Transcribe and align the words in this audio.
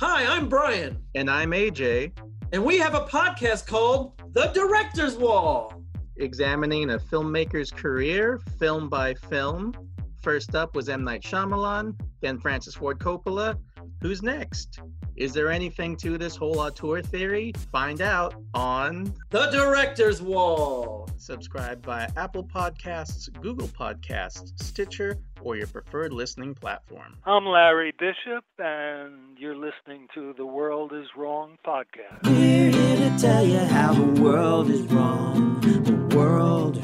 Hi, 0.00 0.26
I'm 0.26 0.48
Bryan, 0.48 0.98
And 1.14 1.30
I'm 1.30 1.52
AJ, 1.52 2.12
and 2.52 2.64
we 2.64 2.78
have 2.78 2.94
a 2.94 3.02
podcast 3.06 3.66
called 3.66 4.20
The 4.32 4.46
Director's 4.52 5.16
Wall. 5.16 5.72
examining 6.16 6.90
a 6.90 6.98
filmmaker's 6.98 7.70
career 7.70 8.40
film 8.58 8.88
by 8.88 9.14
film. 9.14 9.72
First 10.20 10.54
up 10.54 10.74
was 10.74 10.88
M. 10.88 11.04
Night 11.04 11.22
Shyamalan, 11.22 11.98
then 12.20 12.38
Francis 12.38 12.74
Ford 12.74 12.98
Coppola. 12.98 13.56
Who's 14.00 14.22
next? 14.22 14.80
Is 15.16 15.32
there 15.32 15.48
anything 15.48 15.96
to 15.98 16.18
this 16.18 16.34
whole 16.34 16.58
auteur 16.58 17.00
theory? 17.00 17.52
Find 17.70 18.00
out 18.00 18.34
on 18.52 19.14
The 19.30 19.46
Director's 19.46 20.20
Wall. 20.20 21.08
subscribe 21.18 21.84
via 21.84 22.08
Apple 22.16 22.42
Podcasts, 22.42 23.32
Google 23.40 23.68
Podcasts, 23.68 24.60
Stitcher, 24.60 25.16
or 25.40 25.54
your 25.56 25.68
preferred 25.68 26.12
listening 26.12 26.52
platform. 26.54 27.16
I'm 27.24 27.46
Larry 27.46 27.92
Bishop, 27.96 28.44
and 28.58 29.38
you're 29.38 29.54
listening 29.54 30.08
to 30.14 30.34
the 30.36 30.44
World 30.46 30.92
is 30.92 31.06
Wrong 31.16 31.58
podcast. 31.64 32.24
We're 32.24 32.70
here 32.72 32.96
to 32.96 33.16
tell 33.20 33.44
you 33.46 33.58
how 33.60 33.92
the 33.94 34.20
world 34.20 34.68
is 34.68 34.82
wrong. 34.86 35.60
The 35.60 36.16
world 36.16 36.78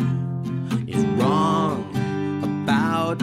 is 0.89 1.05
wrong 1.21 1.85
about 2.45 3.21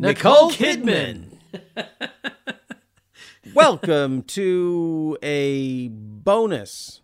Nicole 0.00 0.50
Kidman. 0.50 1.25
Welcome 3.54 4.22
to 4.22 5.16
a 5.22 5.88
bonus 5.88 7.00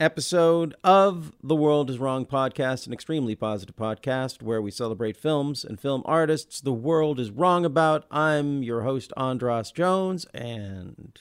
episode 0.00 0.74
of 0.82 1.32
the 1.42 1.54
World 1.54 1.90
is 1.90 1.98
Wrong 1.98 2.26
podcast, 2.26 2.86
an 2.86 2.92
extremely 2.92 3.34
positive 3.36 3.76
podcast 3.76 4.42
where 4.42 4.60
we 4.60 4.70
celebrate 4.70 5.16
films 5.16 5.64
and 5.64 5.78
film 5.78 6.02
artists 6.04 6.60
the 6.60 6.72
world 6.72 7.20
is 7.20 7.30
wrong 7.30 7.64
about. 7.64 8.04
I'm 8.10 8.62
your 8.62 8.82
host, 8.82 9.12
Andras 9.16 9.70
Jones, 9.70 10.26
and 10.34 11.18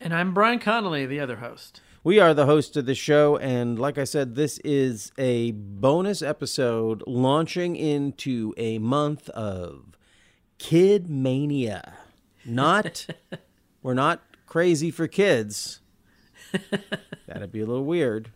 And 0.00 0.14
I'm 0.14 0.32
Bryan 0.32 0.58
Connolly, 0.60 1.06
the 1.06 1.20
other 1.20 1.36
host. 1.36 1.80
we 2.04 2.18
are 2.18 2.32
the 2.32 2.46
host 2.46 2.76
of 2.76 2.86
the 2.86 2.94
show. 2.94 3.36
And 3.36 3.78
like 3.78 3.98
I 3.98 4.04
said, 4.04 4.34
this 4.34 4.58
is 4.58 5.12
a 5.18 5.50
bonus 5.52 6.22
episode 6.22 7.02
launching 7.06 7.76
into 7.76 8.54
a 8.56 8.78
month 8.78 9.28
of 9.30 9.97
Kid 10.58 11.08
Mania. 11.08 11.94
Not, 12.44 13.06
we're 13.82 13.94
not 13.94 14.22
crazy 14.46 14.90
for 14.90 15.06
kids. 15.06 15.80
That'd 17.26 17.52
be 17.52 17.60
a 17.60 17.66
little 17.66 17.84
weird. 17.84 18.30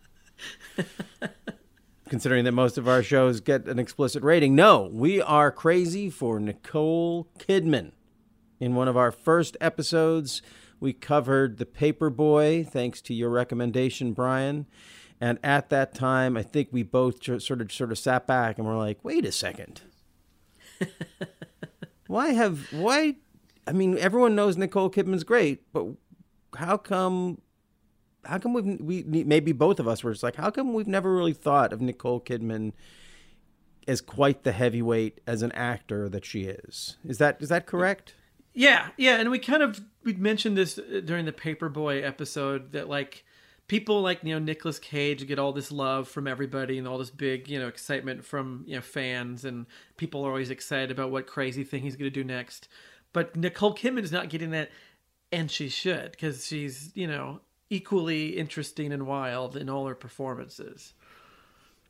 Considering 2.09 2.45
that 2.45 2.51
most 2.51 2.77
of 2.77 2.87
our 2.87 3.01
shows 3.01 3.41
get 3.41 3.67
an 3.67 3.79
explicit 3.79 4.23
rating. 4.23 4.55
No, 4.55 4.89
we 4.91 5.21
are 5.21 5.51
crazy 5.51 6.09
for 6.09 6.39
Nicole 6.39 7.27
Kidman. 7.39 7.91
In 8.59 8.75
one 8.75 8.87
of 8.87 8.95
our 8.95 9.11
first 9.11 9.57
episodes, 9.59 10.41
we 10.79 10.93
covered 10.93 11.57
The 11.57 11.65
Paperboy, 11.65 12.67
thanks 12.67 13.01
to 13.03 13.13
your 13.13 13.29
recommendation, 13.29 14.13
Bryan. 14.13 14.67
And 15.19 15.39
at 15.43 15.69
that 15.69 15.95
time, 15.95 16.35
I 16.35 16.43
think 16.43 16.69
we 16.71 16.83
both 16.83 17.23
sort 17.23 17.61
of 17.61 17.71
sort 17.71 17.91
of 17.91 17.97
sat 17.97 18.27
back 18.27 18.57
and 18.57 18.67
were 18.67 18.75
like, 18.75 19.03
"Wait 19.03 19.23
a 19.25 19.31
second, 19.31 19.81
why 22.13 22.33
have 22.33 22.71
why? 22.71 23.15
I 23.65 23.71
mean, 23.71 23.97
everyone 23.97 24.35
knows 24.35 24.55
Nicole 24.55 24.91
Kidman's 24.91 25.23
great, 25.23 25.73
but 25.73 25.87
how 26.55 26.77
come? 26.77 27.41
How 28.23 28.37
come 28.37 28.53
we've 28.53 28.79
we 28.79 29.03
maybe 29.25 29.51
both 29.51 29.79
of 29.79 29.87
us 29.87 30.03
were 30.03 30.11
just 30.11 30.21
like, 30.21 30.35
how 30.35 30.51
come 30.51 30.73
we've 30.73 30.87
never 30.87 31.13
really 31.13 31.33
thought 31.33 31.73
of 31.73 31.81
Nicole 31.81 32.21
Kidman 32.21 32.73
as 33.87 33.99
quite 33.99 34.43
the 34.43 34.51
heavyweight 34.51 35.21
as 35.25 35.41
an 35.41 35.51
actor 35.53 36.07
that 36.07 36.23
she 36.23 36.43
is? 36.43 36.97
Is 37.03 37.17
that 37.17 37.41
is 37.41 37.49
that 37.49 37.65
correct? 37.65 38.13
Yeah, 38.53 38.89
yeah, 38.95 39.15
and 39.15 39.31
we 39.31 39.39
kind 39.39 39.63
of 39.63 39.81
we 40.03 40.13
mentioned 40.13 40.55
this 40.55 40.77
uh, 40.77 41.01
during 41.03 41.25
the 41.25 41.33
Paperboy 41.33 42.03
episode 42.03 42.73
that 42.73 42.87
like 42.87 43.25
people 43.67 44.01
like 44.01 44.19
you 44.23 44.33
know 44.33 44.39
Nicolas 44.39 44.79
Cage 44.79 45.25
get 45.27 45.39
all 45.39 45.53
this 45.53 45.71
love 45.71 46.07
from 46.07 46.27
everybody 46.27 46.77
and 46.77 46.87
all 46.87 46.97
this 46.97 47.09
big 47.09 47.49
you 47.49 47.59
know 47.59 47.67
excitement 47.67 48.25
from 48.25 48.63
you 48.67 48.75
know 48.75 48.81
fans 48.81 49.45
and 49.45 49.65
people 49.97 50.25
are 50.25 50.29
always 50.29 50.49
excited 50.49 50.91
about 50.91 51.11
what 51.11 51.27
crazy 51.27 51.63
thing 51.63 51.81
he's 51.83 51.95
going 51.95 52.11
to 52.11 52.13
do 52.13 52.23
next. 52.23 52.67
But 53.13 53.35
Nicole 53.35 53.75
Kidman 53.75 54.03
is 54.03 54.11
not 54.11 54.29
getting 54.29 54.51
that, 54.51 54.69
and 55.31 55.49
she 55.49 55.69
should 55.69 56.11
because 56.11 56.45
she's 56.45 56.91
you 56.95 57.07
know 57.07 57.41
equally 57.69 58.37
interesting 58.37 58.91
and 58.91 59.07
wild 59.07 59.55
in 59.55 59.69
all 59.69 59.87
her 59.87 59.95
performances. 59.95 60.93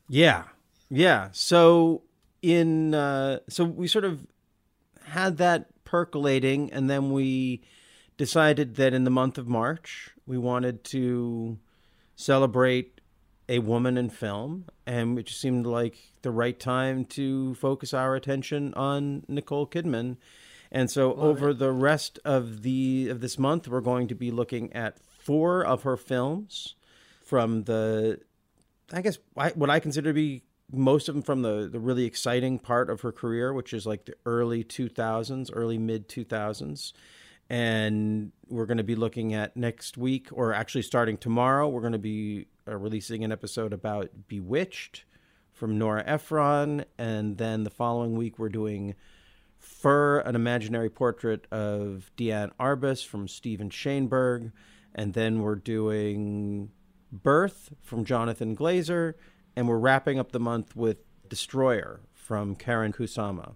Yeah, 0.07 0.43
yeah. 0.89 1.29
So 1.31 2.03
in 2.41 2.93
uh, 2.93 3.39
so 3.49 3.63
we 3.63 3.87
sort 3.87 4.05
of 4.05 4.27
had 5.05 5.37
that 5.37 5.83
percolating, 5.85 6.71
and 6.71 6.89
then 6.89 7.11
we 7.11 7.63
decided 8.17 8.75
that 8.75 8.93
in 8.93 9.05
the 9.05 9.09
month 9.09 9.37
of 9.37 9.47
March 9.47 10.11
we 10.25 10.37
wanted 10.37 10.83
to 10.83 11.57
celebrate 12.15 13.01
a 13.49 13.59
woman 13.59 13.97
in 13.97 14.09
film, 14.09 14.65
and 14.85 15.19
it 15.19 15.27
just 15.27 15.41
seemed 15.41 15.65
like 15.65 15.97
the 16.21 16.31
right 16.31 16.59
time 16.59 17.05
to 17.05 17.55
focus 17.55 17.93
our 17.93 18.15
attention 18.15 18.73
on 18.75 19.23
Nicole 19.27 19.67
Kidman. 19.67 20.17
And 20.71 20.89
so 20.89 21.13
over 21.15 21.53
the 21.53 21.71
rest 21.71 22.19
of 22.25 22.63
the 22.63 23.09
of 23.09 23.21
this 23.21 23.37
month, 23.37 23.67
we're 23.67 23.81
going 23.81 24.07
to 24.07 24.15
be 24.15 24.31
looking 24.31 24.73
at 24.73 24.97
four 24.99 25.63
of 25.63 25.83
her 25.83 25.97
films 25.97 26.75
from 27.21 27.63
the 27.63 28.19
I 28.91 29.01
guess 29.01 29.17
what 29.33 29.69
I 29.69 29.79
consider 29.79 30.09
to 30.09 30.13
be 30.13 30.43
most 30.71 31.07
of 31.07 31.15
them 31.15 31.21
from 31.21 31.41
the, 31.43 31.69
the 31.71 31.79
really 31.79 32.05
exciting 32.05 32.57
part 32.57 32.89
of 32.89 33.01
her 33.01 33.11
career, 33.11 33.53
which 33.53 33.73
is 33.73 33.85
like 33.85 34.05
the 34.05 34.15
early 34.25 34.63
2000s, 34.63 35.49
early 35.53 35.77
mid 35.77 36.09
2000s. 36.09 36.93
And 37.49 38.31
we're 38.47 38.65
going 38.65 38.77
to 38.77 38.83
be 38.83 38.95
looking 38.95 39.33
at 39.33 39.55
next 39.55 39.97
week, 39.97 40.29
or 40.31 40.53
actually 40.53 40.81
starting 40.81 41.17
tomorrow, 41.17 41.67
we're 41.67 41.81
going 41.81 41.93
to 41.93 41.99
be 41.99 42.47
uh, 42.67 42.77
releasing 42.77 43.23
an 43.23 43.31
episode 43.31 43.73
about 43.73 44.09
Bewitched 44.27 45.05
from 45.51 45.77
Nora 45.77 46.03
Ephron. 46.05 46.85
And 46.97 47.37
then 47.37 47.63
the 47.63 47.69
following 47.69 48.15
week, 48.15 48.39
we're 48.39 48.49
doing 48.49 48.95
Fur, 49.59 50.19
an 50.19 50.35
imaginary 50.35 50.89
portrait 50.89 51.45
of 51.51 52.11
Diane 52.17 52.51
Arbus 52.59 53.05
from 53.05 53.27
Steven 53.27 53.69
Shainberg. 53.69 54.51
And 54.95 55.13
then 55.13 55.41
we're 55.41 55.55
doing 55.55 56.71
Birth 57.11 57.73
from 57.81 58.05
Jonathan 58.05 58.55
Glazer. 58.55 59.13
And 59.55 59.67
we're 59.67 59.77
wrapping 59.77 60.17
up 60.19 60.31
the 60.31 60.39
month 60.39 60.75
with 60.75 60.97
Destroyer 61.29 62.01
from 62.13 62.55
Karyn 62.55 62.93
Kusama. 62.93 63.53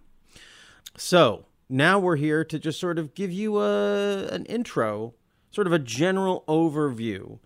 So 0.97 1.45
now 1.69 1.99
we're 1.99 2.15
here 2.15 2.43
to 2.45 2.59
just 2.59 2.79
sort 2.79 2.97
of 2.99 3.13
give 3.13 3.31
you 3.31 3.59
a, 3.59 4.27
an 4.27 4.45
intro, 4.45 5.13
sort 5.51 5.67
of 5.67 5.73
a 5.73 5.79
general 5.79 6.43
overview 6.47 7.39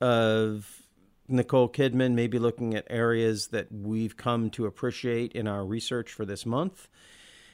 of 0.00 0.82
Nicole 1.28 1.68
Kidman, 1.68 2.14
maybe 2.14 2.38
looking 2.38 2.74
at 2.74 2.86
areas 2.90 3.48
that 3.48 3.70
we've 3.70 4.16
come 4.16 4.50
to 4.50 4.66
appreciate 4.66 5.32
in 5.32 5.46
our 5.46 5.64
research 5.64 6.12
for 6.12 6.24
this 6.24 6.44
month, 6.44 6.88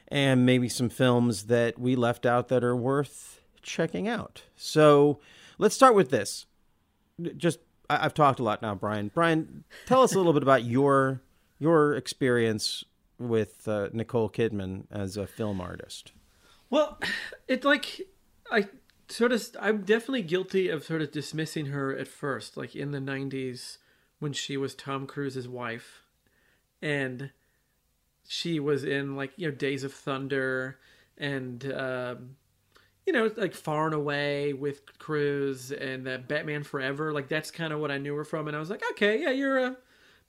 and 0.08 0.46
maybe 0.46 0.68
some 0.68 0.88
films 0.88 1.44
that 1.44 1.78
we 1.78 1.94
left 1.96 2.24
out 2.24 2.48
that 2.48 2.64
are 2.64 2.76
worth 2.76 3.40
checking 3.62 4.08
out. 4.08 4.42
So 4.56 5.20
let's 5.58 5.74
start 5.74 5.94
with 5.94 6.10
this. 6.10 6.46
Just 7.36 7.58
I- 7.90 8.04
I've 8.04 8.14
talked 8.14 8.40
a 8.40 8.42
lot 8.42 8.62
now, 8.62 8.74
Bryan. 8.74 9.10
Bryan, 9.12 9.64
tell 9.86 10.02
us 10.02 10.14
a 10.14 10.18
little 10.18 10.32
bit 10.32 10.42
about 10.42 10.64
your 10.64 11.20
your 11.58 11.94
experience 11.94 12.84
with 13.18 13.66
uh, 13.68 13.88
Nicole 13.92 14.28
Kidman 14.28 14.84
as 14.90 15.16
a 15.16 15.26
film 15.26 15.60
artist. 15.60 16.12
Well, 16.70 16.98
it's 17.48 17.64
like 17.64 18.00
I 18.50 18.68
sort 19.08 19.32
of 19.32 19.46
I'm 19.60 19.82
definitely 19.82 20.22
guilty 20.22 20.68
of 20.68 20.84
sort 20.84 21.02
of 21.02 21.12
dismissing 21.12 21.66
her 21.66 21.96
at 21.96 22.08
first, 22.08 22.56
like 22.56 22.74
in 22.74 22.92
the 22.92 22.98
'90s 22.98 23.78
when 24.18 24.32
she 24.32 24.56
was 24.56 24.74
Tom 24.74 25.06
Cruise's 25.06 25.48
wife, 25.48 26.02
and 26.82 27.30
she 28.26 28.58
was 28.60 28.84
in 28.84 29.16
like 29.16 29.32
you 29.36 29.48
know 29.48 29.54
Days 29.54 29.84
of 29.84 29.92
Thunder 29.92 30.78
and 31.18 31.72
um, 31.72 32.36
you 33.06 33.12
know 33.12 33.30
like 33.36 33.54
Far 33.54 33.86
and 33.86 33.94
Away 33.94 34.52
with 34.52 34.98
Cruise 34.98 35.72
and 35.72 36.06
that 36.06 36.28
Batman 36.28 36.62
Forever. 36.62 37.12
Like 37.12 37.28
that's 37.28 37.50
kind 37.50 37.72
of 37.72 37.80
what 37.80 37.90
I 37.90 37.98
knew 37.98 38.14
her 38.16 38.24
from, 38.24 38.48
and 38.48 38.56
I 38.56 38.60
was 38.60 38.70
like, 38.70 38.82
okay, 38.92 39.22
yeah, 39.22 39.30
you're 39.30 39.58
a 39.58 39.76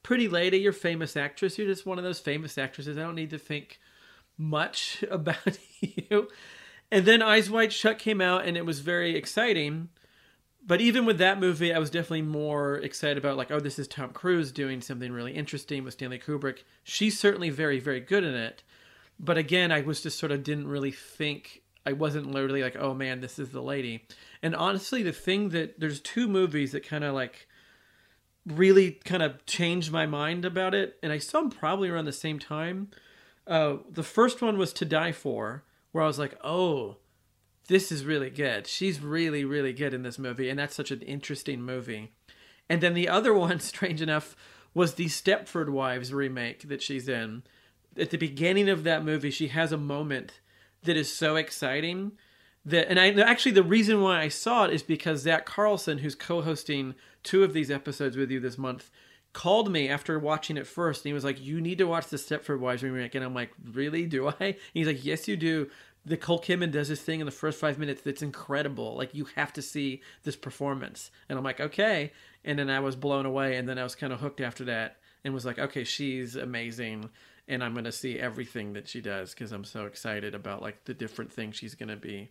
pretty 0.07 0.29
lady, 0.29 0.57
you're 0.57 0.71
famous 0.71 1.17
actress. 1.17 1.57
You're 1.57 1.67
just 1.67 1.85
one 1.85 1.97
of 1.97 2.03
those 2.05 2.21
famous 2.21 2.57
actresses. 2.57 2.97
I 2.97 3.01
don't 3.01 3.13
need 3.13 3.31
to 3.31 3.37
think 3.37 3.77
much 4.37 5.03
about 5.11 5.59
you. 5.81 6.29
And 6.89 7.05
then 7.05 7.21
Eyes 7.21 7.51
Wide 7.51 7.73
Shut 7.73 7.99
came 7.99 8.21
out, 8.21 8.45
and 8.45 8.55
it 8.55 8.65
was 8.65 8.79
very 8.79 9.17
exciting. 9.17 9.89
But 10.65 10.79
even 10.79 11.05
with 11.05 11.17
that 11.17 11.41
movie, 11.41 11.73
I 11.73 11.79
was 11.79 11.89
definitely 11.89 12.21
more 12.21 12.75
excited 12.77 13.17
about 13.17 13.35
like, 13.35 13.51
oh, 13.51 13.59
this 13.59 13.77
is 13.77 13.85
Tom 13.85 14.11
Cruise 14.11 14.53
doing 14.53 14.79
something 14.79 15.11
really 15.11 15.33
interesting 15.33 15.83
with 15.83 15.95
Stanley 15.95 16.19
Kubrick. 16.19 16.59
She's 16.85 17.19
certainly 17.19 17.49
very, 17.49 17.81
very 17.81 17.99
good 17.99 18.23
in 18.23 18.33
it. 18.33 18.63
But 19.19 19.37
again, 19.37 19.73
I 19.73 19.81
was 19.81 19.99
just 19.99 20.17
sort 20.17 20.31
of 20.31 20.41
didn't 20.41 20.69
really 20.69 20.91
think 20.91 21.63
I 21.85 21.91
wasn't 21.91 22.31
literally 22.31 22.63
like, 22.63 22.77
oh 22.77 22.93
man, 22.93 23.19
this 23.19 23.39
is 23.39 23.49
the 23.49 23.61
lady. 23.61 24.05
And 24.41 24.55
honestly, 24.55 25.03
the 25.03 25.11
thing 25.11 25.49
that 25.49 25.81
there's 25.81 25.99
two 25.99 26.29
movies 26.29 26.71
that 26.71 26.87
kind 26.87 27.03
of 27.03 27.13
like 27.13 27.46
really 28.47 28.91
kind 28.91 29.21
of 29.21 29.45
changed 29.45 29.91
my 29.91 30.05
mind 30.05 30.45
about 30.45 30.73
it, 30.73 30.97
and 31.03 31.11
I 31.11 31.17
saw 31.17 31.41
them 31.41 31.51
probably 31.51 31.89
around 31.89 32.05
the 32.05 32.13
same 32.13 32.39
time. 32.39 32.89
Uh, 33.45 33.77
the 33.89 34.03
first 34.03 34.41
one 34.41 34.57
was 34.57 34.73
To 34.73 34.85
Die 34.85 35.11
For, 35.11 35.63
where 35.91 36.03
I 36.03 36.07
was 36.07 36.19
like, 36.19 36.37
oh, 36.43 36.97
this 37.67 37.91
is 37.91 38.05
really 38.05 38.29
good. 38.29 38.67
She's 38.67 39.01
really, 39.01 39.43
really 39.43 39.73
good 39.73 39.93
in 39.93 40.03
this 40.03 40.17
movie, 40.17 40.49
and 40.49 40.57
that's 40.57 40.75
such 40.75 40.91
an 40.91 41.01
interesting 41.01 41.61
movie. 41.61 42.13
And 42.69 42.81
then 42.81 42.93
the 42.93 43.09
other 43.09 43.33
one, 43.33 43.59
strange 43.59 44.01
enough, 44.01 44.35
was 44.73 44.93
the 44.93 45.07
Stepford 45.07 45.69
Wives 45.69 46.13
remake 46.13 46.67
that 46.69 46.81
she's 46.81 47.07
in. 47.07 47.43
At 47.97 48.11
the 48.11 48.17
beginning 48.17 48.69
of 48.69 48.83
that 48.83 49.03
movie, 49.03 49.31
she 49.31 49.47
has 49.47 49.71
a 49.71 49.77
moment 49.77 50.39
that 50.83 50.95
is 50.95 51.11
so 51.11 51.35
exciting 51.35 52.13
that, 52.67 52.89
and 52.89 52.99
I 52.99 53.09
actually 53.21 53.53
the 53.53 53.63
reason 53.63 54.01
why 54.01 54.21
I 54.21 54.27
saw 54.27 54.65
it 54.65 54.73
is 54.73 54.83
because 54.83 55.21
Zach 55.21 55.45
Carlson, 55.45 55.99
who's 55.99 56.15
co-hosting 56.15 56.95
two 57.23 57.43
of 57.43 57.53
these 57.53 57.71
episodes 57.71 58.17
with 58.17 58.29
you 58.29 58.39
this 58.39 58.57
month, 58.57 58.91
called 59.31 59.71
me 59.71 59.87
after 59.87 60.19
watching 60.19 60.57
it 60.57 60.67
first, 60.67 61.01
and 61.01 61.09
he 61.09 61.13
was 61.13 61.23
like, 61.23 61.41
"You 61.41 61.61
need 61.61 61.77
to 61.77 61.85
watch 61.85 62.07
the 62.07 62.17
Stepford 62.17 62.59
Wives 62.59 62.83
remake," 62.83 63.15
and 63.15 63.23
I'm 63.23 63.33
like, 63.33 63.51
"Really? 63.71 64.05
Do 64.05 64.27
I?" 64.27 64.35
And 64.39 64.55
he's 64.73 64.87
like, 64.87 65.03
"Yes, 65.03 65.27
you 65.27 65.37
do." 65.37 65.69
Nicole 66.05 66.41
Kidman 66.41 66.71
does 66.71 66.87
this 66.87 67.01
thing 67.01 67.19
in 67.19 67.25
the 67.25 67.31
first 67.31 67.59
five 67.59 67.77
minutes 67.77 68.01
that's 68.01 68.21
incredible. 68.21 68.95
Like 68.95 69.13
you 69.13 69.25
have 69.35 69.53
to 69.53 69.61
see 69.61 70.01
this 70.23 70.35
performance, 70.35 71.09
and 71.29 71.37
I'm 71.37 71.43
like, 71.43 71.59
okay. 71.59 72.11
And 72.45 72.59
then 72.59 72.69
I 72.69 72.79
was 72.79 72.95
blown 72.95 73.25
away, 73.25 73.57
and 73.57 73.67
then 73.67 73.77
I 73.77 73.83
was 73.83 73.95
kind 73.95 74.13
of 74.13 74.19
hooked 74.19 74.41
after 74.41 74.65
that, 74.65 74.97
and 75.23 75.33
was 75.33 75.45
like, 75.45 75.59
okay, 75.59 75.83
she's 75.83 76.35
amazing, 76.35 77.09
and 77.47 77.63
I'm 77.63 77.73
gonna 77.73 77.91
see 77.91 78.19
everything 78.19 78.73
that 78.73 78.87
she 78.87 79.01
does 79.01 79.33
because 79.33 79.51
I'm 79.51 79.65
so 79.65 79.85
excited 79.85 80.35
about 80.35 80.61
like 80.61 80.85
the 80.85 80.93
different 80.93 81.31
things 81.31 81.55
she's 81.55 81.75
gonna 81.75 81.97
be 81.97 82.29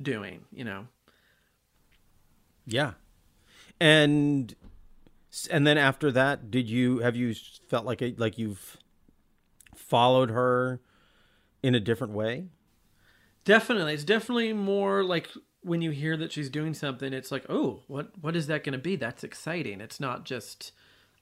doing. 0.00 0.44
You 0.52 0.64
know. 0.64 0.86
Yeah. 2.66 2.92
And 3.80 4.54
and 5.50 5.66
then 5.66 5.78
after 5.78 6.12
that, 6.12 6.50
did 6.50 6.68
you 6.68 6.98
have 6.98 7.16
you 7.16 7.34
felt 7.68 7.84
like 7.84 8.02
a, 8.02 8.14
like 8.16 8.38
you've 8.38 8.76
followed 9.74 10.30
her 10.30 10.80
in 11.62 11.74
a 11.74 11.80
different 11.80 12.12
way? 12.12 12.48
Definitely. 13.44 13.94
It's 13.94 14.04
definitely 14.04 14.52
more 14.52 15.04
like 15.04 15.28
when 15.62 15.82
you 15.82 15.90
hear 15.90 16.16
that 16.16 16.32
she's 16.32 16.50
doing 16.50 16.74
something, 16.74 17.12
it's 17.12 17.32
like, 17.32 17.44
"Oh, 17.48 17.82
what 17.88 18.10
what 18.20 18.36
is 18.36 18.46
that 18.46 18.64
going 18.64 18.74
to 18.74 18.78
be? 18.78 18.96
That's 18.96 19.24
exciting." 19.24 19.80
It's 19.80 20.00
not 20.00 20.24
just 20.24 20.72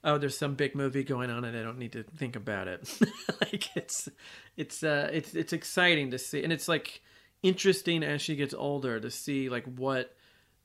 oh, 0.03 0.17
there's 0.17 0.37
some 0.37 0.55
big 0.55 0.75
movie 0.75 1.03
going 1.03 1.29
on 1.29 1.45
and 1.45 1.57
I 1.57 1.63
don't 1.63 1.77
need 1.77 1.93
to 1.93 2.03
think 2.03 2.35
about 2.35 2.67
it. 2.67 2.99
like 3.41 3.75
it's 3.75 4.09
it's 4.57 4.83
uh 4.83 5.09
it's 5.11 5.33
it's 5.33 5.53
exciting 5.53 6.11
to 6.11 6.19
see 6.19 6.43
and 6.43 6.51
it's 6.51 6.67
like 6.67 7.01
interesting 7.43 8.03
as 8.03 8.21
she 8.21 8.35
gets 8.35 8.53
older 8.53 8.99
to 8.99 9.11
see 9.11 9.49
like 9.49 9.65
what 9.65 10.15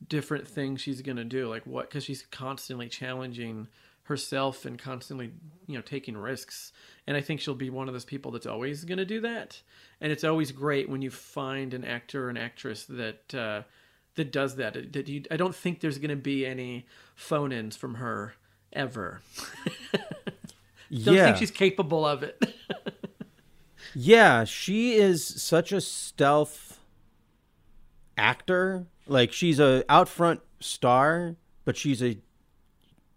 different 0.08 0.46
things 0.46 0.80
she's 0.80 1.02
going 1.02 1.16
to 1.16 1.25
do 1.25 1.48
like 1.48 1.66
what 1.66 1.90
cuz 1.90 2.04
she's 2.04 2.25
constantly 2.30 2.88
challenging 2.88 3.66
herself 4.04 4.64
and 4.64 4.78
constantly 4.78 5.32
you 5.66 5.75
know 5.75 5.82
taking 5.82 6.16
risks. 6.16 6.72
And 7.06 7.16
i 7.16 7.20
think 7.20 7.40
she'll 7.40 7.54
be 7.54 7.70
one 7.70 7.88
of 7.88 7.94
those 7.94 8.04
people 8.04 8.30
that's 8.30 8.46
always 8.46 8.84
going 8.84 8.98
to 8.98 9.04
do 9.04 9.20
that. 9.20 9.60
And 10.00 10.12
it's 10.12 10.25
always 10.25 10.52
great 10.52 10.88
when 10.88 11.02
you 11.02 11.10
find 11.10 11.75
an 11.75 11.84
actor 11.84 12.26
or 12.26 12.30
an 12.30 12.36
actress 12.36 12.84
that 12.84 13.34
uh, 13.34 13.62
that 14.14 14.32
does 14.32 14.56
that 14.56 14.92
that 14.92 15.08
you 15.08 15.24
i 15.31 15.36
don't 15.36 15.54
think 15.54 15.81
there's 15.81 15.98
going 15.98 16.10
to 16.10 16.16
be 16.16 16.46
any 16.46 16.86
phone-ins 17.14 17.76
from 17.76 17.96
her 17.96 18.34
ever. 18.72 19.20
Don't 20.90 21.14
yeah. 21.14 21.26
think 21.26 21.36
she's 21.36 21.50
capable 21.50 22.06
of 22.06 22.22
it. 22.22 22.42
Yeah, 23.94 24.44
she 24.44 24.94
is 24.94 25.24
such 25.24 25.72
a 25.72 25.81
stealth 25.81 26.68
actor. 28.19 28.87
Like 29.06 29.32
she's 29.32 29.59
a 29.59 29.85
out 29.88 30.09
front 30.09 30.41
star, 30.61 31.37
but 31.65 31.76
she's 31.76 32.03
a 32.03 32.19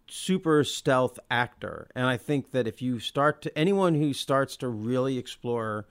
super 0.07 0.63
stealth 0.63 1.19
actor. 1.29 1.89
And 1.95 2.05
I 2.05 2.17
think 2.17 2.51
that 2.51 2.67
if 2.67 2.81
you 2.81 2.99
start 2.99 3.41
to 3.43 3.57
anyone 3.57 3.95
who 3.95 4.13
starts 4.13 4.57
to 4.57 4.67
really 4.67 5.17
explore 5.17 5.87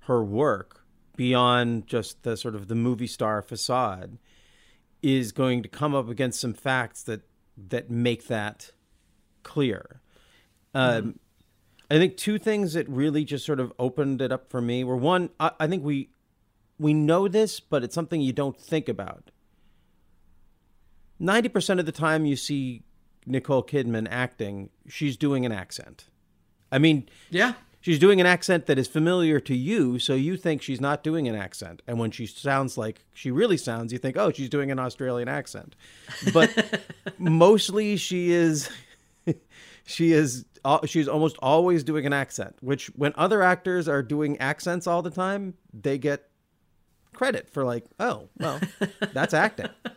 her 0.00 0.22
work 0.22 0.84
beyond 1.16 1.86
just 1.86 2.22
the 2.22 2.36
sort 2.36 2.54
of 2.54 2.68
the 2.68 2.74
movie 2.74 3.06
star 3.06 3.42
facade 3.42 4.18
is 5.02 5.32
going 5.32 5.62
to 5.62 5.68
come 5.68 5.94
up 5.94 6.08
against 6.08 6.40
some 6.40 6.54
facts 6.54 7.02
that 7.04 7.22
that 7.56 7.90
make 7.90 8.26
that 8.28 8.72
clear. 9.42 10.00
Um, 10.74 11.18
I 11.90 11.98
think 11.98 12.16
two 12.16 12.38
things 12.38 12.72
that 12.72 12.88
really 12.88 13.24
just 13.24 13.44
sort 13.44 13.60
of 13.60 13.72
opened 13.78 14.22
it 14.22 14.32
up 14.32 14.48
for 14.48 14.62
me 14.62 14.82
were 14.84 14.96
one, 14.96 15.28
I, 15.38 15.50
I 15.60 15.66
think 15.66 15.84
we 15.84 16.08
we 16.82 16.94
know 16.94 17.28
this, 17.28 17.60
but 17.60 17.82
it's 17.82 17.94
something 17.94 18.20
you 18.20 18.32
don't 18.32 18.58
think 18.58 18.88
about. 18.88 19.30
Ninety 21.18 21.48
percent 21.48 21.80
of 21.80 21.86
the 21.86 21.92
time 21.92 22.26
you 22.26 22.36
see 22.36 22.82
Nicole 23.26 23.62
Kidman 23.62 24.08
acting, 24.10 24.70
she's 24.88 25.16
doing 25.16 25.46
an 25.46 25.52
accent. 25.52 26.06
I 26.70 26.78
mean, 26.78 27.08
yeah 27.30 27.54
she's 27.82 27.98
doing 27.98 28.20
an 28.20 28.26
accent 28.26 28.64
that 28.66 28.78
is 28.78 28.88
familiar 28.88 29.38
to 29.40 29.54
you, 29.54 29.98
so 29.98 30.14
you 30.14 30.38
think 30.38 30.62
she's 30.62 30.80
not 30.80 31.02
doing 31.02 31.28
an 31.28 31.34
accent. 31.34 31.82
And 31.86 31.98
when 31.98 32.10
she 32.10 32.24
sounds 32.24 32.78
like 32.78 33.04
she 33.12 33.30
really 33.30 33.58
sounds, 33.58 33.92
you 33.92 33.98
think, 33.98 34.16
oh, 34.16 34.32
she's 34.32 34.48
doing 34.48 34.70
an 34.70 34.78
Australian 34.78 35.28
accent. 35.28 35.76
But 36.32 36.82
mostly 37.18 37.96
she 37.98 38.30
is 38.30 38.70
she 39.84 40.12
is 40.12 40.46
uh, 40.64 40.86
she's 40.86 41.08
almost 41.08 41.36
always 41.42 41.84
doing 41.84 42.06
an 42.06 42.14
accent, 42.14 42.56
which 42.60 42.86
when 42.96 43.12
other 43.16 43.42
actors 43.42 43.88
are 43.88 44.02
doing 44.02 44.38
accents 44.38 44.86
all 44.86 45.02
the 45.02 45.10
time, 45.10 45.54
they 45.74 45.98
get 45.98 46.30
credit 47.14 47.48
for 47.50 47.64
like, 47.64 47.84
oh, 48.00 48.28
well, 48.38 48.60
that's 49.12 49.34
acting. 49.34 49.68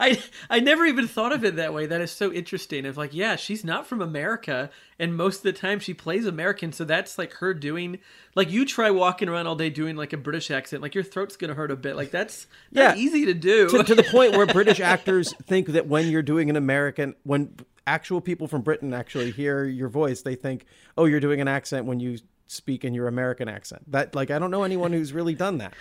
I 0.00 0.22
I 0.48 0.60
never 0.60 0.86
even 0.86 1.06
thought 1.06 1.30
of 1.32 1.44
it 1.44 1.56
that 1.56 1.74
way. 1.74 1.84
That 1.84 2.00
is 2.00 2.10
so 2.10 2.32
interesting. 2.32 2.86
Of 2.86 2.96
like, 2.96 3.12
yeah, 3.12 3.36
she's 3.36 3.64
not 3.64 3.86
from 3.86 4.00
America, 4.00 4.70
and 4.98 5.14
most 5.14 5.38
of 5.38 5.42
the 5.42 5.52
time 5.52 5.78
she 5.78 5.92
plays 5.92 6.24
American, 6.24 6.72
so 6.72 6.84
that's 6.84 7.18
like 7.18 7.34
her 7.34 7.52
doing. 7.52 7.98
Like 8.34 8.50
you 8.50 8.64
try 8.64 8.90
walking 8.90 9.28
around 9.28 9.46
all 9.46 9.54
day 9.54 9.68
doing 9.68 9.94
like 9.94 10.14
a 10.14 10.16
British 10.16 10.50
accent, 10.50 10.80
like 10.82 10.94
your 10.94 11.04
throat's 11.04 11.36
gonna 11.36 11.52
hurt 11.54 11.70
a 11.70 11.76
bit. 11.76 11.96
Like 11.96 12.10
that's 12.10 12.46
not 12.72 12.96
Yeah. 12.96 13.02
easy 13.02 13.26
to 13.26 13.34
do. 13.34 13.68
to, 13.68 13.82
to 13.84 13.94
the 13.94 14.04
point 14.04 14.32
where 14.32 14.46
British 14.52 14.80
actors 14.80 15.34
think 15.44 15.68
that 15.68 15.86
when 15.86 16.08
you're 16.08 16.22
doing 16.22 16.48
an 16.48 16.56
American, 16.56 17.14
when 17.24 17.54
actual 17.86 18.22
people 18.22 18.48
from 18.48 18.62
Britain 18.62 18.94
actually 18.94 19.30
hear 19.32 19.64
your 19.64 19.90
voice, 19.90 20.22
they 20.22 20.34
think, 20.34 20.64
oh, 20.96 21.04
you're 21.04 21.20
doing 21.20 21.42
an 21.42 21.48
accent 21.48 21.84
when 21.84 22.00
you 22.00 22.18
speak 22.46 22.84
in 22.84 22.94
your 22.94 23.08
American 23.08 23.48
accent. 23.48 23.90
That 23.90 24.14
like 24.14 24.30
I 24.30 24.38
don't 24.38 24.50
know 24.50 24.62
anyone 24.62 24.92
who's 24.92 25.12
really 25.12 25.34
done 25.34 25.58
that. 25.58 25.74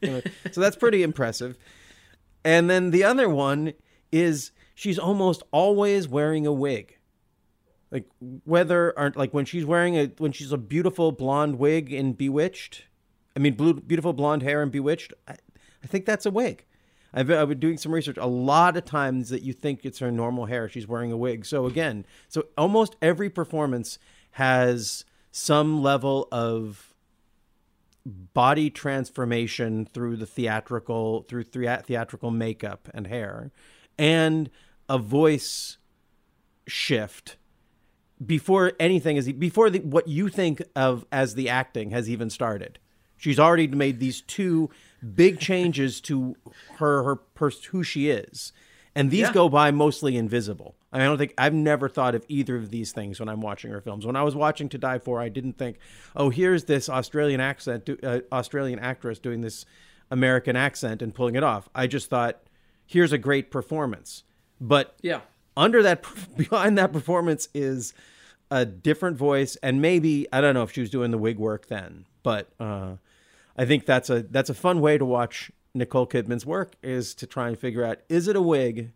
You 0.00 0.10
know, 0.10 0.22
so 0.52 0.60
that's 0.60 0.76
pretty 0.76 1.02
impressive. 1.02 1.56
And 2.44 2.68
then 2.68 2.90
the 2.90 3.04
other 3.04 3.28
one 3.28 3.72
is 4.12 4.52
she's 4.74 4.98
almost 4.98 5.42
always 5.50 6.06
wearing 6.06 6.46
a 6.46 6.52
wig. 6.52 6.98
Like 7.90 8.04
whether 8.44 8.96
or 8.98 9.12
like 9.16 9.32
when 9.32 9.44
she's 9.44 9.64
wearing 9.64 9.96
a 9.96 10.06
when 10.18 10.32
she's 10.32 10.52
a 10.52 10.58
beautiful 10.58 11.12
blonde 11.12 11.58
wig 11.58 11.92
in 11.92 12.12
Bewitched, 12.12 12.84
I 13.34 13.38
mean 13.38 13.54
blue, 13.54 13.74
beautiful 13.74 14.12
blonde 14.12 14.42
hair 14.42 14.62
in 14.62 14.70
Bewitched, 14.70 15.12
I, 15.26 15.36
I 15.82 15.86
think 15.86 16.04
that's 16.04 16.26
a 16.26 16.30
wig. 16.30 16.64
I've, 17.14 17.30
I've 17.30 17.48
been 17.48 17.60
doing 17.60 17.78
some 17.78 17.92
research. 17.92 18.18
A 18.18 18.26
lot 18.26 18.76
of 18.76 18.84
times 18.84 19.30
that 19.30 19.42
you 19.42 19.54
think 19.54 19.84
it's 19.84 20.00
her 20.00 20.10
normal 20.10 20.46
hair, 20.46 20.68
she's 20.68 20.86
wearing 20.86 21.12
a 21.12 21.16
wig. 21.16 21.46
So 21.46 21.66
again, 21.66 22.04
so 22.28 22.44
almost 22.58 22.96
every 23.00 23.30
performance 23.30 23.98
has 24.32 25.04
some 25.38 25.82
level 25.82 26.26
of 26.32 26.94
body 28.06 28.70
transformation 28.70 29.84
through 29.84 30.16
the 30.16 30.24
theatrical 30.24 31.26
through 31.28 31.42
thea- 31.42 31.82
theatrical 31.86 32.30
makeup 32.30 32.88
and 32.94 33.06
hair 33.06 33.50
and 33.98 34.48
a 34.88 34.96
voice 34.96 35.76
shift 36.66 37.36
before 38.24 38.72
anything 38.80 39.18
is 39.18 39.30
before 39.32 39.68
the, 39.68 39.80
what 39.80 40.08
you 40.08 40.30
think 40.30 40.62
of 40.74 41.04
as 41.12 41.34
the 41.34 41.50
acting 41.50 41.90
has 41.90 42.08
even 42.08 42.30
started. 42.30 42.78
She's 43.18 43.38
already 43.38 43.66
made 43.66 44.00
these 44.00 44.22
two 44.22 44.70
big 45.14 45.38
changes 45.48 46.00
to 46.02 46.34
her 46.78 47.02
her 47.02 47.16
pers- 47.16 47.64
who 47.66 47.82
she 47.82 48.08
is. 48.08 48.54
And 48.94 49.10
these 49.10 49.20
Yeah. 49.28 49.32
go 49.34 49.50
by 49.50 49.70
mostly 49.70 50.16
invisible 50.16 50.76
I, 50.96 50.98
mean, 50.98 51.06
I 51.06 51.08
don't 51.10 51.18
think 51.18 51.34
i've 51.38 51.54
never 51.54 51.88
thought 51.88 52.14
of 52.14 52.24
either 52.28 52.56
of 52.56 52.70
these 52.70 52.92
things 52.92 53.20
when 53.20 53.28
i'm 53.28 53.40
watching 53.40 53.70
her 53.70 53.80
films. 53.80 54.06
When 54.06 54.16
i 54.16 54.22
was 54.22 54.34
watching 54.34 54.68
to 54.70 54.78
die 54.78 54.98
for 54.98 55.20
i 55.20 55.28
didn't 55.28 55.58
think 55.58 55.78
oh 56.14 56.30
here's 56.30 56.64
this 56.64 56.88
australian 56.88 57.40
accent 57.40 57.88
uh, 58.02 58.20
australian 58.32 58.78
actress 58.78 59.18
doing 59.18 59.42
this 59.42 59.66
american 60.10 60.56
accent 60.56 61.02
and 61.02 61.14
pulling 61.14 61.36
it 61.36 61.42
off. 61.42 61.68
I 61.74 61.86
just 61.86 62.08
thought 62.08 62.40
here's 62.86 63.12
a 63.12 63.18
great 63.18 63.50
performance. 63.50 64.22
But 64.60 64.96
yeah, 65.02 65.20
under 65.56 65.82
that 65.82 66.04
behind 66.36 66.78
that 66.78 66.92
performance 66.92 67.48
is 67.54 67.94
a 68.50 68.64
different 68.64 69.16
voice 69.16 69.56
and 69.56 69.82
maybe 69.82 70.26
i 70.32 70.40
don't 70.40 70.54
know 70.54 70.62
if 70.62 70.70
she 70.70 70.80
was 70.80 70.90
doing 70.90 71.10
the 71.10 71.18
wig 71.18 71.38
work 71.38 71.66
then 71.66 72.06
but 72.22 72.48
uh, 72.60 72.94
i 73.56 73.64
think 73.64 73.86
that's 73.86 74.08
a 74.08 74.22
that's 74.22 74.50
a 74.50 74.54
fun 74.54 74.80
way 74.80 74.96
to 74.96 75.04
watch 75.04 75.50
nicole 75.74 76.06
kidman's 76.06 76.46
work 76.46 76.74
is 76.82 77.14
to 77.14 77.26
try 77.26 77.48
and 77.48 77.58
figure 77.58 77.84
out 77.84 77.98
is 78.08 78.28
it 78.28 78.36
a 78.36 78.42
wig 78.42 78.92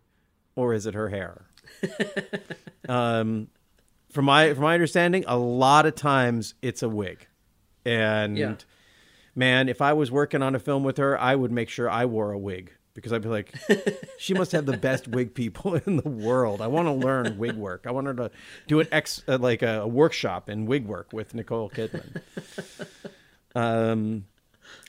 or 0.55 0.73
is 0.73 0.85
it 0.85 0.93
her 0.93 1.09
hair 1.09 1.47
um, 2.89 3.47
from 4.11 4.25
my 4.25 4.53
from 4.53 4.63
my 4.63 4.73
understanding 4.73 5.23
a 5.27 5.37
lot 5.37 5.85
of 5.85 5.95
times 5.95 6.53
it's 6.61 6.83
a 6.83 6.89
wig. 6.89 7.27
And 7.85 8.37
Yeah. 8.37 8.55
man 9.35 9.69
if 9.69 9.81
i 9.81 9.93
was 9.93 10.11
working 10.11 10.43
on 10.43 10.53
a 10.55 10.59
film 10.59 10.83
with 10.83 10.97
her 10.97 11.17
i 11.19 11.33
would 11.33 11.51
make 11.51 11.69
sure 11.69 11.89
i 11.89 12.05
wore 12.05 12.31
a 12.31 12.37
wig 12.37 12.73
because 12.93 13.13
i'd 13.13 13.21
be 13.21 13.29
like 13.29 13.55
she 14.19 14.33
must 14.33 14.51
have 14.51 14.65
the 14.65 14.75
best 14.77 15.07
wig 15.07 15.33
people 15.33 15.75
in 15.85 15.95
the 15.97 16.09
world. 16.09 16.61
I 16.61 16.67
want 16.67 16.87
to 16.87 16.91
learn 16.91 17.37
wig 17.37 17.55
work. 17.55 17.85
I 17.87 17.91
want 17.91 18.05
her 18.07 18.13
to 18.15 18.31
do 18.67 18.81
an 18.81 18.87
ex 18.91 19.23
uh, 19.27 19.37
like 19.39 19.61
a, 19.63 19.87
workshop 19.87 20.49
in 20.49 20.65
wig 20.65 20.85
work 20.85 21.11
with 21.13 21.33
nicole 21.33 21.69
kidman. 21.69 22.21
Um 23.55 24.25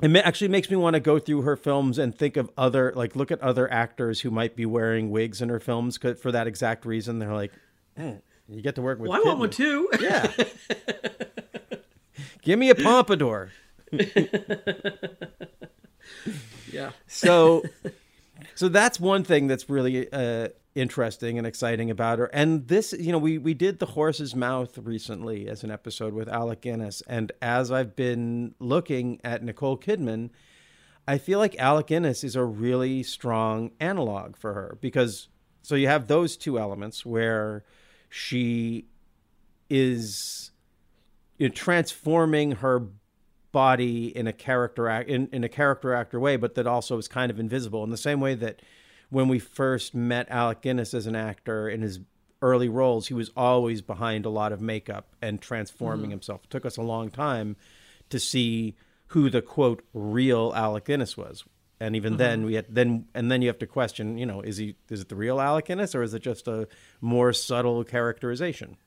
it 0.03 0.17
actually 0.17 0.49
makes 0.49 0.71
me 0.71 0.77
want 0.77 0.95
to 0.95 1.01
go 1.01 1.19
through 1.19 1.43
her 1.43 1.57
films 1.57 1.99
and 1.99 2.17
think 2.17 2.37
of 2.37 2.51
other 2.57 2.93
like 2.97 3.15
look 3.17 3.31
at 3.31 3.41
other 3.41 3.71
actors 3.73 4.21
who 4.21 4.31
might 4.31 4.57
be 4.57 4.67
wearing 4.67 5.11
wigs 5.11 5.41
in 5.43 5.49
her 5.49 5.61
films 5.61 5.99
'cause- 5.99 6.19
for 6.21 6.33
that 6.33 6.47
exact 6.47 6.85
reason. 6.87 7.19
They're 7.19 7.35
like, 7.35 7.53
"Eh, 7.97 8.15
you 8.49 8.63
get 8.63 8.75
to 8.77 8.83
work 8.83 8.99
with. 8.99 9.11
Well, 9.11 9.21
I 9.23 9.27
want 9.27 9.39
one 9.39 9.51
too. 9.51 9.89
Yeah. 10.01 10.31
Give 12.43 12.59
me 12.59 12.71
a 12.71 12.75
pompadour. 12.75 13.51
yeah. 16.73 16.91
So, 17.07 17.63
so 18.55 18.69
that's 18.69 18.99
one 18.99 19.25
thing 19.25 19.47
that's 19.47 19.69
really 19.71 20.11
uh, 20.13 20.49
interesting 20.75 21.39
and 21.39 21.47
exciting 21.47 21.91
about 21.91 22.19
her. 22.19 22.27
And 22.27 22.69
this, 22.69 22.93
you 22.93 23.13
know, 23.13 23.19
we 23.19 23.39
we 23.39 23.55
did 23.55 23.79
the 23.79 23.87
horse's 23.87 24.35
mouth 24.35 24.79
recently 24.79 25.49
as 25.49 25.65
an 25.65 25.71
episode 25.71 26.15
with 26.15 26.29
Alec 26.29 26.63
Guinness, 26.63 27.03
and 27.07 27.33
as 27.41 27.71
I've 27.71 27.95
been 27.95 28.55
looking 28.59 29.21
at 29.23 29.43
Nicole 29.43 29.79
Kidman, 29.79 30.31
I 31.07 31.19
feel 31.19 31.39
like 31.39 31.57
Alec 31.59 31.89
Guinness 31.89 32.25
is 32.25 32.37
a 32.37 32.45
really 32.45 33.03
strong 33.03 33.73
analog 33.81 34.37
for 34.37 34.55
her 34.55 34.79
because 34.81 35.29
so 35.63 35.75
you 35.75 35.89
have 35.89 36.07
those 36.07 36.37
two 36.37 36.59
elements 36.59 37.05
where 37.05 37.65
she 38.09 38.87
is 39.71 40.51
you 41.39 41.49
know, 41.49 41.55
transforming 41.55 42.53
her 42.53 42.89
body 43.53 44.17
in 44.17 44.27
a 44.27 44.33
character 44.33 44.89
act 44.89 45.09
in, 45.09 45.29
in 45.33 45.45
a 45.45 45.49
character 45.49 45.93
actor 45.95 46.19
way, 46.19 46.37
but 46.37 46.55
that 46.55 46.67
also 46.67 46.99
is 46.99 47.09
kind 47.09 47.31
of 47.31 47.39
invisible 47.39 47.85
in 47.85 47.91
the 47.91 47.97
same 47.97 48.21
way 48.21 48.35
that 48.35 48.61
when 49.13 49.29
we 49.29 49.39
first 49.39 49.95
met 49.95 50.27
Alec 50.31 50.63
Guinness 50.63 50.95
as 50.95 51.07
an 51.07 51.15
actor 51.15 51.69
in 51.69 51.83
his 51.83 52.01
early 52.41 52.71
roles, 52.71 53.09
he 53.09 53.15
was 53.15 53.31
always 53.37 53.83
behind 53.83 54.25
a 54.25 54.31
lot 54.31 54.53
of 54.53 54.61
makeup 54.63 55.15
and 55.21 55.39
transforming 55.39 56.05
mm-hmm. 56.05 56.13
himself. 56.13 56.45
It 56.45 56.51
took 56.51 56.65
us 56.65 56.79
a 56.79 56.83
long 56.83 57.11
time 57.11 57.57
to 58.09 58.19
see 58.19 58.75
who 59.09 59.29
the 59.29 59.43
quote 59.43 59.85
real 59.93 60.55
Alec 60.57 60.87
Guinness 60.87 61.15
was. 61.15 61.45
And 61.79 61.95
even 61.95 62.17
then 62.17 62.39
mm-hmm. 62.39 62.47
we 62.47 62.55
had 62.55 62.67
then 62.71 63.07
and 63.15 63.31
then 63.31 63.43
you 63.43 63.49
have 63.49 63.59
to 63.59 63.67
question, 63.67 64.17
you 64.17 64.25
know, 64.25 64.41
is 64.41 64.57
he 64.57 64.77
is 64.89 65.03
it 65.03 65.11
the 65.11 65.17
real 65.17 65.41
Alec 65.41 65.67
Guinness 65.67 65.95
or 65.95 66.03
is 66.03 66.15
it 66.15 66.23
just 66.23 66.49
a 66.49 66.67
more 67.03 67.35
subtle 67.35 67.85
characterization? 67.85 68.79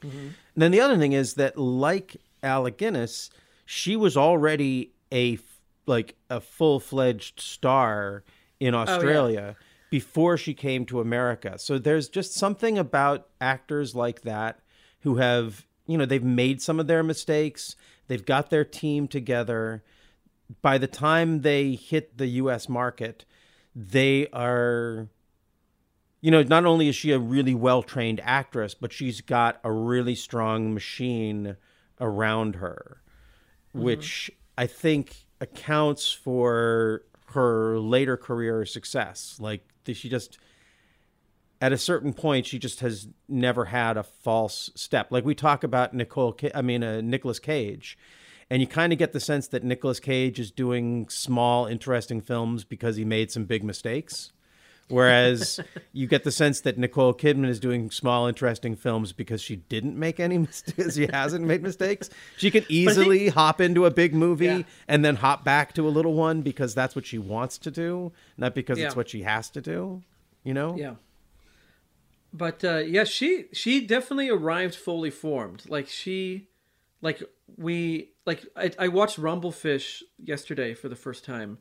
Mm-hmm. 0.00 0.18
And 0.18 0.32
then 0.56 0.72
the 0.72 0.80
other 0.80 0.98
thing 0.98 1.12
is 1.12 1.34
that, 1.34 1.56
like 1.56 2.16
Alec 2.42 2.76
Guinness, 2.76 3.30
she 3.66 3.94
was 3.94 4.16
already 4.16 4.90
a 5.12 5.38
like 5.86 6.16
a 6.28 6.40
full 6.40 6.80
fledged 6.80 7.38
star 7.38 8.24
in 8.64 8.74
oh, 8.74 8.78
Australia 8.78 9.56
before 9.90 10.36
she 10.36 10.54
came 10.54 10.86
to 10.86 11.00
America. 11.00 11.58
So 11.58 11.78
there's 11.78 12.08
just 12.08 12.32
something 12.32 12.78
about 12.78 13.28
actors 13.40 13.94
like 13.94 14.22
that 14.22 14.60
who 15.00 15.16
have 15.16 15.66
you 15.86 15.98
know 15.98 16.06
they've 16.06 16.24
made 16.24 16.62
some 16.62 16.80
of 16.80 16.86
their 16.86 17.02
mistakes, 17.02 17.76
they've 18.08 18.24
got 18.24 18.50
their 18.50 18.64
team 18.64 19.06
together. 19.06 19.82
By 20.62 20.78
the 20.78 20.86
time 20.86 21.42
they 21.42 21.72
hit 21.72 22.18
the 22.18 22.26
U.S. 22.26 22.68
market, 22.68 23.24
they 23.74 24.28
are 24.28 25.08
you 26.20 26.30
know, 26.30 26.42
not 26.42 26.64
only 26.64 26.88
is 26.88 26.96
she 26.96 27.12
a 27.12 27.18
really 27.18 27.54
well 27.54 27.82
trained 27.82 28.18
actress, 28.24 28.72
but 28.72 28.94
she's 28.94 29.20
got 29.20 29.60
a 29.62 29.70
really 29.70 30.14
strong 30.14 30.72
machine 30.72 31.58
around 32.00 32.56
her, 32.56 33.02
mm-hmm. 33.74 33.84
which 33.84 34.30
I 34.56 34.66
think 34.66 35.26
accounts 35.38 36.10
for 36.10 37.02
her 37.34 37.78
later 37.78 38.16
career 38.16 38.64
success. 38.64 39.36
Like 39.38 39.62
she 39.86 40.08
just, 40.08 40.38
at 41.60 41.72
a 41.72 41.78
certain 41.78 42.12
point, 42.12 42.46
she 42.46 42.58
just 42.58 42.80
has 42.80 43.08
never 43.28 43.66
had 43.66 43.96
a 43.96 44.02
false 44.02 44.70
step. 44.74 45.08
Like 45.10 45.24
we 45.24 45.34
talk 45.34 45.62
about 45.62 45.94
Nicole, 45.94 46.36
I 46.54 46.62
mean, 46.62 46.82
uh, 46.82 47.00
Nicolas 47.00 47.38
Cage. 47.38 47.96
And 48.50 48.60
you 48.60 48.66
kind 48.66 48.92
of 48.92 48.98
get 48.98 49.12
the 49.12 49.20
sense 49.20 49.48
that 49.48 49.64
Nicolas 49.64 50.00
Cage 50.00 50.38
is 50.38 50.50
doing 50.50 51.08
small, 51.08 51.66
interesting 51.66 52.20
films 52.20 52.64
because 52.64 52.96
he 52.96 53.04
made 53.04 53.30
some 53.30 53.44
big 53.44 53.64
mistakes. 53.64 54.32
Whereas 54.88 55.60
you 55.92 56.06
get 56.06 56.24
the 56.24 56.30
sense 56.30 56.60
that 56.62 56.76
Nicole 56.76 57.14
Kidman 57.14 57.48
is 57.48 57.58
doing 57.58 57.90
small, 57.90 58.26
interesting 58.26 58.76
films 58.76 59.12
because 59.12 59.40
she 59.40 59.56
didn't 59.56 59.98
make 59.98 60.20
any 60.20 60.38
mistakes. 60.48 60.94
She 60.96 61.06
hasn't 61.06 61.44
made 61.44 61.62
mistakes. 61.62 62.10
She 62.36 62.50
could 62.50 62.66
easily 62.68 63.28
hop 63.28 63.60
into 63.60 63.86
a 63.86 63.90
big 63.90 64.14
movie 64.14 64.44
Yeah. 64.46 64.62
and 64.86 65.04
then 65.04 65.16
hop 65.16 65.42
back 65.44 65.72
to 65.74 65.88
a 65.88 65.90
little 65.90 66.14
one 66.14 66.42
because 66.42 66.74
that's 66.74 66.94
what 66.94 67.06
she 67.06 67.18
wants 67.18 67.56
to 67.58 67.70
do, 67.70 68.12
not 68.36 68.54
because 68.54 68.78
it's 68.78 68.94
what 68.96 69.08
she 69.08 69.22
has 69.22 69.48
to 69.50 69.60
do. 69.60 70.02
You 70.42 70.52
know? 70.54 70.76
Yeah. 70.76 70.94
But 72.32 72.64
uh, 72.64 72.78
yeah, 72.78 73.04
she 73.04 73.46
she 73.52 73.86
definitely 73.86 74.28
arrived 74.28 74.74
fully 74.74 75.10
formed. 75.10 75.62
Like 75.68 75.86
she, 75.88 76.48
like 77.00 77.22
we 77.56 78.10
like 78.26 78.44
I, 78.56 78.72
I 78.78 78.88
watched 78.88 79.18
Rumble 79.18 79.52
Fish 79.52 80.02
yesterday 80.18 80.74
for 80.74 80.88
the 80.88 80.96
first 80.96 81.24
time, 81.24 81.58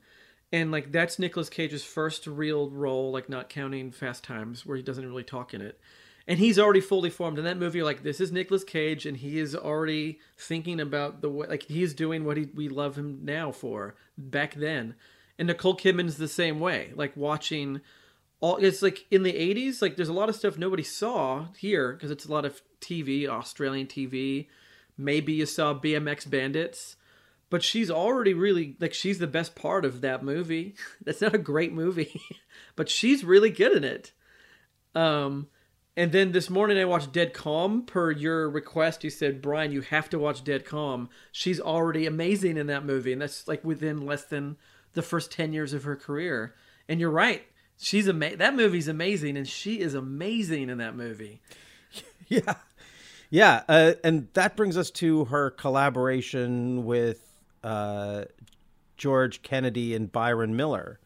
and 0.54 0.72
like 0.72 0.92
that's 0.92 1.18
Nicolas 1.18 1.50
Cage's 1.50 1.84
first 1.84 2.28
real 2.28 2.70
role, 2.70 3.12
like 3.12 3.28
not 3.28 3.50
counting 3.50 3.92
Fast 3.92 4.24
Times, 4.24 4.66
where 4.66 4.78
he 4.78 4.84
doesn't 4.84 5.06
really 5.06 5.24
talk 5.24 5.54
in 5.54 5.62
it. 5.62 5.80
And 6.28 6.40
he's 6.40 6.60
already 6.60 6.80
fully 6.80 7.10
formed 7.10 7.40
in 7.40 7.44
that 7.44 7.58
movie. 7.58 7.80
You're 7.80 7.86
like, 7.86 8.04
this 8.04 8.22
is 8.22 8.32
Nicolas 8.32 8.64
Cage, 8.64 9.06
and 9.06 9.18
he 9.18 9.40
is 9.40 9.56
already 9.56 10.20
thinking 10.38 10.80
about 10.80 11.22
the 11.22 11.30
way, 11.30 11.48
like 11.48 11.64
he's 11.64 11.94
doing 11.94 12.24
what 12.24 12.38
he, 12.38 12.48
we 12.54 12.70
love 12.70 12.96
him 12.96 13.20
now 13.24 13.52
for 13.52 13.96
back 14.16 14.54
then. 14.54 14.94
And 15.40 15.48
Nicole 15.48 15.76
Kidman's 15.76 16.18
the 16.18 16.28
same 16.28 16.60
way. 16.60 16.94
Like 16.96 17.18
watching 17.18 17.82
all 18.40 18.58
it's 18.58 18.82
like 18.82 19.06
in 19.10 19.24
the 19.24 19.34
80s 19.34 19.82
like 19.82 19.96
there's 19.96 20.10
a 20.10 20.14
lot 20.14 20.28
of 20.28 20.36
stuff 20.36 20.58
nobody 20.58 20.84
saw 20.84 21.46
here 21.58 21.94
because 21.94 22.12
it's 22.12 22.26
a 22.26 22.32
lot 22.32 22.44
of 22.44 22.62
tv 22.82 23.26
australian 23.26 23.88
tv 23.88 24.48
maybe 24.98 25.32
you 25.32 25.46
saw 25.46 25.74
bmx 25.74 26.30
bandits 26.30 26.98
but 27.54 27.62
she's 27.62 27.92
already 27.92 28.34
really 28.34 28.76
like 28.80 28.96
she's 28.96 29.20
the 29.20 29.28
best 29.28 29.54
part 29.54 29.86
of 29.86 30.02
that 30.02 30.24
movie. 30.24 30.74
That's 31.06 31.22
not 31.22 31.36
a 31.36 31.38
great 31.38 31.72
movie 31.72 32.20
but 32.76 32.90
she's 32.90 33.24
really 33.24 33.52
good 33.52 33.78
in 33.78 33.84
it. 33.84 34.12
Um 34.96 35.50
and 35.96 36.12
then 36.12 36.32
this 36.32 36.50
morning 36.50 36.80
i 36.80 36.86
watched 36.86 37.12
dead 37.12 37.32
calm 37.32 37.84
per 37.84 38.10
your 38.10 38.50
request. 38.50 39.04
You 39.04 39.12
said 39.12 39.40
bryan 39.40 39.72
you 39.72 39.82
have 39.82 40.10
to 40.10 40.18
watch 40.18 40.44
dead 40.44 40.66
calm. 40.66 41.10
She's 41.32 41.60
already 41.60 42.08
amazing 42.08 42.58
in 42.58 42.66
that 42.66 42.86
movie 42.86 43.14
and 43.14 43.22
that's 43.22 43.48
like 43.48 43.64
within 43.64 44.04
less 44.04 44.24
than 44.24 44.58
the 44.94 45.04
first 45.04 45.32
10 45.32 45.54
years 45.54 45.74
of 45.74 45.84
her 45.84 45.96
career. 45.96 46.56
And 46.90 47.00
you're 47.00 47.12
right. 47.12 47.44
She's 47.78 48.10
ama- 48.10 48.36
that 48.38 48.56
movie's 48.56 48.88
amazing 48.88 49.38
and 49.38 49.48
she 49.48 49.80
is 49.80 49.94
amazing 49.94 50.72
in 50.72 50.80
that 50.80 50.96
movie. 50.96 51.44
Yeah. 52.28 52.56
Yeah. 53.30 53.64
Uh, 53.68 53.94
and 54.04 54.30
that 54.34 54.56
brings 54.56 54.76
us 54.76 54.90
to 54.92 55.26
her 55.26 55.52
collaboration 55.52 56.86
with 56.86 57.33
uh, 57.64 58.26
George 58.98 59.42
Kennedy 59.42 59.96
and 59.96 60.12
Byron 60.12 60.56
Miller. 60.56 61.00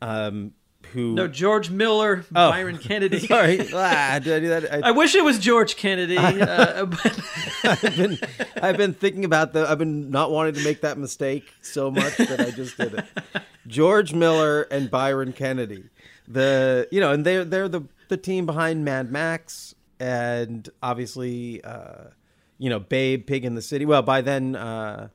Um, 0.00 0.52
who 0.92 1.14
no 1.14 1.28
george 1.28 1.70
miller 1.70 2.24
Oh. 2.34 2.50
byron 2.50 2.76
kennedy 2.76 3.20
Sorry, 3.26 3.60
ah, 3.72 4.18
did 4.18 4.32
I 4.34 4.40
do 4.40 4.48
that? 4.48 4.74
I, 4.84 4.88
i 4.88 4.90
wish 4.90 5.14
it 5.14 5.22
was 5.24 5.38
george 5.38 5.76
kennedy 5.76 6.18
uh, 6.18 6.84
but 6.86 7.20
I've 7.64 7.96
been 7.96 8.18
I've 8.60 8.76
been 8.76 8.92
thinking 8.92 9.24
about 9.24 9.52
the 9.52 9.64
I've 9.70 9.78
been 9.78 10.10
not 10.10 10.32
wanting 10.32 10.54
to 10.54 10.64
make 10.64 10.80
that 10.80 10.98
mistake 10.98 11.44
so 11.62 11.88
much 11.88 12.16
that 12.16 12.40
I 12.40 12.50
just 12.50 12.76
did 12.76 12.94
it. 12.94 13.04
George 13.68 14.12
Miller 14.12 14.62
and 14.62 14.90
Byron 14.90 15.32
Kennedy. 15.32 15.84
The 16.26 16.88
you 16.90 16.98
know, 17.00 17.12
and 17.12 17.24
they're 17.24 17.44
they're 17.44 17.68
the 17.68 17.82
the 18.08 18.16
team 18.16 18.44
behind 18.44 18.84
Mad 18.84 19.12
Max 19.12 19.76
and 20.00 20.68
obviously 20.82 21.62
uh 21.62 22.06
you 22.58 22.68
know, 22.70 22.80
Babe, 22.80 23.24
Pig 23.24 23.44
in 23.44 23.54
the 23.54 23.62
City. 23.62 23.86
Well, 23.86 24.02
by 24.02 24.20
then 24.20 24.56
uh 24.56 25.08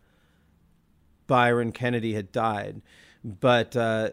Byron 1.28 1.72
Kennedy 1.72 2.14
had 2.14 2.32
died. 2.32 2.82
But 3.24 3.76
uh 3.76 4.12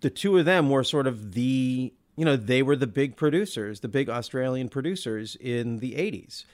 the 0.00 0.10
two 0.10 0.38
of 0.38 0.44
them 0.44 0.70
were 0.70 0.84
sort 0.84 1.06
of 1.06 1.32
the 1.32 1.92
you 2.16 2.24
know 2.24 2.36
they 2.36 2.62
were 2.62 2.76
the 2.76 2.86
big 2.86 3.16
producers 3.16 3.80
the 3.80 3.88
big 3.88 4.08
australian 4.08 4.68
producers 4.68 5.36
in 5.36 5.78
the 5.78 5.92
80s 5.92 6.44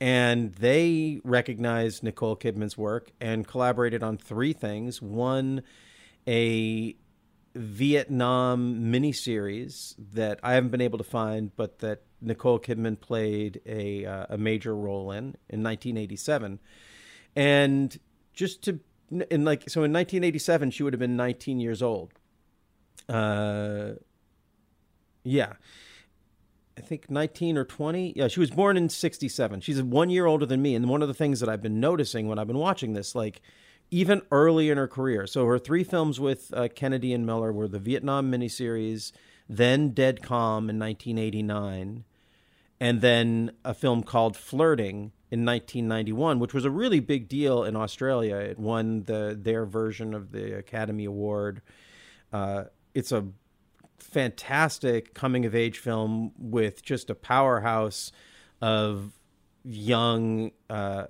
and 0.00 0.54
they 0.54 1.20
recognized 1.24 2.02
nicole 2.02 2.36
kidman's 2.36 2.76
work 2.78 3.10
and 3.20 3.46
collaborated 3.46 4.02
on 4.02 4.16
three 4.16 4.52
things. 4.54 5.02
One 5.02 5.62
a 6.26 6.96
vietnam 7.54 8.92
miniseries 8.92 9.96
that 9.98 10.38
i 10.42 10.52
haven't 10.52 10.70
been 10.70 10.80
able 10.80 10.98
to 10.98 11.04
find 11.04 11.54
but 11.56 11.80
that 11.80 12.02
nicole 12.20 12.60
kidman 12.60 12.98
played 13.00 13.60
a, 13.66 14.04
uh, 14.04 14.26
a 14.30 14.38
major 14.38 14.74
role 14.74 15.10
in 15.10 15.34
in 15.48 15.62
1987 15.62 16.60
and 17.34 17.98
just 18.32 18.62
to 18.62 18.78
in 19.10 19.44
like 19.44 19.68
so 19.68 19.80
in 19.84 19.92
1987 19.92 20.70
she 20.70 20.82
would 20.82 20.92
have 20.92 21.00
been 21.00 21.16
19 21.16 21.60
years 21.60 21.82
old. 21.82 22.12
Uh 23.08 23.92
yeah. 25.22 25.54
I 26.78 26.82
think 26.82 27.10
19 27.10 27.58
or 27.58 27.64
20 27.64 28.14
yeah 28.16 28.28
she 28.28 28.40
was 28.40 28.50
born 28.50 28.78
in 28.78 28.88
67 28.88 29.60
she's 29.60 29.82
one 29.82 30.08
year 30.08 30.24
older 30.24 30.46
than 30.46 30.62
me 30.62 30.74
and 30.74 30.88
one 30.88 31.02
of 31.02 31.08
the 31.08 31.14
things 31.14 31.40
that 31.40 31.48
i've 31.48 31.60
been 31.60 31.78
noticing 31.78 32.26
when 32.26 32.38
i've 32.38 32.46
been 32.46 32.56
watching 32.56 32.94
this 32.94 33.14
like 33.14 33.42
even 33.90 34.22
early 34.32 34.70
in 34.70 34.78
her 34.78 34.88
career 34.88 35.26
so 35.26 35.44
her 35.44 35.58
three 35.58 35.84
films 35.84 36.18
with 36.18 36.54
uh, 36.54 36.68
kennedy 36.74 37.12
and 37.12 37.26
miller 37.26 37.52
were 37.52 37.68
the 37.68 37.78
vietnam 37.78 38.32
miniseries 38.32 39.12
then 39.46 39.90
dead 39.90 40.22
calm 40.22 40.70
in 40.70 40.78
1989 40.78 42.04
and 42.80 43.00
then 43.02 43.50
a 43.62 43.74
film 43.74 44.02
called 44.02 44.34
flirting 44.34 45.12
in 45.30 45.44
1991, 45.44 46.38
which 46.38 46.52
was 46.52 46.64
a 46.64 46.70
really 46.70 47.00
big 47.00 47.28
deal 47.28 47.64
in 47.64 47.76
Australia. 47.76 48.36
It 48.36 48.58
won 48.58 49.04
the 49.04 49.38
their 49.40 49.64
version 49.64 50.14
of 50.14 50.32
the 50.32 50.56
Academy 50.58 51.04
Award. 51.04 51.62
Uh, 52.32 52.64
it's 52.94 53.12
a 53.12 53.26
fantastic 53.98 55.14
coming 55.14 55.46
of 55.46 55.54
age 55.54 55.78
film 55.78 56.32
with 56.36 56.82
just 56.82 57.10
a 57.10 57.14
powerhouse 57.14 58.12
of 58.60 59.12
young 59.64 60.50
uh, 60.68 61.06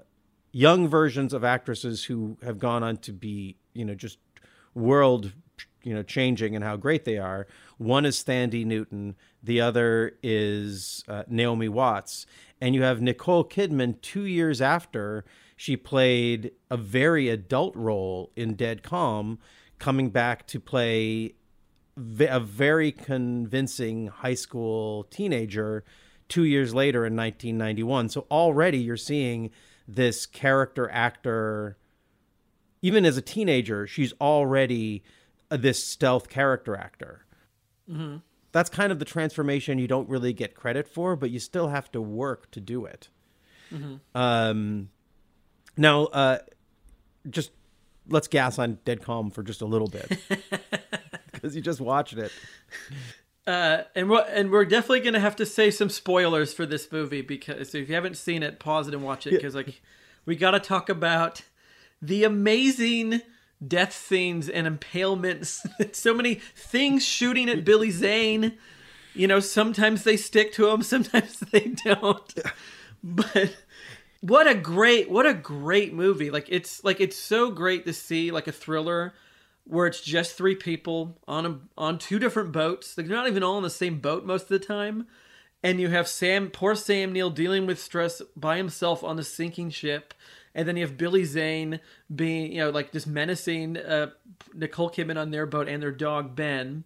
young 0.53 0.89
versions 0.89 1.33
of 1.33 1.45
actresses 1.45 2.05
who 2.05 2.37
have 2.43 2.59
gone 2.59 2.83
on 2.83 2.97
to 2.99 3.13
be 3.13 3.57
you 3.73 3.85
know 3.85 3.95
just 3.95 4.19
world 4.75 5.33
you 5.83 5.95
know 5.95 6.03
changing 6.03 6.55
and 6.55 6.65
how 6.65 6.77
great 6.77 7.05
they 7.05 7.19
are. 7.19 7.47
One 7.79 8.05
is 8.05 8.23
Thandie 8.23 8.67
Newton, 8.67 9.17
the 9.43 9.61
other 9.61 10.13
is 10.23 11.05
uh, 11.09 11.25
Naomi 11.29 11.69
Watts, 11.69 12.27
and 12.61 12.75
you 12.75 12.83
have 12.83 13.01
Nicole 13.01 13.45
Kidman 13.45 14.01
two 14.01 14.25
years 14.25 14.61
after 14.61 15.25
she 15.57 15.77
played 15.77 16.53
a 16.71 16.77
very 16.77 17.29
adult 17.29 17.77
role 17.77 18.31
in 18.35 18.55
Dead 18.55 18.83
Calm, 18.83 19.39
coming 19.79 20.09
back 20.09 20.47
to 20.47 20.59
play 20.59 21.35
a 21.97 22.41
very 22.41 22.93
convincing 22.93 24.07
high 24.07 24.35
school 24.35 25.05
teenager 25.11 25.85
two 26.29 26.45
years 26.45 26.73
later 26.73 27.05
in 27.05 27.15
1991. 27.15 28.09
So 28.09 28.27
already 28.31 28.79
you're 28.79 28.97
seeing 28.97 29.51
this 29.87 30.25
character 30.25 30.89
actor, 30.91 31.77
even 32.81 33.05
as 33.05 33.17
a 33.17 33.23
teenager, 33.23 33.87
she's 33.87 34.15
already 34.21 35.03
this 35.51 35.85
stealth 35.85 36.29
character 36.29 36.77
actor. 36.77 37.25
Mm-hmm. 37.91 38.17
That's 38.53 38.71
kind 38.71 38.91
of 38.91 38.99
the 38.99 39.05
transformation 39.05 39.79
you 39.79 39.87
don't 39.87 40.09
really 40.09 40.33
get 40.33 40.55
credit 40.55 40.89
for, 40.89 41.17
but 41.17 41.31
you 41.31 41.39
still 41.39 41.69
have 41.69 41.91
to 41.93 42.01
work 42.01 42.51
to 42.53 42.61
do 42.61 42.85
it. 42.85 43.09
Mm-hmm. 43.73 43.97
Um, 44.15 44.89
now, 45.77 46.05
uh, 46.07 46.39
just 47.29 47.53
let's 48.09 48.29
gas 48.29 48.59
on 48.59 48.79
Dead 48.85 49.03
Calm 49.03 49.31
for 49.31 49.43
just 49.43 49.61
a 49.63 49.67
little 49.67 49.87
bit 49.87 50.19
because 51.33 51.55
you 51.55 51.63
just 51.63 51.81
watched 51.81 52.15
it. 52.15 52.33
Uh, 53.47 53.83
and 53.95 54.11
we're 54.11 54.25
and 54.29 54.51
we're 54.51 54.65
definitely 54.65 55.01
gonna 55.01 55.21
have 55.21 55.37
to 55.37 55.47
say 55.47 55.71
some 55.71 55.89
spoilers 55.89 56.53
for 56.53 56.67
this 56.67 56.91
movie 56.91 57.23
because 57.23 57.75
if 57.75 57.89
you 57.89 57.95
haven't 57.95 58.17
seen 58.17 58.43
it, 58.43 58.59
pause 58.59 58.89
it 58.89 58.95
and 58.95 59.05
watch 59.05 59.27
it 59.27 59.31
because 59.31 59.55
like 59.55 59.81
we 60.27 60.37
got 60.37 60.53
to 60.53 60.61
talk 60.61 60.89
about 60.89 61.43
the 62.03 62.25
amazing 62.25 63.23
death 63.67 63.93
scenes 63.93 64.49
and 64.49 64.67
impalements. 64.67 65.67
so 65.95 66.15
many 66.15 66.37
things 66.55 67.05
shooting 67.05 67.49
at 67.49 67.65
Billy 67.65 67.91
Zane. 67.91 68.59
You 69.15 69.27
know, 69.27 69.41
sometimes 69.41 70.05
they 70.05 70.17
stick 70.17 70.53
to 70.55 70.69
him, 70.69 70.83
sometimes 70.83 71.41
they 71.53 71.75
don't. 71.85 72.35
But 73.03 73.57
what 74.21 74.47
a 74.47 74.55
great 74.55 75.11
what 75.11 75.27
a 75.27 75.35
great 75.35 75.93
movie. 75.93 76.31
Like 76.31 76.47
it's 76.49 76.85
like 76.85 77.01
it's 77.01 77.17
so 77.17 77.51
great 77.51 77.87
to 77.87 77.93
see 77.93 78.31
like 78.31 78.47
a 78.47 78.53
thriller 78.53 79.15
where 79.65 79.87
it's 79.87 80.01
just 80.01 80.37
three 80.37 80.57
people 80.57 81.19
on 81.29 81.47
a, 81.47 81.59
on 81.79 81.99
two 81.99 82.19
different 82.19 82.53
boats. 82.53 82.95
They're 82.95 83.05
not 83.05 83.29
even 83.29 83.43
all 83.43 83.57
on 83.57 83.63
the 83.63 83.71
same 83.71 84.01
boat 84.01 84.25
most 84.25 84.43
of 84.43 84.49
the 84.49 84.59
time. 84.59 85.07
And 85.63 85.79
you 85.79 85.89
have 85.89 86.09
Sam, 86.09 86.51
poor 86.51 86.75
Sam 86.75 87.13
Neill, 87.13 87.31
dealing 87.31 87.67
with 87.67 87.79
stress 87.79 88.23
by 88.35 88.57
himself 88.57 89.05
on 89.05 89.17
the 89.17 89.23
sinking 89.23 89.71
ship 89.71 90.15
and 90.55 90.67
then 90.67 90.77
you 90.77 90.85
have 90.85 90.99
Billy 90.99 91.25
Zane 91.25 91.81
being, 92.15 92.53
you 92.53 92.59
know, 92.59 92.71
like 92.71 92.93
just 92.93 93.07
menacing 93.07 93.77
uh, 93.77 94.11
Nicole 94.55 94.91
Kidman 94.91 95.21
on 95.21 95.31
their 95.31 95.47
boat 95.47 95.69
and 95.69 95.83
their 95.83 95.93
dog 95.93 96.35
Ben. 96.35 96.85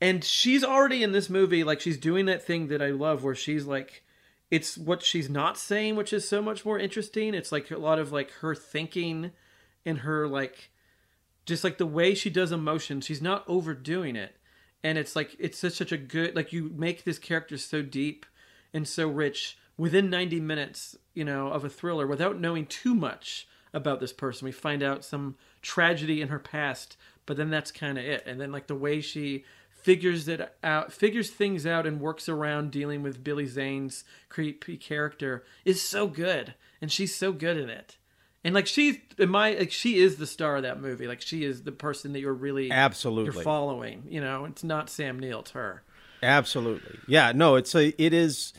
And 0.00 0.24
she's 0.24 0.64
already 0.64 1.02
in 1.02 1.12
this 1.12 1.30
movie, 1.30 1.62
like 1.62 1.80
she's 1.80 1.96
doing 1.96 2.26
that 2.26 2.44
thing 2.44 2.68
that 2.68 2.82
I 2.82 2.90
love, 2.90 3.22
where 3.22 3.36
she's 3.36 3.66
like, 3.66 4.02
it's 4.50 4.76
what 4.76 5.02
she's 5.02 5.30
not 5.30 5.56
saying, 5.56 5.94
which 5.94 6.12
is 6.12 6.28
so 6.28 6.42
much 6.42 6.64
more 6.64 6.78
interesting. 6.78 7.34
It's 7.34 7.52
like 7.52 7.70
a 7.70 7.78
lot 7.78 8.00
of 8.00 8.10
like 8.10 8.30
her 8.40 8.54
thinking 8.54 9.30
and 9.86 9.98
her 9.98 10.26
like, 10.26 10.70
just 11.46 11.62
like 11.62 11.78
the 11.78 11.86
way 11.86 12.14
she 12.14 12.30
does 12.30 12.50
emotion. 12.50 13.00
She's 13.00 13.22
not 13.22 13.44
overdoing 13.46 14.16
it, 14.16 14.36
and 14.82 14.98
it's 14.98 15.14
like 15.14 15.36
it's 15.38 15.58
such 15.58 15.74
such 15.74 15.92
a 15.92 15.96
good 15.96 16.34
like 16.36 16.52
you 16.52 16.70
make 16.76 17.04
this 17.04 17.18
character 17.18 17.56
so 17.56 17.80
deep 17.80 18.26
and 18.74 18.86
so 18.86 19.08
rich 19.08 19.56
within 19.76 20.10
90 20.10 20.40
minutes, 20.40 20.96
you 21.14 21.24
know, 21.24 21.48
of 21.48 21.64
a 21.64 21.68
thriller 21.68 22.06
without 22.06 22.38
knowing 22.38 22.66
too 22.66 22.94
much 22.94 23.46
about 23.72 24.00
this 24.00 24.12
person. 24.12 24.44
We 24.44 24.52
find 24.52 24.82
out 24.82 25.04
some 25.04 25.36
tragedy 25.62 26.20
in 26.20 26.28
her 26.28 26.38
past, 26.38 26.96
but 27.26 27.36
then 27.36 27.50
that's 27.50 27.72
kind 27.72 27.98
of 27.98 28.04
it. 28.04 28.22
And 28.26 28.40
then 28.40 28.52
like 28.52 28.66
the 28.66 28.74
way 28.74 29.00
she 29.00 29.44
figures 29.70 30.28
it 30.28 30.54
out, 30.62 30.92
figures 30.92 31.30
things 31.30 31.66
out 31.66 31.86
and 31.86 32.00
works 32.00 32.28
around 32.28 32.70
dealing 32.70 33.02
with 33.02 33.24
Billy 33.24 33.46
Zane's 33.46 34.04
creepy 34.28 34.76
character 34.76 35.44
is 35.64 35.82
so 35.82 36.06
good. 36.06 36.54
And 36.80 36.90
she's 36.90 37.14
so 37.14 37.32
good 37.32 37.56
in 37.56 37.68
it. 37.68 37.96
And 38.44 38.54
like 38.54 38.66
she's 38.66 38.96
in 39.18 39.28
my 39.28 39.52
like 39.52 39.70
she 39.70 39.98
is 39.98 40.16
the 40.16 40.26
star 40.26 40.56
of 40.56 40.62
that 40.62 40.80
movie. 40.80 41.06
Like 41.06 41.20
she 41.20 41.44
is 41.44 41.62
the 41.62 41.72
person 41.72 42.12
that 42.12 42.20
you're 42.20 42.34
really 42.34 42.72
absolutely 42.72 43.32
you're 43.32 43.44
following. 43.44 44.02
You 44.08 44.20
know, 44.20 44.46
it's 44.46 44.64
not 44.64 44.90
Sam 44.90 45.20
Neill, 45.20 45.40
it's 45.40 45.52
her. 45.52 45.84
Absolutely, 46.24 46.98
yeah. 47.06 47.30
No, 47.32 47.54
it's 47.54 47.74
a 47.76 47.94
it 48.02 48.12
is 48.12 48.52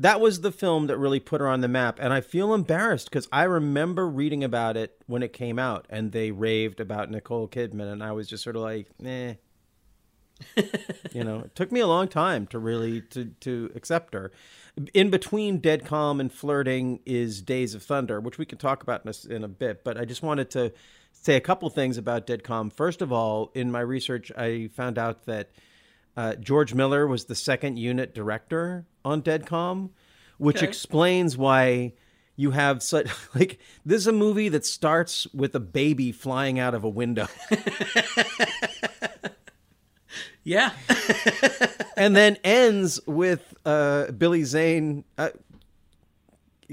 that 0.00 0.20
was 0.20 0.40
the 0.40 0.52
film 0.52 0.86
that 0.86 0.96
really 0.96 1.20
put 1.20 1.40
her 1.40 1.48
on 1.48 1.60
the 1.60 1.68
map. 1.68 1.98
And 2.00 2.12
I 2.12 2.20
feel 2.20 2.54
embarrassed 2.54 3.10
because 3.10 3.28
I 3.32 3.44
remember 3.44 4.08
reading 4.08 4.44
about 4.44 4.76
it 4.76 5.02
when 5.06 5.22
it 5.22 5.32
came 5.32 5.58
out 5.58 5.86
and 5.90 6.12
they 6.12 6.30
raved 6.30 6.80
about 6.80 7.10
Nicole 7.10 7.48
Kidman. 7.48 7.92
And 7.92 8.02
I 8.02 8.12
was 8.12 8.28
just 8.28 8.44
sort 8.44 8.56
of 8.56 8.62
like, 8.62 8.88
eh. 9.04 9.34
you 11.12 11.24
know, 11.24 11.40
it 11.40 11.56
took 11.56 11.72
me 11.72 11.80
a 11.80 11.86
long 11.88 12.06
time 12.06 12.46
to 12.46 12.60
really 12.60 13.00
to 13.00 13.24
to 13.40 13.72
accept 13.74 14.14
her. 14.14 14.30
In 14.94 15.10
between 15.10 15.58
Dead 15.58 15.84
Calm 15.84 16.20
and 16.20 16.32
Flirting 16.32 17.00
is 17.04 17.42
Days 17.42 17.74
of 17.74 17.82
Thunder, 17.82 18.20
which 18.20 18.38
we 18.38 18.46
can 18.46 18.56
talk 18.56 18.80
about 18.80 19.04
in 19.04 19.10
a, 19.10 19.34
in 19.34 19.42
a 19.42 19.48
bit. 19.48 19.82
But 19.82 19.98
I 19.98 20.04
just 20.04 20.22
wanted 20.22 20.48
to 20.50 20.72
say 21.10 21.34
a 21.34 21.40
couple 21.40 21.68
things 21.70 21.98
about 21.98 22.24
Dead 22.24 22.44
Calm. 22.44 22.70
First 22.70 23.02
of 23.02 23.12
all, 23.12 23.50
in 23.54 23.72
my 23.72 23.80
research, 23.80 24.30
I 24.38 24.68
found 24.72 24.96
out 24.96 25.26
that 25.26 25.50
uh, 26.18 26.34
George 26.34 26.74
Miller 26.74 27.06
was 27.06 27.26
the 27.26 27.34
second 27.36 27.76
unit 27.76 28.12
director 28.12 28.84
on 29.04 29.20
Dead 29.20 29.46
Calm, 29.46 29.90
which 30.36 30.56
okay. 30.56 30.66
explains 30.66 31.36
why 31.36 31.92
you 32.34 32.50
have 32.50 32.82
such 32.82 33.08
like 33.36 33.60
this 33.86 33.98
is 33.98 34.08
a 34.08 34.12
movie 34.12 34.48
that 34.48 34.66
starts 34.66 35.32
with 35.32 35.54
a 35.54 35.60
baby 35.60 36.10
flying 36.10 36.58
out 36.58 36.74
of 36.74 36.82
a 36.82 36.88
window. 36.88 37.28
yeah. 40.42 40.72
and 41.96 42.16
then 42.16 42.36
ends 42.42 42.98
with 43.06 43.54
uh, 43.64 44.10
Billy 44.10 44.42
Zane 44.42 45.04
uh, 45.18 45.28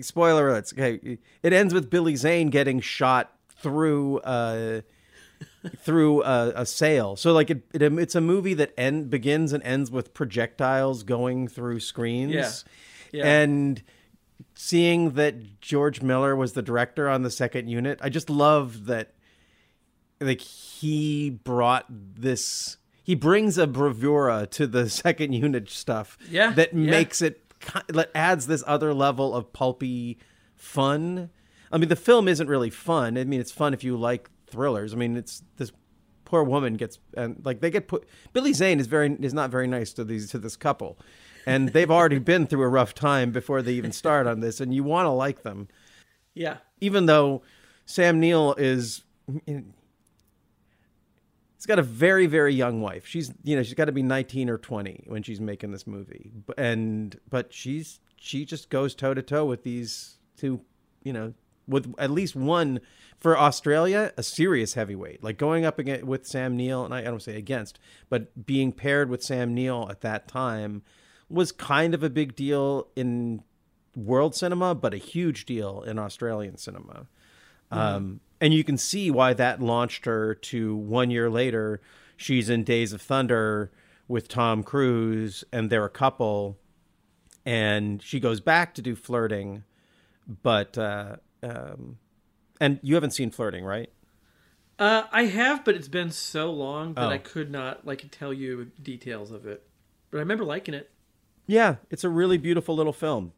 spoiler 0.02 0.50
alerts. 0.50 0.74
Okay, 0.74 1.20
it 1.44 1.54
ends 1.54 1.72
with 1.72 1.92
Billy 1.92 2.16
Zane 2.16 2.50
getting 2.50 2.80
shot 2.80 3.32
through 3.58 4.22
uh, 4.22 4.82
through 5.78 6.24
a, 6.24 6.54
a, 6.56 6.66
sail. 6.66 7.16
So 7.16 7.34
like 7.34 7.50
it, 7.50 7.64
it, 7.74 7.82
it's 7.82 8.16
a 8.16 8.22
movie 8.22 8.54
that 8.56 8.74
end 8.78 9.10
begins 9.10 9.54
and 9.54 9.64
ends 9.64 9.92
with 9.92 10.14
projectiles 10.14 11.04
going 11.04 11.48
through 11.48 11.80
screens. 11.80 12.66
Yeah. 13.12 13.24
yeah. 13.24 13.42
And 13.42 13.84
seeing 14.54 15.12
that 15.12 15.62
George 15.62 16.02
Miller 16.02 16.36
was 16.36 16.54
the 16.54 16.62
director 16.62 17.10
on 17.10 17.24
the 17.24 17.32
second 17.32 17.68
unit, 17.68 18.00
I 18.02 18.10
just 18.10 18.30
love 18.30 18.86
that 18.86 19.14
like 20.20 20.42
he 20.42 21.30
brought 21.30 21.86
this 21.90 22.78
he 23.04 23.14
brings 23.14 23.58
a 23.58 23.68
bravura 23.68 24.48
to 24.48 24.66
the 24.66 24.90
second 24.90 25.34
unit 25.34 25.70
stuff 25.70 26.18
yeah, 26.30 26.52
that 26.54 26.74
yeah. 26.74 26.90
makes 26.90 27.22
it 27.22 27.42
that 27.88 28.12
adds 28.14 28.48
this 28.48 28.64
other 28.68 28.94
level 28.94 29.34
of 29.34 29.52
pulpy 29.54 30.18
fun. 30.56 31.30
I 31.72 31.78
mean, 31.78 31.90
the 31.90 31.96
film 31.96 32.28
isn't 32.28 32.48
really 32.48 32.70
fun. 32.70 33.18
I 33.18 33.24
mean, 33.24 33.40
it's 33.40 33.52
fun 33.52 33.74
if 33.74 33.84
you 33.84 33.98
like 33.98 34.30
thrillers. 34.48 34.94
I 34.94 34.98
mean, 34.98 35.18
it's 35.18 35.44
this 35.58 35.72
poor 36.24 36.44
woman 36.44 36.74
gets 36.76 37.00
and 37.16 37.42
like 37.44 37.62
they 37.62 37.70
get 37.70 37.88
put. 37.88 38.08
Billy 38.34 38.54
Zane 38.54 38.80
is 38.80 38.88
very 38.88 39.16
is 39.20 39.34
not 39.34 39.50
very 39.50 39.68
nice 39.68 39.94
to 39.94 40.04
these 40.04 40.30
to 40.32 40.40
this 40.40 40.56
couple, 40.56 40.98
and 41.46 41.70
they've 41.70 41.92
already 41.92 42.20
been 42.20 42.48
through 42.48 42.64
a 42.64 42.70
rough 42.70 42.94
time 42.94 43.32
before 43.32 43.62
they 43.62 43.74
even 43.74 43.92
start 43.92 44.28
on 44.28 44.40
this, 44.40 44.60
and 44.60 44.74
you 44.74 44.84
want 44.84 45.06
to 45.06 45.12
like 45.12 45.44
them. 45.44 45.68
Yeah. 46.34 46.58
Even 46.82 47.06
though 47.06 47.42
Sam 47.86 48.20
Neill 48.20 48.54
is. 48.56 49.04
Mm, 49.30 49.72
he's 51.66 51.68
got 51.68 51.80
a 51.80 51.84
very, 51.84 52.28
very 52.28 52.54
young 52.54 52.80
wife. 52.80 53.08
She's, 53.08 53.34
you 53.44 53.56
know, 53.56 53.64
she's 53.64 53.74
got 53.74 53.86
to 53.86 53.92
be 53.92 54.04
19 54.04 54.52
or 54.52 54.60
20 54.60 55.06
when 55.08 55.24
she's 55.24 55.42
making 55.42 55.72
this 55.72 55.88
movie. 55.88 56.32
And, 56.60 57.20
but 57.28 57.52
she's, 57.52 58.00
she 58.18 58.46
just 58.46 58.70
goes 58.70 58.94
toe 58.94 59.16
to 59.16 59.24
toe 59.24 59.46
with 59.46 59.64
these 59.64 60.20
two, 60.38 60.62
you 61.04 61.12
know, 61.12 61.34
with 61.68 61.94
at 61.98 62.12
least 62.12 62.36
one 62.36 62.80
for 63.18 63.38
Australia, 63.38 64.12
a 64.18 64.24
serious 64.24 64.74
heavyweight. 64.74 65.24
Like 65.24 65.38
going 65.38 65.66
up 65.66 65.80
against 65.80 66.06
with 66.06 66.26
Sam 66.26 66.56
Neill, 66.56 66.86
and 66.86 66.94
I, 66.94 67.00
I 67.00 67.04
don't 67.04 67.22
say 67.22 67.38
against, 67.38 67.80
but 68.10 68.46
being 68.46 68.72
paired 68.72 69.10
with 69.10 69.24
Sam 69.24 69.54
Neill 69.54 69.88
at 69.90 70.02
that 70.02 70.28
time 70.28 70.84
was 71.30 71.52
kind 71.52 71.94
of 71.94 72.04
a 72.04 72.10
big 72.10 72.36
deal 72.36 72.88
in 72.96 73.44
world 73.96 74.36
cinema, 74.36 74.76
but 74.76 74.94
a 74.94 74.98
huge 74.98 75.46
deal 75.46 75.82
in 75.82 75.98
Australian 75.98 76.58
cinema. 76.58 77.08
Mm-hmm. 77.72 77.78
Um, 77.78 78.20
and 78.40 78.54
you 78.54 78.64
can 78.64 78.78
see 78.78 79.10
why 79.10 79.34
that 79.34 79.62
launched 79.62 80.06
her 80.06 80.36
to 80.36 80.76
one 80.76 81.10
year 81.10 81.30
later. 81.30 81.82
She's 82.18 82.50
in 82.50 82.64
Days 82.64 82.94
of 82.94 83.02
Thunder 83.02 83.72
with 84.08 84.28
Tom 84.28 84.62
Cruise, 84.62 85.44
and 85.52 85.70
they're 85.70 85.86
a 85.86 85.90
couple. 85.90 86.58
And 87.46 88.02
she 88.04 88.20
goes 88.20 88.40
back 88.40 88.76
to 88.76 88.82
do 88.82 88.96
flirting 88.96 89.64
but 90.28 90.78
uh, 90.78 91.18
um, 91.46 91.98
and 92.60 92.80
you 92.82 92.96
haven't 92.96 93.12
seen 93.12 93.32
Flirting, 93.32 93.64
right? 93.64 93.90
Uh, 94.78 95.04
I 95.12 95.26
have, 95.26 95.64
but 95.64 95.76
it's 95.76 95.88
been 95.88 96.12
so 96.12 96.52
long 96.52 96.96
that 96.96 97.06
Oh. 97.06 97.10
I 97.10 97.18
could 97.18 97.50
not 97.50 97.86
like 97.86 98.06
tell 98.12 98.34
you 98.34 98.72
details 98.82 99.32
of 99.32 99.46
it. 99.46 99.66
But 100.12 100.18
I 100.18 100.22
remember 100.22 100.44
liking 100.44 100.74
it. 100.74 100.92
Yeah, 101.48 101.76
it's 101.90 102.04
a 102.04 102.10
really 102.10 102.38
beautiful 102.38 102.76
little 102.76 102.94
film. 102.94 103.32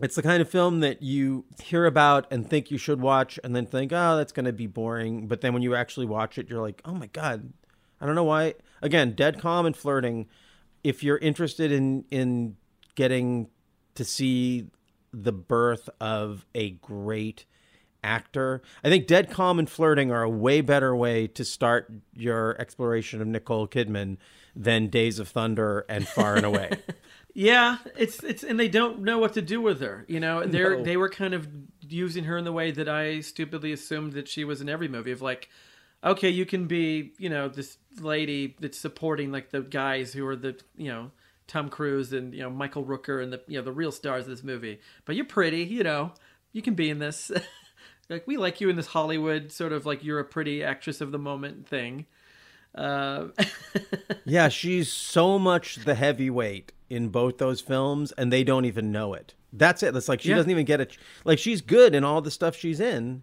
It's 0.00 0.14
the 0.14 0.22
kind 0.22 0.40
of 0.42 0.48
film 0.48 0.80
that 0.80 1.02
you 1.02 1.44
hear 1.62 1.86
about 1.86 2.26
and 2.30 2.48
think 2.48 2.70
you 2.70 2.78
should 2.78 3.00
watch, 3.00 3.38
and 3.42 3.54
then 3.56 3.66
think, 3.66 3.92
oh, 3.92 4.16
that's 4.16 4.32
going 4.32 4.46
to 4.46 4.52
be 4.52 4.66
boring. 4.66 5.26
But 5.26 5.40
then 5.40 5.52
when 5.54 5.62
you 5.62 5.74
actually 5.74 6.06
watch 6.06 6.38
it, 6.38 6.48
you're 6.48 6.60
like, 6.60 6.80
oh 6.84 6.94
my 6.94 7.06
god, 7.06 7.52
I 8.00 8.06
don't 8.06 8.14
know 8.14 8.24
why. 8.24 8.54
Again, 8.82 9.12
dead 9.12 9.40
calm 9.40 9.66
and 9.66 9.76
flirting. 9.76 10.26
If 10.84 11.02
you're 11.02 11.18
interested 11.18 11.72
in 11.72 12.04
in 12.10 12.56
getting 12.94 13.48
to 13.94 14.04
see 14.04 14.70
the 15.12 15.32
birth 15.32 15.88
of 16.00 16.44
a 16.54 16.70
great 16.70 17.44
actor, 18.04 18.62
I 18.84 18.88
think 18.88 19.06
Dead 19.06 19.30
Calm 19.30 19.58
and 19.58 19.68
Flirting 19.68 20.10
are 20.12 20.22
a 20.22 20.30
way 20.30 20.60
better 20.60 20.94
way 20.94 21.26
to 21.28 21.44
start 21.44 21.90
your 22.14 22.60
exploration 22.60 23.20
of 23.20 23.26
Nicole 23.26 23.66
Kidman 23.66 24.16
than 24.54 24.88
Days 24.88 25.18
of 25.18 25.28
Thunder 25.28 25.84
and 25.88 26.06
Far 26.06 26.36
and 26.36 26.46
Away. 26.46 26.70
Yeah, 27.34 27.76
it's 27.96 28.24
it's 28.24 28.42
and 28.42 28.58
they 28.58 28.66
don't 28.66 29.02
know 29.02 29.18
what 29.18 29.34
to 29.34 29.42
do 29.42 29.60
with 29.60 29.80
her. 29.80 30.04
You 30.08 30.18
know, 30.18 30.44
they're 30.44 30.78
No. 30.78 30.82
they 30.82 30.96
were 30.96 31.10
kind 31.10 31.34
of 31.34 31.46
using 31.86 32.24
her 32.24 32.36
in 32.36 32.44
the 32.44 32.50
way 32.50 32.72
that 32.72 32.88
I 32.88 33.20
stupidly 33.20 33.70
assumed 33.70 34.14
that 34.14 34.26
she 34.26 34.42
was 34.42 34.60
in 34.60 34.68
every 34.68 34.88
movie 34.88 35.12
of 35.12 35.22
like, 35.22 35.48
okay, 36.02 36.30
you 36.30 36.44
can 36.44 36.66
be 36.66 37.12
you 37.16 37.28
know 37.28 37.48
this 37.48 37.78
lady 38.00 38.56
that's 38.58 38.78
supporting 38.78 39.30
like 39.30 39.50
the 39.50 39.60
guys 39.60 40.12
who 40.14 40.26
are 40.26 40.34
the 40.34 40.58
you 40.76 40.88
know 40.90 41.12
Tom 41.48 41.68
Cruise 41.68 42.12
and 42.12 42.32
you 42.32 42.42
know 42.42 42.50
Michael 42.50 42.84
Rooker 42.84 43.20
and 43.22 43.32
the 43.32 43.40
you 43.48 43.58
know 43.58 43.64
the 43.64 43.72
real 43.72 43.90
stars 43.90 44.24
of 44.24 44.30
this 44.30 44.44
movie, 44.44 44.78
but 45.04 45.16
you're 45.16 45.24
pretty, 45.24 45.64
you 45.64 45.82
know, 45.82 46.12
you 46.52 46.62
can 46.62 46.74
be 46.74 46.88
in 46.90 47.00
this. 47.00 47.32
like 48.08 48.26
we 48.26 48.36
like 48.36 48.60
you 48.60 48.68
in 48.68 48.76
this 48.76 48.86
Hollywood 48.88 49.50
sort 49.50 49.72
of 49.72 49.84
like 49.84 50.04
you're 50.04 50.20
a 50.20 50.24
pretty 50.24 50.62
actress 50.62 51.00
of 51.00 51.10
the 51.10 51.18
moment 51.18 51.66
thing. 51.66 52.06
Uh, 52.74 53.28
Yeah, 54.24 54.48
she's 54.50 54.92
so 54.92 55.38
much 55.38 55.76
the 55.86 55.94
heavyweight 55.94 56.72
in 56.90 57.08
both 57.08 57.38
those 57.38 57.62
films, 57.62 58.12
and 58.12 58.30
they 58.30 58.44
don't 58.44 58.66
even 58.66 58.92
know 58.92 59.14
it. 59.14 59.32
That's 59.54 59.82
it. 59.82 59.94
That's 59.94 60.08
like 60.08 60.20
she 60.20 60.28
Yeah. 60.28 60.36
doesn't 60.36 60.50
even 60.50 60.66
get 60.66 60.80
it. 60.82 60.98
Like 61.24 61.38
she's 61.38 61.62
good 61.62 61.94
in 61.94 62.04
all 62.04 62.20
the 62.20 62.30
stuff 62.30 62.54
she's 62.54 62.78
in, 62.78 63.22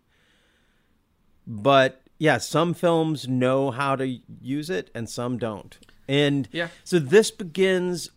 but 1.46 2.02
yeah, 2.18 2.38
some 2.38 2.74
films 2.74 3.28
know 3.28 3.72
how 3.72 3.96
to 3.96 4.20
use 4.42 4.70
it, 4.70 4.90
and 4.96 5.10
some 5.10 5.38
don't. 5.38 5.78
And 6.08 6.48
Yeah. 6.52 6.70
so 6.84 6.98
this 7.00 7.30
begins 7.32 8.10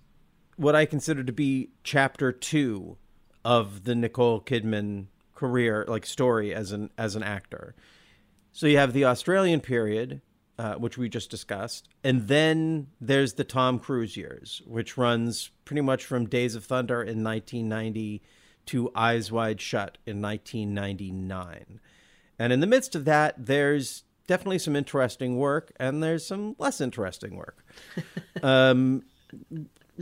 what 0.59 0.75
I 0.75 0.87
consider 0.87 1.23
to 1.23 1.33
be 1.33 1.71
chapter 1.85 2.33
two 2.33 2.99
of 3.45 3.85
the 3.85 3.95
Nicole 3.95 4.41
Kidman 4.41 5.07
career, 5.35 5.85
like 5.89 6.05
story 6.05 6.53
as 6.53 6.73
an 6.73 6.91
as 6.99 7.15
an 7.15 7.23
actor. 7.23 7.75
So 8.53 8.67
you 8.67 8.77
have 8.77 8.93
the 8.93 9.05
Australian 9.05 9.61
period, 9.61 10.21
uh, 10.59 10.75
which 10.75 10.99
we 10.99 11.09
just 11.09 11.31
discussed, 11.31 11.89
and 12.03 12.27
then 12.27 12.89
there's 13.01 13.35
the 13.35 13.45
Tom 13.45 13.79
Cruise 13.79 14.17
years, 14.17 14.61
which 14.67 14.99
runs 14.99 15.51
pretty 15.65 15.83
much 15.83 16.05
from 16.05 16.27
Days 16.27 16.57
of 16.57 16.65
Thunder 16.65 17.01
in 17.01 17.23
1990 17.23 18.21
to 18.67 18.91
Eyes 18.97 19.31
Wide 19.31 19.61
Shut 19.61 19.99
in 20.07 20.21
1999. 20.21 21.81
And 22.39 22.53
in 22.53 22.61
the 22.61 22.67
midst 22.67 22.97
of 22.97 23.05
that, 23.05 23.35
there's 23.39 24.03
definitely 24.27 24.59
some 24.59 24.75
interesting 24.75 25.37
work, 25.37 25.73
and 25.79 26.03
there's 26.03 26.27
some 26.27 26.57
less 26.59 26.81
interesting 26.81 27.37
work. 27.37 27.65
um, 28.43 29.05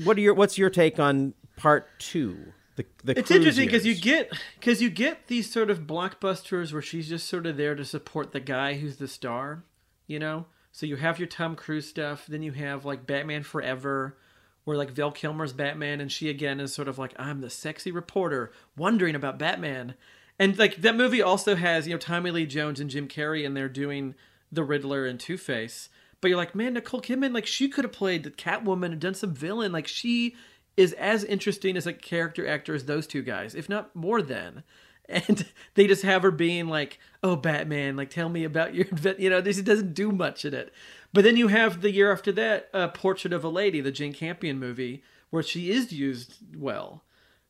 what 0.05 0.17
are 0.17 0.21
your 0.21 0.35
What's 0.35 0.59
your 0.59 0.71
take 0.71 0.99
on 0.99 1.35
part 1.57 1.89
two? 1.99 2.53
The, 2.77 2.85
the 3.05 3.19
it's 3.19 3.31
interesting 3.31 3.67
because 3.67 3.87
you 3.87 3.95
get 3.95 4.33
because 4.61 4.83
you 4.83 4.91
get 4.91 5.29
these 5.29 5.51
sort 5.51 5.71
of 5.71 5.81
blockbusters 5.81 6.73
where 6.73 6.83
she's 6.83 7.09
just 7.09 7.27
sort 7.27 7.47
of 7.47 7.57
there 7.57 7.75
to 7.75 7.85
support 7.85 8.33
the 8.33 8.41
guy 8.41 8.75
who's 8.75 8.99
the 8.99 9.09
star, 9.09 9.65
you 10.07 10.19
know. 10.19 10.47
So 10.73 10.85
you 10.85 10.97
have 10.97 11.19
your 11.19 11.29
Tom 11.29 11.57
Cruise 11.57 11.89
stuff, 11.89 12.27
then 12.27 12.43
you 12.43 12.53
have 12.53 12.85
like 12.85 13.07
Batman 13.07 13.45
Forever, 13.45 14.19
where 14.65 14.77
like 14.77 14.91
Val 14.91 15.11
Kilmer's 15.11 15.55
Batman, 15.55 16.03
and 16.03 16.13
she 16.13 16.29
again 16.29 16.61
is 16.61 16.75
sort 16.75 16.89
of 16.89 16.99
like 16.99 17.15
I'm 17.19 17.41
the 17.41 17.49
sexy 17.49 17.91
reporter 17.91 18.53
wondering 18.77 19.15
about 19.15 19.39
Batman, 19.39 19.95
and 20.39 20.59
like 20.59 20.77
that 20.83 20.95
movie 20.95 21.23
also 21.23 21.57
has 21.57 21.87
you 21.87 21.95
know 21.95 21.99
Tommy 21.99 22.31
Lee 22.31 22.45
Jones 22.45 22.79
and 22.79 22.91
Jim 22.91 23.09
Carrey, 23.09 23.47
and 23.47 23.57
they're 23.57 23.71
doing 23.71 24.15
the 24.53 24.65
Riddler 24.65 25.07
and 25.07 25.19
Two 25.19 25.39
Face. 25.39 25.89
But 26.21 26.29
you're 26.29 26.37
like, 26.37 26.55
man, 26.55 26.75
Nicole 26.75 27.03
Kidman, 27.03 27.35
like 27.35 27.47
she 27.47 27.69
could 27.69 27.85
have 27.85 27.93
played 27.93 28.25
the 28.25 28.31
Catwoman 28.31 28.93
and 28.93 29.01
done 29.01 29.15
some 29.15 29.35
villain. 29.35 29.73
Like 29.73 29.87
she 29.87 30.35
is 30.77 30.93
as 30.95 31.25
interesting 31.25 31.77
as 31.77 31.87
a 31.87 31.93
character 31.93 32.47
actor 32.47 32.75
as 32.75 32.85
those 32.85 33.07
two 33.07 33.23
guys, 33.23 33.55
if 33.55 33.69
not 33.69 33.95
more 33.95 34.23
than. 34.23 34.63
And 35.09 35.47
they 35.75 35.87
just 35.87 36.03
have 36.03 36.23
her 36.23 36.33
being 36.33 36.67
like, 36.67 36.99
"Oh, 37.23 37.37
Batman, 37.37 37.95
like 37.95 38.11
tell 38.11 38.29
me 38.29 38.43
about 38.43 38.75
your," 38.75 38.87
advent-" 38.87 39.21
you 39.21 39.31
know, 39.31 39.41
this 39.41 39.61
doesn't 39.61 39.95
do 39.95 40.11
much 40.11 40.45
in 40.45 40.53
it. 40.53 40.73
But 41.13 41.23
then 41.23 41.37
you 41.37 41.47
have 41.47 41.81
the 41.81 41.93
year 41.93 42.11
after 42.11 42.33
that, 42.33 42.69
uh, 42.75 42.89
Portrait 42.89 43.33
of 43.33 43.45
a 43.45 43.49
Lady, 43.49 43.81
the 43.81 43.93
Jane 43.93 44.13
Campion 44.13 44.59
movie, 44.59 45.05
where 45.31 45.45
she 45.45 45.71
is 45.71 45.93
used 45.93 46.39
well. 46.57 47.05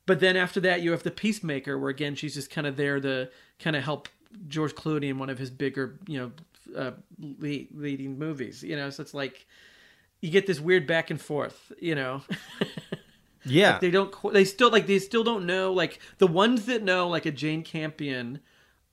But 0.05 0.21
then 0.21 0.37
after 0.37 0.61
that, 0.61 0.83
you 0.83 0.91
have 0.91 1.03
the 1.03 1.11
Peacemaker, 1.11 1.79
where 1.79 1.89
again 1.89 2.15
she's 2.15 2.35
just 2.35 2.51
kind 2.51 2.67
of 2.67 2.77
there 2.77 3.01
to 3.01 3.31
kind 3.59 3.75
of 3.75 3.85
help 3.85 4.11
George 4.49 4.75
Clooney 4.75 5.09
in 5.09 5.19
one 5.19 5.31
of 5.31 5.39
his 5.39 5.51
bigger, 5.51 5.99
you 6.07 6.19
know, 6.19 6.33
uh, 6.75 6.93
lead, 7.19 7.69
leading 7.75 8.19
movies. 8.19 8.63
You 8.63 8.77
know, 8.77 8.91
so 8.91 9.03
it's 9.03 9.15
like 9.15 9.47
you 10.21 10.31
get 10.31 10.47
this 10.47 10.61
weird 10.61 10.87
back 10.87 11.11
and 11.11 11.21
forth. 11.21 11.73
You 11.81 11.95
know, 11.95 12.23
yeah. 13.45 13.79
they 13.79 13.91
don't. 13.91 14.15
They 14.33 14.45
still 14.45 14.71
like 14.71 14.87
they 14.87 14.99
still 14.99 15.25
don't 15.25 15.47
know. 15.47 15.73
Like 15.73 16.01
the 16.19 16.27
ones 16.27 16.67
that 16.67 16.83
know, 16.83 17.09
like 17.09 17.27
a 17.27 17.31
Jane 17.31 17.63
Campion 17.63 18.41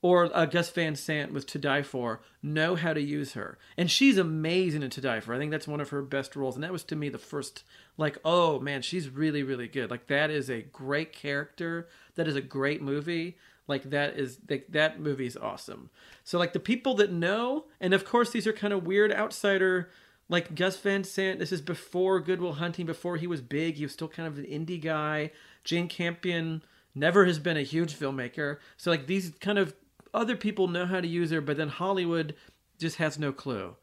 or 0.02 0.30
a 0.34 0.46
Gus 0.46 0.68
Van 0.70 0.94
Sant 0.96 1.32
with 1.32 1.46
To 1.46 1.58
Die 1.58 1.82
For, 1.82 2.20
know 2.42 2.74
how 2.76 2.92
to 2.92 3.00
use 3.00 3.32
her, 3.32 3.58
and 3.78 3.90
she's 3.90 4.18
amazing 4.18 4.82
in 4.82 4.90
To 4.90 5.00
Die 5.00 5.20
For. 5.20 5.34
I 5.34 5.38
think 5.38 5.50
that's 5.50 5.68
one 5.68 5.80
of 5.80 5.90
her 5.90 6.02
best 6.02 6.36
roles, 6.36 6.56
and 6.56 6.64
that 6.64 6.72
was 6.72 6.84
to 6.84 6.96
me 6.96 7.08
the 7.08 7.18
first. 7.18 7.64
Like, 7.96 8.18
oh 8.24 8.60
man, 8.60 8.82
she's 8.82 9.08
really 9.08 9.42
really 9.42 9.68
good. 9.68 9.90
Like 9.90 10.08
that 10.08 10.30
is 10.30 10.50
a 10.50 10.62
great 10.62 11.12
character. 11.12 11.88
That 12.16 12.28
is 12.28 12.36
a 12.36 12.42
great 12.42 12.82
movie. 12.82 13.38
Like 13.66 13.90
that 13.90 14.18
is 14.18 14.38
that 14.46 14.70
that 14.72 15.00
movie 15.00 15.26
is 15.26 15.36
awesome. 15.36 15.90
So 16.22 16.38
like 16.38 16.52
the 16.52 16.60
people 16.60 16.94
that 16.94 17.12
know, 17.12 17.64
and 17.80 17.94
of 17.94 18.04
course 18.04 18.30
these 18.30 18.46
are 18.46 18.52
kind 18.52 18.72
of 18.72 18.86
weird 18.86 19.12
outsider 19.12 19.90
like 20.28 20.54
Gus 20.54 20.76
Van 20.78 21.04
Sant, 21.04 21.38
this 21.38 21.52
is 21.52 21.60
before 21.60 22.20
Good 22.20 22.40
Will 22.40 22.54
Hunting, 22.54 22.86
before 22.86 23.16
he 23.16 23.26
was 23.26 23.40
big. 23.42 23.74
He 23.74 23.84
was 23.84 23.92
still 23.92 24.08
kind 24.08 24.26
of 24.26 24.38
an 24.38 24.44
indie 24.44 24.80
guy. 24.80 25.30
Jane 25.64 25.88
Campion 25.88 26.62
never 26.94 27.26
has 27.26 27.38
been 27.38 27.56
a 27.56 27.62
huge 27.62 27.94
filmmaker. 27.94 28.58
So 28.76 28.90
like 28.90 29.06
these 29.06 29.32
kind 29.40 29.58
of 29.58 29.74
other 30.12 30.36
people 30.36 30.68
know 30.68 30.86
how 30.86 31.00
to 31.00 31.08
use 31.08 31.30
her, 31.30 31.40
but 31.40 31.56
then 31.56 31.68
Hollywood 31.68 32.34
just 32.78 32.96
has 32.96 33.18
no 33.18 33.32
clue 33.32 33.76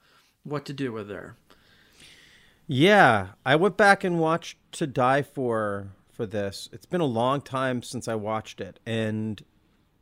what 0.44 0.66
to 0.66 0.74
do 0.74 0.92
with 0.92 1.10
her. 1.10 1.36
Yeah, 2.68 3.30
I 3.46 3.56
went 3.58 3.78
back 3.78 4.04
and 4.04 4.20
watched 4.20 4.58
To 4.74 4.88
Die 4.88 5.22
For 5.24 5.90
for 6.12 6.26
this. 6.26 6.70
It's 6.72 6.86
been 6.86 7.02
a 7.02 7.06
long 7.06 7.42
time 7.42 7.84
since 7.84 8.08
I 8.08 8.16
watched 8.16 8.62
it, 8.62 8.80
and 8.86 9.44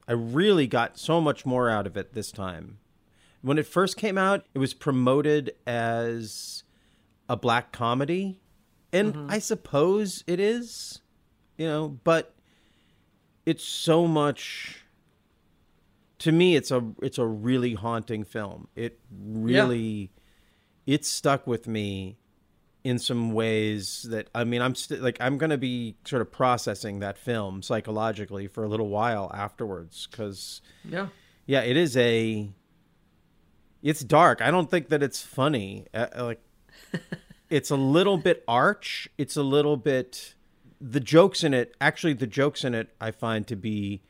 I 0.10 0.13
really 0.13 0.65
got 0.65 0.98
so 0.98 1.22
much 1.22 1.45
more 1.45 1.69
out 1.69 1.86
of 1.86 1.95
it 1.95 2.13
this 2.13 2.32
time. 2.32 2.80
When 3.43 3.60
it 3.60 3.67
first 3.67 3.95
came 3.95 4.17
out, 4.17 4.45
it 4.56 4.60
was 4.60 4.74
promoted 4.74 5.54
as 5.67 6.63
a 7.30 7.38
black 7.38 7.72
comedy, 7.72 8.41
and 8.91 9.13
mm-hmm. 9.13 9.32
I 9.32 9.38
suppose 9.38 10.24
it 10.26 10.39
is, 10.39 11.02
you 11.58 11.67
know, 11.67 12.00
but 12.04 12.34
it's 13.45 13.63
so 13.63 14.08
much 14.08 14.84
to 16.19 16.32
me 16.32 16.56
it's 16.56 16.69
a 16.72 16.84
it's 17.02 17.17
a 17.17 17.26
really 17.26 17.76
haunting 17.76 18.24
film. 18.24 18.67
It 18.76 19.00
really 19.12 20.12
it 20.86 21.06
stuck 21.06 21.48
with 21.48 21.67
me 21.67 22.17
in 22.84 22.98
some 22.98 23.34
ways 23.34 24.06
that 24.10 24.30
I 24.34 24.44
mean 24.46 24.62
I'm 24.62 24.74
st- 24.76 25.02
like 25.02 25.18
I'm 25.20 25.38
going 25.38 25.50
to 25.50 25.58
be 25.58 25.96
sort 26.06 26.22
of 26.22 26.32
processing 26.32 27.00
that 27.00 27.18
film 27.18 27.62
psychologically 27.62 28.48
for 28.48 28.63
a 28.63 28.68
little 28.70 28.88
while 28.88 29.30
afterwards 29.34 30.08
cuz 30.08 30.62
Yeah. 30.86 31.08
yeah, 31.46 31.62
it 31.62 31.76
is 31.78 31.98
a 31.98 32.50
it's 33.82 34.02
dark. 34.02 34.42
I 34.42 34.52
don't 34.52 34.70
think 34.70 34.89
that 34.89 35.02
it's 35.04 35.22
funny. 35.22 35.88
Uh, 35.94 36.08
like 36.18 36.42
it's 37.50 37.70
a 37.70 37.76
little 37.76 38.18
bit 38.18 38.44
arch. 38.48 39.08
It's 39.18 39.36
a 39.38 39.44
little 39.44 39.78
bit 39.78 40.36
the 40.82 41.00
jokes 41.02 41.44
in 41.44 41.54
it. 41.54 41.76
Actually, 41.82 42.13
the 42.13 42.28
jokes 42.28 42.63
in 42.63 42.74
it 42.74 42.94
I 43.02 43.12
find 43.12 43.46
to 43.48 43.56
be 43.56 44.02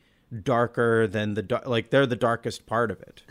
darker 0.42 1.06
than 1.06 1.34
the 1.34 1.62
like 1.66 1.90
they're 1.90 2.06
the 2.06 2.16
darkest 2.16 2.66
part 2.66 2.90
of 2.90 3.00
it. 3.02 3.22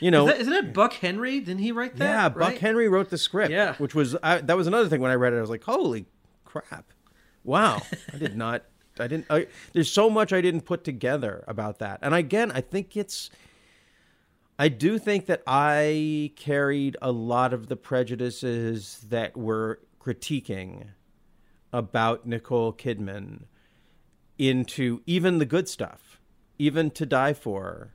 You 0.00 0.10
know, 0.10 0.28
Is 0.30 0.40
isn't 0.40 0.52
it 0.52 0.72
Buck 0.74 0.94
Henry? 0.94 1.40
Didn't 1.40 1.60
he 1.60 1.72
write 1.72 1.96
that? 1.96 2.04
yeah, 2.04 2.28
Buck 2.28 2.38
right? 2.38 2.58
Henry 2.58 2.88
wrote 2.88 3.10
the 3.10 3.18
script. 3.18 3.50
Yeah. 3.50 3.74
which 3.76 3.94
was 3.94 4.16
I, 4.22 4.38
that 4.38 4.56
was 4.56 4.66
another 4.66 4.88
thing 4.88 5.00
when 5.00 5.10
I 5.10 5.14
read 5.14 5.32
it. 5.32 5.38
I 5.38 5.40
was 5.40 5.50
like, 5.50 5.64
holy 5.64 6.06
crap! 6.44 6.92
Wow, 7.44 7.82
I 8.12 8.18
did 8.18 8.36
not. 8.36 8.64
I 8.98 9.06
didn't. 9.06 9.26
I, 9.30 9.46
there's 9.72 9.90
so 9.90 10.08
much 10.10 10.32
I 10.32 10.40
didn't 10.40 10.62
put 10.62 10.84
together 10.84 11.44
about 11.46 11.78
that. 11.78 11.98
And 12.02 12.14
again, 12.14 12.50
I 12.52 12.60
think 12.60 12.96
it's. 12.96 13.30
I 14.58 14.68
do 14.68 14.98
think 14.98 15.24
that 15.26 15.42
I 15.46 16.32
carried 16.36 16.96
a 17.00 17.10
lot 17.10 17.54
of 17.54 17.68
the 17.68 17.76
prejudices 17.76 19.06
that 19.08 19.34
were 19.36 19.80
critiquing 20.00 20.88
about 21.72 22.26
Nicole 22.26 22.72
Kidman 22.74 23.44
into 24.40 25.02
even 25.06 25.38
the 25.38 25.44
good 25.44 25.68
stuff, 25.68 26.18
even 26.58 26.90
to 26.92 27.04
die 27.04 27.34
for. 27.34 27.92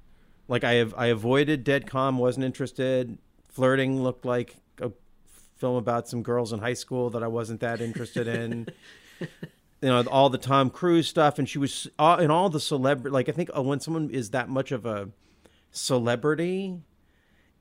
Like 0.48 0.64
I 0.64 0.74
have, 0.74 0.94
I 0.96 1.08
avoided 1.08 1.64
Dead 1.64 1.88
Calm, 1.88 2.20
wasn't 2.20 2.46
interested. 2.46 3.18
Flirting 3.50 4.04
looked 4.04 4.26
like 4.26 4.56
a 4.80 4.92
film 5.58 5.76
about 5.76 6.08
some 6.08 6.22
girls 6.22 6.54
in 6.54 6.60
high 6.60 6.74
school 6.76 7.10
that 7.10 7.24
I 7.24 7.28
wasn't 7.28 7.62
that 7.62 7.82
interested 7.82 8.28
in. 8.28 8.68
you 9.20 9.28
know, 9.90 10.04
all 10.04 10.30
the 10.30 10.38
Tom 10.38 10.70
Cruise 10.70 11.08
stuff, 11.08 11.40
and 11.40 11.50
she 11.50 11.58
was 11.58 11.88
uh, 11.98 12.18
in 12.20 12.30
all 12.30 12.50
the 12.50 12.60
celebrity. 12.60 13.12
Like 13.14 13.28
I 13.28 13.32
think 13.32 13.50
uh, 13.58 13.64
when 13.64 13.80
someone 13.80 14.12
is 14.12 14.30
that 14.32 14.48
much 14.48 14.72
of 14.72 14.86
a 14.86 15.10
celebrity, 15.72 16.80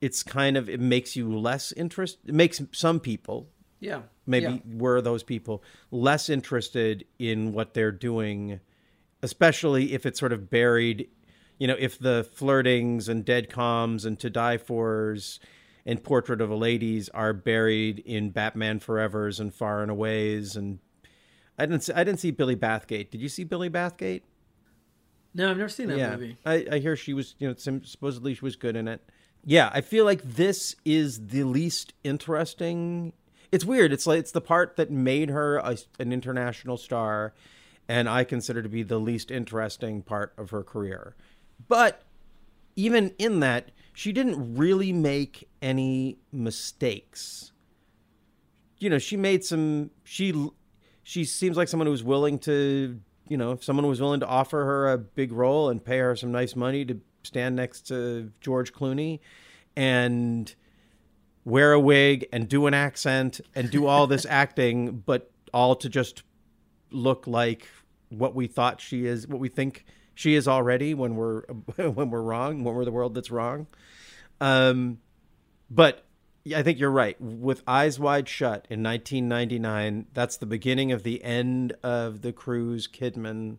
it's 0.01 0.21
kind 0.23 0.57
of 0.57 0.69
it 0.69 0.79
makes 0.79 1.15
you 1.15 1.35
less 1.35 1.71
interest. 1.71 2.19
It 2.27 2.35
makes 2.35 2.61
some 2.71 2.99
people, 2.99 3.49
Yeah. 3.79 4.03
maybe 4.27 4.45
Yeah. 4.45 4.77
were 4.77 5.01
those 5.01 5.23
people 5.23 5.63
less 5.91 6.29
interested 6.29 7.05
in 7.19 7.51
what 7.53 7.73
they're 7.73 7.91
doing 7.91 8.59
especially 9.25 9.93
if 9.93 10.05
it's 10.05 10.19
sort 10.19 10.31
of 10.31 10.49
buried 10.49 11.09
you 11.57 11.67
know 11.67 11.75
if 11.79 11.97
the 11.97 12.27
flirtings 12.37 13.09
and 13.09 13.25
dead 13.25 13.49
calms 13.49 14.05
and 14.05 14.19
to 14.19 14.29
die 14.29 14.57
fors 14.57 15.39
and 15.85 16.03
portrait 16.03 16.41
of 16.41 16.49
a 16.49 16.55
ladies 16.55 17.09
are 17.09 17.33
buried 17.33 17.99
in 18.05 18.29
batman 18.29 18.79
forevers 18.79 19.39
and 19.39 19.53
far 19.53 19.81
and 19.81 19.89
aways 19.91 20.55
and 20.55 20.79
i 21.57 21.65
didn't 21.65 21.81
see, 21.83 21.93
i 21.93 22.03
didn't 22.03 22.19
see 22.19 22.31
billy 22.31 22.55
bathgate 22.55 23.09
did 23.09 23.19
you 23.21 23.29
see 23.29 23.43
billy 23.43 23.69
bathgate 23.69 24.21
No, 25.33 25.49
I've 25.51 25.57
never 25.57 25.69
seen 25.69 25.89
that 25.89 25.97
yeah, 25.97 26.11
movie. 26.15 26.37
I, 26.45 26.65
I 26.71 26.77
hear 26.79 26.95
she 26.95 27.13
was, 27.13 27.35
you 27.39 27.47
know, 27.49 27.55
supposedly 27.83 28.33
she 28.35 28.45
was 28.45 28.55
good 28.55 28.75
in 28.77 28.87
it. 28.87 29.01
Yeah, 29.43 29.69
I 29.73 29.81
feel 29.81 30.05
like 30.05 30.21
this 30.23 30.77
is 30.85 31.27
the 31.27 31.43
least 31.43 31.93
interesting. 32.05 33.11
It's 33.51 33.65
weird. 33.65 33.91
It's 33.91 34.07
like 34.07 34.19
it's 34.19 34.31
the 34.31 34.39
part 34.53 34.77
that 34.77 34.89
made 34.91 35.29
her 35.29 35.57
a, 35.57 35.75
an 35.99 36.13
international 36.13 36.77
star, 36.77 37.33
and 37.87 38.09
I 38.09 38.23
consider 38.23 38.61
to 38.61 38.69
be 38.69 38.83
the 38.83 38.99
least 38.99 39.31
interesting 39.31 40.01
part 40.01 40.33
of 40.37 40.49
her 40.49 40.63
career. 40.63 41.15
But 41.67 42.01
even 42.75 43.13
in 43.17 43.39
that, 43.41 43.71
she 43.93 44.11
didn't 44.11 44.55
really 44.55 44.91
make 44.91 45.47
any 45.61 46.17
mistakes. 46.31 47.51
You 48.79 48.89
know, 48.89 48.97
she 48.97 49.15
made 49.15 49.43
some. 49.43 49.91
She 50.03 50.49
she 51.03 51.23
seems 51.23 51.55
like 51.55 51.67
someone 51.67 51.85
who 51.85 51.91
was 51.91 52.03
willing 52.03 52.39
to, 52.39 52.99
you 53.29 53.37
know, 53.37 53.53
if 53.53 53.63
someone 53.63 53.87
was 53.87 54.01
willing 54.01 54.19
to 54.19 54.27
offer 54.27 54.65
her 54.65 54.91
a 54.91 54.97
big 54.97 55.31
role 55.31 55.69
and 55.69 55.83
pay 55.83 55.99
her 55.99 56.15
some 56.15 56.31
nice 56.31 56.55
money 56.55 56.83
to 56.85 56.99
stand 57.23 57.55
next 57.55 57.87
to 57.87 58.31
George 58.41 58.73
Clooney 58.73 59.19
and 59.75 60.53
wear 61.45 61.73
a 61.73 61.79
wig 61.79 62.27
and 62.33 62.49
do 62.49 62.65
an 62.65 62.73
accent 62.73 63.39
and 63.53 63.69
do 63.69 63.85
all 63.85 64.07
this 64.07 64.25
acting, 64.29 65.03
but 65.05 65.31
all 65.53 65.75
to 65.75 65.87
just 65.87 66.23
look 66.95 67.27
like 67.27 67.67
what 68.09 68.35
we 68.35 68.47
thought 68.47 68.81
she 68.81 69.05
is, 69.05 69.27
what 69.27 69.39
we 69.39 69.49
think 69.49 69.85
she 70.13 70.35
is 70.35 70.47
already 70.47 70.93
when 70.93 71.15
we're 71.15 71.41
when 71.75 72.09
we're 72.09 72.21
wrong, 72.21 72.63
when 72.63 72.75
we're 72.75 72.85
the 72.85 72.91
world 72.91 73.13
that's 73.13 73.31
wrong. 73.31 73.67
Um, 74.41 74.99
but 75.69 76.05
I 76.55 76.61
think 76.61 76.79
you're 76.79 76.91
right. 76.91 77.19
With 77.19 77.63
Eyes 77.67 77.99
Wide 77.99 78.29
Shut 78.29 78.67
in 78.69 78.83
1999, 78.83 80.07
that's 80.13 80.37
the 80.37 80.45
beginning 80.45 80.91
of 80.91 81.03
the 81.03 81.23
end 81.23 81.73
of 81.81 82.21
the 82.21 82.31
Cruise 82.31 82.87
Kidman 82.87 83.57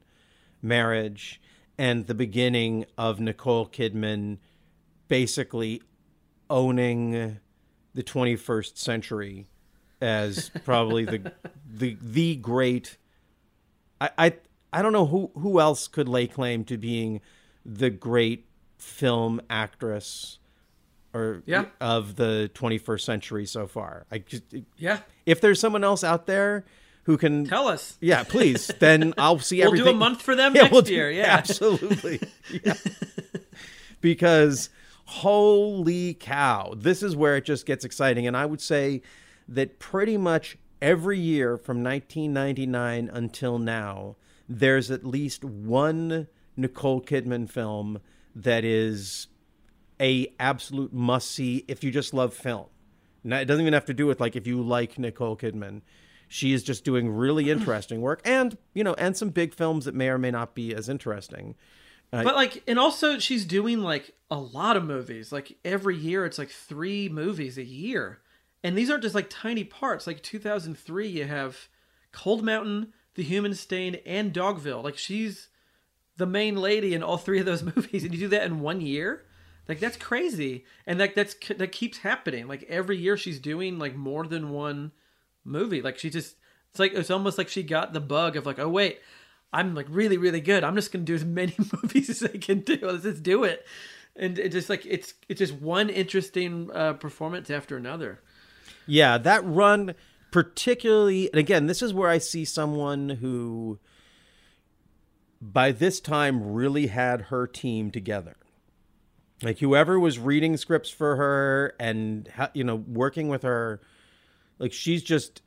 marriage 0.62 1.40
and 1.78 2.06
the 2.06 2.14
beginning 2.14 2.86
of 2.96 3.20
Nicole 3.20 3.66
Kidman 3.68 4.38
basically 5.08 5.82
owning 6.48 7.38
the 7.94 8.02
21st 8.02 8.76
century 8.78 9.46
as 10.00 10.50
probably 10.64 11.04
the 11.04 11.32
the 11.70 11.96
the 12.00 12.36
great 12.36 12.98
I, 14.00 14.10
I 14.18 14.32
I 14.72 14.82
don't 14.82 14.92
know 14.92 15.06
who 15.06 15.30
who 15.34 15.60
else 15.60 15.88
could 15.88 16.08
lay 16.08 16.26
claim 16.26 16.64
to 16.64 16.76
being 16.76 17.20
the 17.64 17.90
great 17.90 18.46
film 18.78 19.40
actress 19.48 20.38
or 21.14 21.42
Yeah. 21.46 21.66
of 21.80 22.16
the 22.16 22.50
21st 22.54 23.00
century 23.00 23.46
so 23.46 23.66
far. 23.66 24.04
I 24.10 24.18
just 24.18 24.42
Yeah. 24.76 25.00
if 25.24 25.40
there's 25.40 25.58
someone 25.60 25.82
else 25.82 26.04
out 26.04 26.26
there 26.26 26.64
who 27.04 27.16
can 27.16 27.46
Tell 27.46 27.68
us. 27.68 27.96
yeah, 28.00 28.22
please. 28.24 28.66
Then 28.80 29.14
I'll 29.16 29.38
see 29.38 29.60
We'll 29.62 29.72
do 29.72 29.88
a 29.88 29.92
month 29.94 30.20
for 30.22 30.34
them 30.36 30.52
next 30.54 30.72
we'll 30.72 30.82
do- 30.82 30.92
year, 30.94 31.10
yeah. 31.10 31.36
absolutely. 31.36 32.20
Yeah. 32.64 32.74
because 34.00 34.68
holy 35.06 36.14
cow, 36.14 36.74
this 36.76 37.02
is 37.02 37.14
where 37.16 37.36
it 37.36 37.44
just 37.44 37.64
gets 37.66 37.84
exciting. 37.84 38.26
And 38.26 38.36
I 38.36 38.44
would 38.46 38.60
say 38.60 39.02
that 39.48 39.78
pretty 39.78 40.16
much 40.16 40.58
every 40.80 41.18
year 41.18 41.56
from 41.56 41.82
1999 41.82 43.10
until 43.12 43.58
now, 43.58 44.16
there's 44.48 44.90
at 44.90 45.04
least 45.04 45.44
one 45.44 46.28
Nicole 46.56 47.00
Kidman 47.00 47.50
film 47.50 48.00
that 48.34 48.64
is 48.64 49.28
a 50.00 50.32
absolute 50.38 50.92
must 50.92 51.30
see 51.30 51.64
if 51.68 51.82
you 51.82 51.90
just 51.90 52.12
love 52.14 52.34
film. 52.34 52.66
Now, 53.24 53.38
it 53.38 53.46
doesn't 53.46 53.62
even 53.62 53.72
have 53.72 53.86
to 53.86 53.94
do 53.94 54.06
with 54.06 54.20
like 54.20 54.36
if 54.36 54.46
you 54.46 54.62
like 54.62 54.98
Nicole 54.98 55.36
Kidman. 55.36 55.82
She 56.28 56.52
is 56.52 56.62
just 56.62 56.84
doing 56.84 57.08
really 57.08 57.50
interesting 57.50 58.00
work, 58.00 58.20
and 58.24 58.56
you 58.74 58.84
know, 58.84 58.94
and 58.94 59.16
some 59.16 59.30
big 59.30 59.54
films 59.54 59.84
that 59.84 59.94
may 59.94 60.08
or 60.08 60.18
may 60.18 60.30
not 60.30 60.54
be 60.54 60.74
as 60.74 60.88
interesting. 60.88 61.54
Uh, 62.12 62.22
but 62.22 62.36
like, 62.36 62.62
and 62.68 62.78
also 62.78 63.18
she's 63.18 63.44
doing 63.44 63.80
like 63.80 64.14
a 64.30 64.38
lot 64.38 64.76
of 64.76 64.84
movies. 64.84 65.32
Like 65.32 65.56
every 65.64 65.96
year, 65.96 66.24
it's 66.24 66.38
like 66.38 66.50
three 66.50 67.08
movies 67.08 67.58
a 67.58 67.64
year, 67.64 68.20
and 68.66 68.76
these 68.76 68.90
aren't 68.90 69.04
just 69.04 69.14
like 69.14 69.30
tiny 69.30 69.62
parts. 69.62 70.08
Like 70.08 70.24
2003, 70.24 71.06
you 71.06 71.24
have 71.24 71.68
Cold 72.10 72.42
Mountain, 72.42 72.92
The 73.14 73.22
Human 73.22 73.54
Stain, 73.54 73.98
and 74.04 74.32
Dogville. 74.32 74.82
Like 74.82 74.98
she's 74.98 75.50
the 76.16 76.26
main 76.26 76.56
lady 76.56 76.92
in 76.92 77.00
all 77.00 77.16
three 77.16 77.38
of 77.38 77.46
those 77.46 77.62
movies, 77.76 78.02
and 78.02 78.12
you 78.12 78.18
do 78.18 78.28
that 78.28 78.42
in 78.42 78.58
one 78.58 78.80
year. 78.80 79.24
Like 79.68 79.78
that's 79.78 79.96
crazy, 79.96 80.64
and 80.84 80.98
like 80.98 81.14
that's 81.14 81.36
that 81.56 81.70
keeps 81.70 81.98
happening. 81.98 82.48
Like 82.48 82.64
every 82.68 82.96
year, 82.96 83.16
she's 83.16 83.38
doing 83.38 83.78
like 83.78 83.94
more 83.94 84.26
than 84.26 84.50
one 84.50 84.90
movie. 85.44 85.80
Like 85.80 85.96
she 85.96 86.10
just, 86.10 86.34
it's 86.70 86.80
like 86.80 86.92
it's 86.92 87.10
almost 87.10 87.38
like 87.38 87.48
she 87.48 87.62
got 87.62 87.92
the 87.92 88.00
bug 88.00 88.34
of 88.34 88.46
like, 88.46 88.58
oh 88.58 88.68
wait, 88.68 88.98
I'm 89.52 89.76
like 89.76 89.86
really 89.88 90.18
really 90.18 90.40
good. 90.40 90.64
I'm 90.64 90.74
just 90.74 90.90
gonna 90.90 91.04
do 91.04 91.14
as 91.14 91.24
many 91.24 91.54
movies 91.82 92.10
as 92.10 92.24
I 92.24 92.36
can 92.36 92.62
do. 92.62 92.80
Let's 92.82 93.04
just 93.04 93.22
do 93.22 93.44
it. 93.44 93.64
And 94.16 94.40
it 94.40 94.50
just 94.50 94.68
like 94.68 94.84
it's 94.84 95.14
it's 95.28 95.38
just 95.38 95.54
one 95.54 95.88
interesting 95.88 96.68
uh, 96.74 96.94
performance 96.94 97.48
after 97.48 97.76
another. 97.76 98.22
Yeah, 98.86 99.18
that 99.18 99.44
run 99.44 99.94
particularly 100.30 101.30
and 101.32 101.38
again, 101.38 101.66
this 101.66 101.82
is 101.82 101.94
where 101.94 102.10
I 102.10 102.18
see 102.18 102.44
someone 102.44 103.08
who 103.08 103.78
by 105.40 105.72
this 105.72 106.00
time 106.00 106.52
really 106.52 106.88
had 106.88 107.22
her 107.22 107.46
team 107.46 107.90
together. 107.90 108.36
Like 109.42 109.58
whoever 109.58 109.98
was 109.98 110.18
reading 110.18 110.56
scripts 110.56 110.90
for 110.90 111.16
her 111.16 111.74
and 111.78 112.30
you 112.54 112.64
know 112.64 112.76
working 112.76 113.28
with 113.28 113.42
her 113.42 113.80
like 114.58 114.72
she's 114.72 115.02
just 115.02 115.42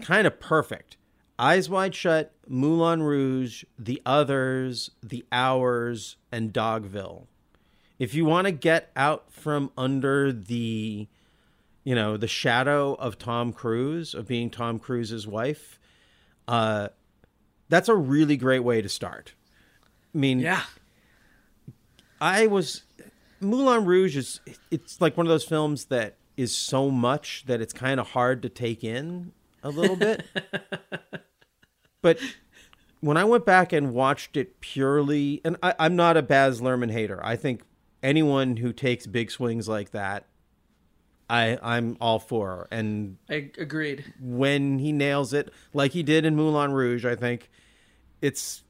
kind 0.00 0.26
of 0.26 0.40
perfect. 0.40 0.96
Eyes 1.38 1.70
Wide 1.70 1.94
Shut, 1.94 2.32
Moulin 2.48 3.02
Rouge, 3.02 3.64
The 3.78 4.02
Others, 4.04 4.90
The 5.02 5.24
Hours, 5.30 6.16
and 6.32 6.52
Dogville. 6.52 7.26
If 7.98 8.12
you 8.14 8.24
want 8.24 8.46
to 8.46 8.52
get 8.52 8.90
out 8.96 9.32
from 9.32 9.70
under 9.76 10.32
the 10.32 11.06
you 11.88 11.94
know, 11.94 12.18
the 12.18 12.28
shadow 12.28 12.92
of 12.96 13.16
Tom 13.16 13.50
Cruise, 13.50 14.12
of 14.12 14.28
being 14.28 14.50
Tom 14.50 14.78
Cruise's 14.78 15.26
wife, 15.26 15.80
uh, 16.46 16.88
that's 17.70 17.88
a 17.88 17.94
really 17.94 18.36
great 18.36 18.58
way 18.58 18.82
to 18.82 18.90
start. 18.90 19.32
I 20.14 20.18
mean, 20.18 20.38
Yeah, 20.38 20.64
I 22.20 22.46
was 22.46 22.82
Moulin 23.40 23.86
Rouge 23.86 24.18
is 24.18 24.40
it's 24.70 25.00
like 25.00 25.16
one 25.16 25.24
of 25.24 25.30
those 25.30 25.46
films 25.46 25.86
that 25.86 26.16
is 26.36 26.54
so 26.54 26.90
much 26.90 27.44
that 27.46 27.62
it's 27.62 27.72
kind 27.72 27.98
of 27.98 28.08
hard 28.08 28.42
to 28.42 28.50
take 28.50 28.84
in 28.84 29.32
a 29.62 29.70
little 29.70 29.96
bit. 29.96 30.26
but 32.02 32.18
when 33.00 33.16
I 33.16 33.24
went 33.24 33.46
back 33.46 33.72
and 33.72 33.94
watched 33.94 34.36
it 34.36 34.60
purely, 34.60 35.40
and 35.42 35.56
I, 35.62 35.74
I'm 35.78 35.96
not 35.96 36.18
a 36.18 36.22
Baz 36.22 36.60
Luhrmann 36.60 36.92
hater. 36.92 37.18
I 37.24 37.36
think 37.36 37.62
anyone 38.02 38.58
who 38.58 38.74
takes 38.74 39.06
big 39.06 39.30
swings 39.30 39.70
like 39.70 39.92
that, 39.92 40.26
I 41.28 41.58
I'm 41.62 41.96
all 42.00 42.18
for. 42.18 42.68
And 42.70 43.18
I 43.28 43.50
agreed. 43.58 44.04
when 44.20 44.78
he 44.78 44.92
nails 44.92 45.32
it, 45.32 45.52
like 45.72 45.92
he 45.92 46.02
did 46.02 46.24
in 46.24 46.36
Moulin 46.36 46.72
Rouge, 46.72 47.04
I 47.04 47.14
think 47.14 47.50
it's. 48.20 48.62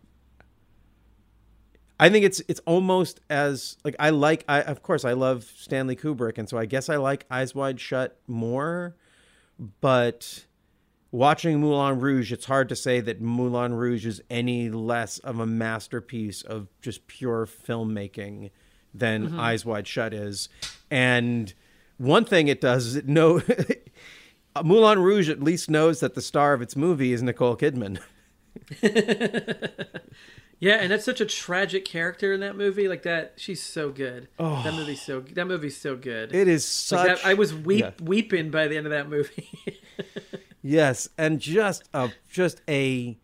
I 2.01 2.09
think 2.11 2.25
it's 2.25 2.41
it's 2.47 2.61
almost 2.61 3.21
as 3.29 3.77
like 3.85 3.97
I 3.99 4.11
like 4.11 4.45
I 4.49 4.63
of 4.63 4.85
course 4.85 5.05
I 5.05 5.15
love 5.15 5.43
Stanley 5.57 5.97
Kubrick 5.97 6.39
and 6.39 6.49
so 6.49 6.57
I 6.57 6.65
guess 6.65 6.89
I 6.89 6.95
like 6.95 7.27
Eyes 7.29 7.57
Wide 7.57 7.81
Shut 7.81 8.21
more, 8.29 8.95
but 9.81 10.45
watching 11.11 11.61
Moulin 11.61 12.01
Rouge, 12.01 12.33
it's 12.33 12.45
hard 12.45 12.69
to 12.69 12.77
say 12.77 13.01
that 13.01 13.21
Moulin 13.21 13.75
Rouge 13.75 14.07
is 14.07 14.21
any 14.31 14.71
less 14.71 15.19
of 15.19 15.39
a 15.39 15.47
masterpiece 15.47 16.43
of 16.43 16.69
just 16.81 17.07
pure 17.07 17.47
filmmaking 17.47 18.51
than 18.95 19.29
mm-hmm. 19.29 19.41
Eyes 19.41 19.65
Wide 19.65 19.87
Shut 19.87 20.13
is. 20.13 20.49
And 20.91 21.53
one 21.99 22.25
thing 22.25 22.49
it 22.49 22.61
does 22.61 22.87
is 22.87 22.97
it 22.97 23.07
know 23.09 23.43
Moulin 24.65 24.99
Rouge 24.99 25.29
at 25.29 25.43
least 25.43 25.69
knows 25.71 26.01
that 26.01 26.15
the 26.15 26.23
star 26.23 26.53
of 26.55 26.63
its 26.63 26.75
movie 26.75 27.13
is 27.13 27.23
Nicole 27.23 27.57
Kidman. 27.57 28.01
Yeah, 30.61 30.75
and 30.81 30.91
that's 30.91 31.05
such 31.05 31.21
a 31.21 31.25
tragic 31.25 31.85
character 31.85 32.33
in 32.33 32.41
that 32.41 32.57
movie. 32.57 32.89
Like 32.89 33.03
that, 33.05 33.35
she's 33.37 33.63
so 33.63 33.91
good. 33.91 34.27
Oh. 34.41 34.61
That 34.65 34.75
movie's 34.75 35.01
so 35.01 35.21
that 35.21 35.45
movie's 35.47 35.77
so 35.77 35.95
good. 35.95 36.35
It 36.35 36.49
is 36.49 36.65
such. 36.65 37.07
Like 37.07 37.19
that, 37.19 37.27
I 37.27 37.35
was 37.35 37.55
weep, 37.55 37.81
Yeah. 37.85 37.91
weeping 38.03 38.51
by 38.51 38.67
the 38.67 38.77
end 38.77 38.87
of 38.87 38.91
that 38.91 39.09
movie. 39.09 39.49
Yes, 40.61 41.09
and 41.17 41.39
just 41.39 41.89
a 41.95 42.11
just 42.29 42.61
a 42.69 43.17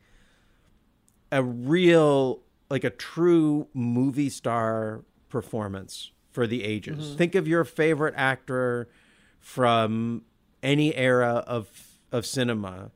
a 1.33 1.43
real 1.43 2.43
like 2.71 2.85
a 2.85 2.91
true 2.91 3.67
movie 3.75 4.31
star 4.31 5.05
performance 5.29 6.13
for 6.35 6.47
the 6.49 6.65
ages. 6.65 7.07
Mm-hmm. 7.07 7.17
Think 7.17 7.35
of 7.37 7.49
your 7.49 7.65
favorite 7.65 8.15
actor 8.17 8.89
from 9.39 10.23
any 10.63 10.95
era 10.95 11.45
of 11.47 11.69
of 12.11 12.27
cinema. 12.27 12.91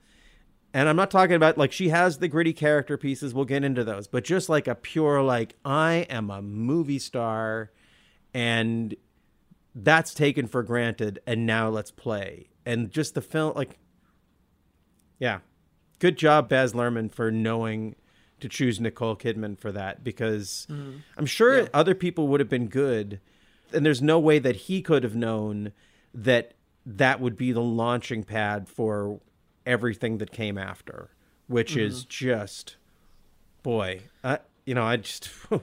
And 0.74 0.88
I'm 0.88 0.96
not 0.96 1.10
talking 1.10 1.36
about 1.36 1.56
like 1.56 1.72
she 1.72 1.88
has 1.88 2.18
the 2.18 2.28
gritty 2.28 2.52
character 2.52 2.98
pieces, 2.98 3.32
we'll 3.32 3.44
get 3.44 3.64
into 3.64 3.84
those, 3.84 4.06
but 4.08 4.24
just 4.24 4.48
like 4.48 4.66
a 4.66 4.74
pure 4.74 5.22
like 5.22 5.54
I 5.64 6.06
am 6.10 6.30
a 6.30 6.42
movie 6.42 6.98
star 6.98 7.70
and 8.34 8.94
that's 9.74 10.12
taken 10.12 10.46
for 10.46 10.62
granted 10.62 11.20
and 11.26 11.46
now 11.46 11.68
let's 11.68 11.90
play. 11.90 12.48
And 12.66 12.90
just 12.90 13.14
the 13.14 13.22
film 13.22 13.54
like 13.54 13.78
yeah. 15.18 15.38
Good 16.00 16.16
job, 16.16 16.48
Baz 16.48 16.74
Luhrmann, 16.74 17.10
for 17.10 17.32
knowing 17.32 17.96
to 18.40 18.48
choose 18.48 18.80
Nicole 18.80 19.16
Kidman 19.16 19.58
for 19.58 19.72
that 19.72 20.04
because 20.04 20.66
I'm 21.16 21.26
sure 21.26 21.68
other 21.74 21.94
people 21.94 22.28
would 22.28 22.40
have 22.40 22.48
been 22.48 22.68
good. 22.68 23.20
And 23.72 23.84
there's 23.84 24.00
no 24.00 24.18
way 24.18 24.38
that 24.38 24.56
he 24.56 24.80
could 24.80 25.02
have 25.04 25.14
known 25.14 25.72
that 26.14 26.54
that 26.86 27.20
would 27.20 27.36
be 27.36 27.52
the 27.52 27.60
launching 27.60 28.22
pad 28.24 28.68
for 28.68 29.20
everything 29.66 30.18
that 30.18 30.30
came 30.30 30.56
after, 30.56 31.10
which 31.46 31.76
is 31.76 32.04
just, 32.04 32.76
boy, 33.62 34.00
I, 34.24 34.38
you 34.64 34.74
know, 34.74 34.84
I 34.84 34.96
just, 34.96 35.28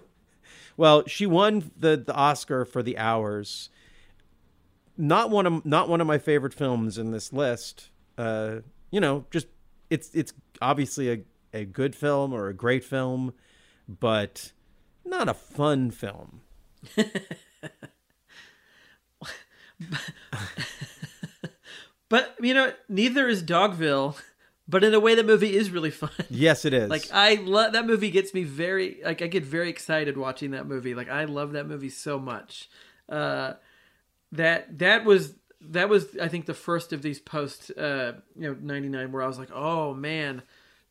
well, 0.77 1.03
she 1.07 1.25
won 1.25 1.71
the, 1.77 1.97
the 1.97 2.13
Oscar 2.13 2.63
for 2.65 2.83
the 2.83 2.97
hours. 2.97 3.69
Not 4.97 5.29
one 5.29 5.45
of 5.45 5.65
not 5.65 5.89
one 5.89 5.99
of 5.99 6.07
my 6.07 6.17
favorite 6.19 6.53
films 6.53 6.97
in 6.97 7.11
this 7.11 7.33
list. 7.33 7.89
Uh, 8.17 8.57
you 8.91 9.01
know, 9.01 9.25
just 9.29 9.47
it's 9.89 10.09
it's 10.13 10.31
obviously 10.61 11.11
a, 11.11 11.19
a 11.56 11.65
good 11.65 11.96
film 11.96 12.34
or 12.34 12.48
a 12.50 12.54
great 12.54 12.84
film, 12.84 13.34
but 13.88 14.52
not 15.06 15.30
a 15.30 15.34
fun 15.34 15.89
film. 15.89 16.41
but 22.10 22.36
you 22.41 22.54
know, 22.54 22.74
neither 22.89 23.28
is 23.28 23.41
Dogville. 23.41 24.15
But 24.68 24.84
in 24.84 24.96
a 24.96 25.00
way, 25.00 25.13
the 25.13 25.24
movie 25.24 25.56
is 25.56 25.70
really 25.70 25.91
fun. 25.91 26.10
Yes, 26.30 26.65
it 26.65 26.74
is. 26.74 26.89
Like 26.89 27.08
I 27.13 27.36
love 27.36 27.74
that 27.74 27.86
movie. 27.86 28.10
Gets 28.10 28.34
me 28.34 28.44
very 28.44 29.00
like 29.04 29.22
I 29.22 29.28
get 29.28 29.46
very 29.46 29.70
excited 29.70 30.18
watching 30.18 30.52
that 30.52 30.68
movie. 30.68 30.96
Like 30.96 31.10
I 31.10 31.26
love 31.26 31.52
that 31.54 31.68
movie 31.68 31.89
so 31.89 32.20
much. 32.20 32.70
Uh, 33.08 33.54
that 34.32 34.80
that 34.80 35.06
was 35.06 35.36
that 35.62 35.88
was 35.88 36.18
I 36.20 36.28
think 36.28 36.48
the 36.48 36.56
first 36.56 36.94
of 36.94 37.04
these 37.04 37.20
post 37.20 37.72
uh, 37.78 38.13
you 38.36 38.48
know 38.48 38.58
ninety 38.60 38.89
nine 38.89 39.12
where 39.12 39.22
I 39.22 39.28
was 39.28 39.38
like, 39.38 39.52
oh 39.54 39.94
man, 39.94 40.41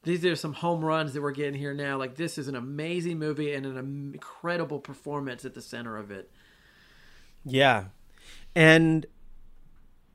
these 0.05 0.25
are 0.25 0.37
some 0.37 0.53
home 0.53 0.85
runs 0.85 1.13
that 1.15 1.23
we're 1.23 1.33
getting 1.33 1.55
here 1.55 1.75
now. 1.75 1.99
Like 1.99 2.15
this 2.17 2.39
is 2.39 2.49
an 2.49 2.55
amazing 2.55 3.19
movie 3.19 3.55
and 3.55 3.67
an 3.67 3.77
incredible 4.15 4.79
performance 4.79 5.45
at 5.45 5.55
the 5.55 5.63
center 5.63 5.97
of 5.97 6.11
it. 6.11 6.31
Yeah. 7.45 7.87
And 8.55 9.07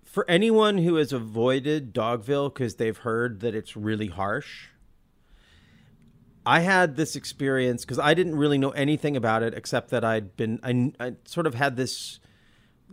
for 0.04 0.30
anyone 0.30 0.80
who 0.80 0.95
has 0.95 1.13
avoided 1.13 1.93
Dogville 1.93 2.54
because 2.54 2.75
they've 2.75 2.97
heard 2.97 3.41
that 3.41 3.54
it's 3.54 3.75
really 3.75 4.08
harsh, 4.08 4.67
I 6.45 6.62
had 6.62 6.95
this 6.95 7.15
experience 7.15 7.84
because 7.84 7.99
I 7.99 8.13
didn't 8.13 8.36
really 8.36 8.58
know 8.58 8.71
anything 8.71 9.15
about 9.15 9.43
it 9.43 9.54
except 9.54 9.89
that 9.89 10.04
I'd 10.04 10.36
been, 10.36 10.60
I, 10.63 10.93
I 10.99 11.13
sort 11.25 11.45
of 11.45 11.54
had 11.54 11.75
this 11.75 12.19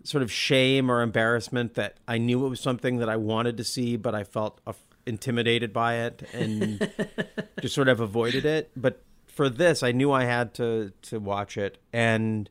sort 0.03 0.23
of 0.23 0.31
shame 0.31 0.91
or 0.91 1.01
embarrassment 1.01 1.75
that 1.75 1.99
I 2.07 2.19
knew 2.19 2.45
it 2.45 2.49
was 2.49 2.61
something 2.61 2.99
that 2.99 3.09
I 3.09 3.17
wanted 3.17 3.57
to 3.57 3.65
see, 3.65 3.97
but 3.97 4.15
I 4.15 4.25
felt 4.25 4.61
af- 4.67 4.86
intimidated 5.07 5.73
by 5.73 5.95
it 5.97 6.23
and 6.33 6.91
just 7.61 7.75
sort 7.75 7.89
of 7.89 8.01
avoided 8.01 8.45
it. 8.45 8.71
But 8.77 9.03
for 9.27 9.49
this, 9.49 9.83
I 9.83 9.93
knew 9.93 10.11
I 10.13 10.25
had 10.25 10.55
to 10.55 10.93
to 11.03 11.21
watch 11.21 11.57
it, 11.57 11.79
and 11.93 12.49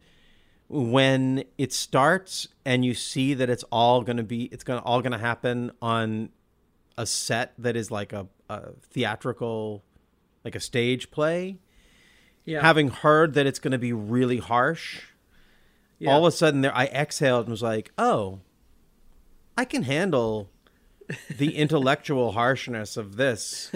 when 0.67 1.43
it 1.59 1.71
starts 1.71 2.47
and 2.65 2.83
you 2.83 2.93
see 2.95 3.35
that 3.35 3.49
it's 3.51 3.63
all 3.71 4.01
going 4.01 4.17
to 4.17 4.23
be 4.23 4.45
it's 4.45 4.63
going 4.63 4.79
to 4.81 4.85
all 4.85 4.99
going 5.01 5.11
to 5.11 5.17
happen 5.19 5.71
on 5.79 6.29
a 6.97 7.05
set 7.05 7.53
that 7.59 7.75
is 7.75 7.91
like 7.91 8.11
a, 8.13 8.25
a 8.49 8.71
theatrical 8.81 9.83
like 10.43 10.55
a 10.55 10.59
stage 10.59 11.11
play 11.11 11.59
Yeah. 12.45 12.61
having 12.61 12.89
heard 12.89 13.35
that 13.35 13.45
it's 13.45 13.59
going 13.59 13.73
to 13.73 13.77
be 13.77 13.93
really 13.93 14.37
harsh 14.39 15.03
Yeah. 15.99 16.11
all 16.13 16.25
of 16.25 16.33
a 16.33 16.35
sudden 16.35 16.61
there 16.61 16.75
i 16.75 16.85
exhaled 16.87 17.45
and 17.45 17.51
was 17.51 17.61
like 17.61 17.91
oh 17.99 18.39
i 19.55 19.65
can 19.65 19.83
handle 19.83 20.49
the 21.37 21.55
intellectual 21.55 22.31
harshness 22.31 22.97
of 22.97 23.15
this 23.15 23.71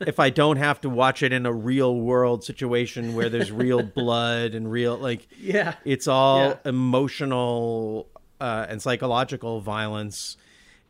if 0.00 0.18
i 0.20 0.28
don't 0.30 0.56
have 0.56 0.80
to 0.80 0.88
watch 0.88 1.22
it 1.22 1.32
in 1.32 1.46
a 1.46 1.52
real 1.52 1.94
world 1.96 2.44
situation 2.44 3.14
where 3.14 3.28
there's 3.28 3.50
real 3.52 3.82
blood 4.00 4.54
and 4.54 4.70
real 4.70 4.96
like 4.96 5.26
yeah. 5.38 5.74
it's 5.84 6.06
all 6.08 6.48
Yeah. 6.48 6.56
emotional 6.66 8.08
uh, 8.40 8.66
and 8.68 8.80
psychological 8.80 9.60
violence 9.60 10.36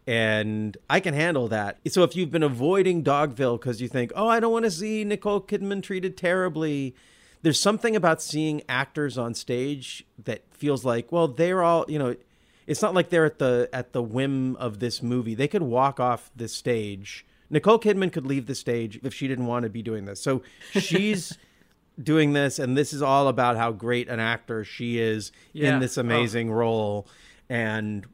and 0.07 0.77
i 0.89 0.99
can 1.01 1.15
handle 1.15 1.49
that 1.49 1.79
so 1.89 2.03
if 2.03 2.17
you've 2.17 2.31
been 2.31 2.43
avoiding 2.43 3.05
dogville 3.05 3.59
because 3.61 3.81
you 3.81 3.89
think 3.89 4.13
oh 4.17 4.29
i 4.29 4.41
don't 4.41 4.53
want 4.53 4.65
to 4.65 4.71
see 4.71 5.05
nicole 5.05 5.41
kidman 5.41 5.83
treated 5.83 6.17
terribly 6.17 6.95
there's 7.43 7.61
something 7.61 7.95
about 7.97 8.21
seeing 8.21 8.63
actors 8.69 9.17
on 9.19 9.35
stage 9.35 10.05
that 10.25 10.43
feels 10.53 10.85
like 10.85 11.13
well 11.13 11.29
they're 11.29 11.63
all 11.63 11.85
you 11.89 11.99
know 11.99 12.17
it's 12.66 12.83
not 12.83 12.94
like 12.94 13.11
they're 13.11 13.25
at 13.25 13.38
the 13.38 13.68
at 13.73 13.92
the 13.92 14.03
whim 14.03 14.57
of 14.57 14.79
this 14.81 15.03
movie. 15.03 15.35
They 15.35 15.49
could 15.49 15.62
walk 15.62 15.99
off 16.01 16.31
this 16.37 16.53
stage. 16.53 17.25
Nicole 17.51 17.79
kidman 17.81 18.12
could 18.12 18.27
leave 18.27 18.46
the 18.46 18.55
stage 18.55 19.01
if 19.03 19.12
she 19.12 19.27
didn't 19.27 19.46
want 19.46 19.64
to 19.64 19.68
be 19.70 19.83
doing 19.83 20.05
this. 20.05 20.20
So 20.23 20.42
she's 20.73 21.37
doing 22.03 22.33
this 22.33 22.59
and 22.59 22.77
this 22.79 22.92
is 22.92 23.03
all 23.03 23.29
about 23.29 23.57
how 23.57 23.73
great 23.73 24.09
an 24.09 24.20
actor 24.20 24.64
she 24.64 24.99
is 24.99 25.33
Yeah. 25.53 25.75
in 25.75 25.81
this 25.81 25.99
Oh. 25.99 26.03
amazing 26.03 26.51
role. 26.51 27.07
And 27.49 28.07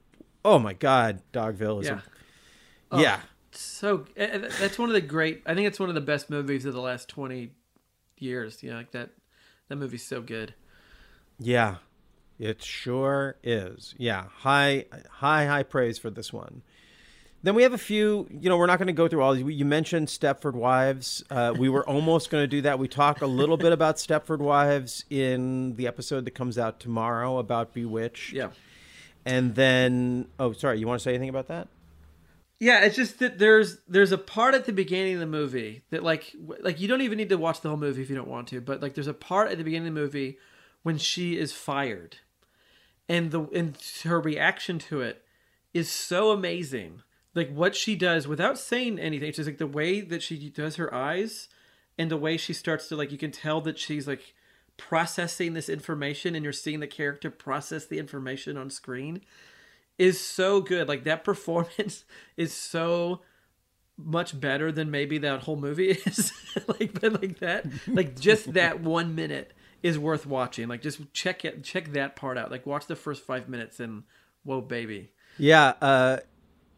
oh 0.44 0.58
my 0.58 0.72
god 0.72 1.20
dogville 1.32 1.82
is 1.82 1.88
Yeah. 1.88 2.00
a, 2.92 3.00
yeah 3.00 3.20
so 3.52 4.06
uh, 4.18 4.22
uh, 4.22 4.38
that's 4.60 4.78
one 4.78 4.88
of 4.88 4.92
the 4.94 5.00
great 5.00 5.42
i 5.44 5.54
think 5.54 5.66
it's 5.66 5.80
one 5.80 5.88
of 5.88 5.94
the 5.96 6.00
best 6.00 6.30
movies 6.30 6.64
of 6.64 6.72
the 6.72 6.80
last 6.80 7.08
20 7.08 7.50
years 8.18 8.62
you 8.62 8.70
know 8.70 8.76
like 8.76 8.92
that 8.92 9.10
that 9.68 9.74
movie's 9.76 10.06
so 10.06 10.20
good. 10.22 10.54
Yeah 11.40 11.76
it 12.38 12.62
sure 12.62 13.36
is. 13.42 13.94
Yeah 13.98 14.24
high 14.38 14.86
high 15.10 15.46
high 15.46 15.62
praise 15.62 15.98
for 15.98 16.10
this 16.10 16.32
one. 16.32 16.62
Then 17.42 17.54
we 17.54 17.62
have 17.62 17.72
a 17.72 17.78
few 17.78 18.26
you 18.30 18.48
know 18.48 18.56
we're 18.56 18.66
not 18.66 18.78
going 18.78 18.88
to 18.88 18.92
go 18.92 19.08
through 19.08 19.22
all 19.22 19.34
these. 19.34 19.44
You 19.46 19.64
mentioned 19.64 20.08
stepford 20.08 20.54
wives. 20.54 21.24
Uh, 21.30 21.54
we 21.56 21.68
were 21.68 21.86
almost 21.88 22.30
going 22.30 22.42
to 22.42 22.48
do 22.48 22.62
that. 22.62 22.78
We 22.78 22.88
talk 22.88 23.22
a 23.22 23.26
little 23.26 23.56
bit 23.56 23.72
about 23.72 23.96
stepford 23.96 24.38
wives 24.38 25.04
in 25.10 25.76
the 25.76 25.86
episode 25.86 26.24
that 26.24 26.32
comes 26.32 26.58
out 26.58 26.80
tomorrow 26.80 27.38
about 27.38 27.72
bewitched. 27.72 28.32
Yeah. 28.32 28.50
And 29.24 29.54
then 29.54 30.28
oh 30.38 30.52
sorry 30.52 30.78
you 30.78 30.86
want 30.86 31.00
to 31.00 31.04
say 31.04 31.10
anything 31.10 31.28
about 31.28 31.48
that? 31.48 31.68
Yeah 32.58 32.84
it's 32.84 32.96
just 32.96 33.18
that 33.18 33.38
there's 33.38 33.78
there's 33.88 34.12
a 34.12 34.18
part 34.18 34.54
at 34.54 34.64
the 34.64 34.72
beginning 34.72 35.14
of 35.14 35.20
the 35.20 35.26
movie 35.26 35.82
that 35.90 36.02
like 36.02 36.34
like 36.60 36.80
you 36.80 36.88
don't 36.88 37.02
even 37.02 37.18
need 37.18 37.28
to 37.28 37.38
watch 37.38 37.60
the 37.60 37.68
whole 37.68 37.78
movie 37.78 38.02
if 38.02 38.10
you 38.10 38.16
don't 38.16 38.28
want 38.28 38.48
to 38.48 38.60
but 38.60 38.80
like 38.80 38.94
there's 38.94 39.06
a 39.06 39.14
part 39.14 39.50
at 39.50 39.58
the 39.58 39.64
beginning 39.64 39.88
of 39.88 39.94
the 39.94 40.00
movie 40.00 40.38
when 40.82 40.96
she 40.96 41.36
is 41.36 41.52
fired 41.52 42.18
and 43.08 43.30
the 43.30 43.42
and 43.54 43.76
her 44.04 44.20
reaction 44.20 44.78
to 44.78 45.00
it 45.00 45.22
is 45.72 45.90
so 45.90 46.30
amazing. 46.30 47.02
Like 47.34 47.52
what 47.52 47.76
she 47.76 47.96
does 47.96 48.26
without 48.26 48.58
saying 48.58 48.98
anything 48.98 49.28
it's 49.28 49.36
just 49.36 49.48
like 49.48 49.58
the 49.58 49.66
way 49.66 50.00
that 50.00 50.22
she 50.22 50.48
does 50.48 50.76
her 50.76 50.92
eyes 50.92 51.48
and 51.98 52.10
the 52.10 52.16
way 52.16 52.36
she 52.36 52.52
starts 52.52 52.88
to 52.88 52.96
like 52.96 53.12
you 53.12 53.18
can 53.18 53.30
tell 53.30 53.60
that 53.62 53.78
she's 53.78 54.08
like 54.08 54.34
processing 54.76 55.54
this 55.54 55.68
information 55.68 56.34
and 56.34 56.44
you're 56.44 56.52
seeing 56.52 56.80
the 56.80 56.86
character 56.86 57.30
process 57.30 57.86
the 57.86 57.98
information 57.98 58.56
on 58.56 58.70
screen 58.70 59.20
is 59.98 60.20
so 60.20 60.60
good. 60.60 60.88
Like 60.88 61.04
that 61.04 61.24
performance 61.24 62.04
is 62.36 62.52
so 62.52 63.20
much 63.98 64.38
better 64.38 64.70
than 64.70 64.90
maybe 64.90 65.18
that 65.18 65.42
whole 65.42 65.56
movie 65.56 65.90
is. 65.90 66.32
Like 66.66 67.00
but 67.00 67.20
like 67.20 67.38
that 67.40 67.66
like 67.86 68.18
just 68.18 68.54
that 68.54 68.80
one 68.80 69.14
minute 69.14 69.52
is 69.86 69.98
worth 69.98 70.26
watching 70.26 70.68
like 70.68 70.82
just 70.82 71.00
check 71.12 71.44
it 71.44 71.62
check 71.62 71.92
that 71.92 72.16
part 72.16 72.36
out 72.36 72.50
like 72.50 72.66
watch 72.66 72.86
the 72.86 72.96
first 72.96 73.22
five 73.22 73.48
minutes 73.48 73.78
and 73.80 74.02
whoa 74.44 74.60
baby 74.60 75.10
Yeah, 75.38 75.74
uh, 75.82 76.18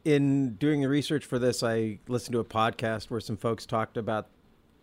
in 0.04 0.54
doing 0.54 0.80
the 0.80 0.88
research 0.88 1.24
for 1.24 1.38
this, 1.38 1.62
I 1.62 1.98
listened 2.09 2.32
to 2.32 2.40
a 2.40 2.44
podcast 2.44 3.09
where 3.11 3.20
some 3.20 3.36
folks 3.36 3.66
talked 3.66 3.96
about 3.96 4.26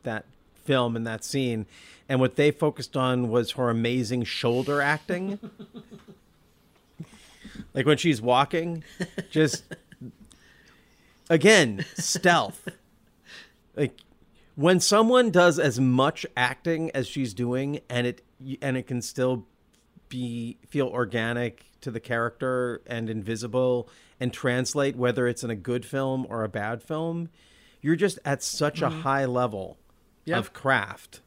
that 0.04 0.26
film 0.64 0.96
and 0.96 1.06
that 1.06 1.24
scene, 1.26 1.66
and 2.08 2.20
what 2.20 2.36
they 2.38 2.52
focused 2.52 2.96
on 2.96 3.28
was 3.30 3.52
her 3.52 3.70
amazing 3.70 4.24
shoulder 4.24 4.82
acting. 4.82 5.40
like 7.74 7.86
when 7.86 7.98
she's 7.98 8.22
walking, 8.22 8.84
just 9.30 9.64
again 11.30 11.86
stealth. 11.96 12.70
Like 13.76 13.98
when 14.56 14.80
someone 14.80 15.32
does 15.32 15.60
as 15.60 15.80
much 15.80 16.26
acting 16.38 16.90
as 16.92 17.08
she's 17.08 17.34
doing 17.34 17.80
and 17.90 18.08
it 18.08 18.22
and 18.62 18.78
it 18.78 18.88
can 18.88 19.02
still 19.02 19.46
be 20.10 20.58
feel 20.68 20.88
organic 20.88 21.66
to 21.82 21.92
the 21.92 22.00
character 22.00 22.82
and 22.88 23.10
invisible 23.10 23.90
and 24.20 24.32
translate 24.32 24.96
whether 24.96 25.28
it's 25.28 25.44
in 25.44 25.50
a 25.50 25.56
good 25.56 25.86
film 25.86 26.26
or 26.30 26.44
a 26.44 26.50
bad 26.50 26.82
film 26.82 27.30
you're 27.82 27.96
just 27.96 28.18
at 28.26 28.42
such 28.42 28.82
a 28.82 28.90
high 28.90 29.26
level 29.26 29.78
Yeah. 30.26 30.38
of 30.40 30.54
craft. 30.54 31.22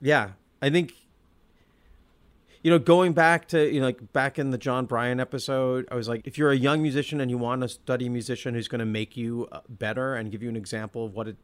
Yeah. 0.00 0.32
I 0.60 0.68
think 0.70 0.92
you 2.62 2.70
know 2.70 2.78
going 2.78 3.12
back 3.12 3.48
to 3.48 3.72
you 3.72 3.80
know 3.80 3.86
like 3.86 4.12
back 4.12 4.38
in 4.38 4.50
the 4.50 4.58
Jon 4.58 4.86
Brion 4.86 5.18
episode 5.18 5.88
i 5.90 5.96
was 5.96 6.08
like 6.08 6.26
if 6.26 6.38
you're 6.38 6.50
a 6.52 6.56
young 6.56 6.80
musician 6.82 7.20
and 7.20 7.28
you 7.30 7.36
want 7.38 7.62
to 7.62 7.68
study 7.68 8.06
a 8.06 8.10
musician 8.10 8.54
who's 8.54 8.68
going 8.68 8.78
to 8.78 8.84
make 8.84 9.16
you 9.16 9.48
uh, 9.50 9.60
better 9.68 10.14
and 10.14 10.30
give 10.30 10.42
you 10.44 10.48
an 10.48 10.54
example 10.56 11.04
of 11.06 11.12
what 11.14 11.26
it, 11.28 11.36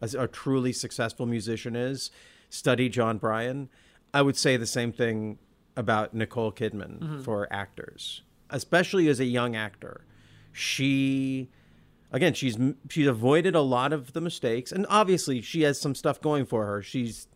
a, 0.00 0.24
a 0.24 0.28
truly 0.28 0.72
successful 0.72 1.26
musician 1.26 1.76
is 1.76 2.10
study 2.48 2.88
Jon 2.88 3.18
Brion. 3.18 3.68
I 4.14 4.22
would 4.22 4.36
say 4.36 4.56
the 4.56 4.66
same 4.66 4.92
thing 4.92 5.38
about 5.76 6.14
nicole 6.14 6.52
kidman 6.52 6.98
mm-hmm. 6.98 7.20
for 7.22 7.46
actors 7.52 8.22
especially 8.50 9.08
as 9.08 9.20
a 9.20 9.24
young 9.24 9.56
actor. 9.56 10.04
She 10.52 11.50
again 12.12 12.34
she's 12.34 12.58
she's 12.88 13.06
avoided 13.06 13.54
a 13.54 13.60
lot 13.60 13.92
of 13.92 14.12
the 14.12 14.20
mistakes 14.20 14.72
and 14.72 14.86
obviously 14.88 15.40
she 15.40 15.62
has 15.62 15.80
some 15.80 15.94
stuff 15.94 16.20
going 16.20 16.46
for 16.46 16.66
her. 16.66 16.82
She's 16.82 17.28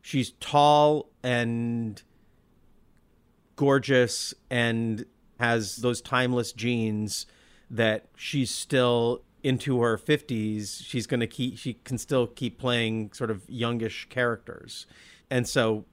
she's 0.00 0.32
tall 0.40 1.10
and 1.22 2.00
gorgeous 3.56 4.34
and 4.50 5.04
has 5.40 5.76
those 5.76 6.00
timeless 6.00 6.52
genes 6.52 7.26
that 7.70 8.06
she's 8.16 8.50
still 8.50 9.22
into 9.42 9.80
her 9.80 9.96
50s 9.96 10.82
she's 10.84 11.06
going 11.06 11.20
to 11.20 11.26
keep 11.26 11.56
she 11.56 11.74
can 11.84 11.96
still 11.96 12.26
keep 12.26 12.58
playing 12.58 13.12
sort 13.12 13.30
of 13.30 13.42
youngish 13.48 14.08
characters. 14.08 14.86
And 15.30 15.48
so 15.48 15.84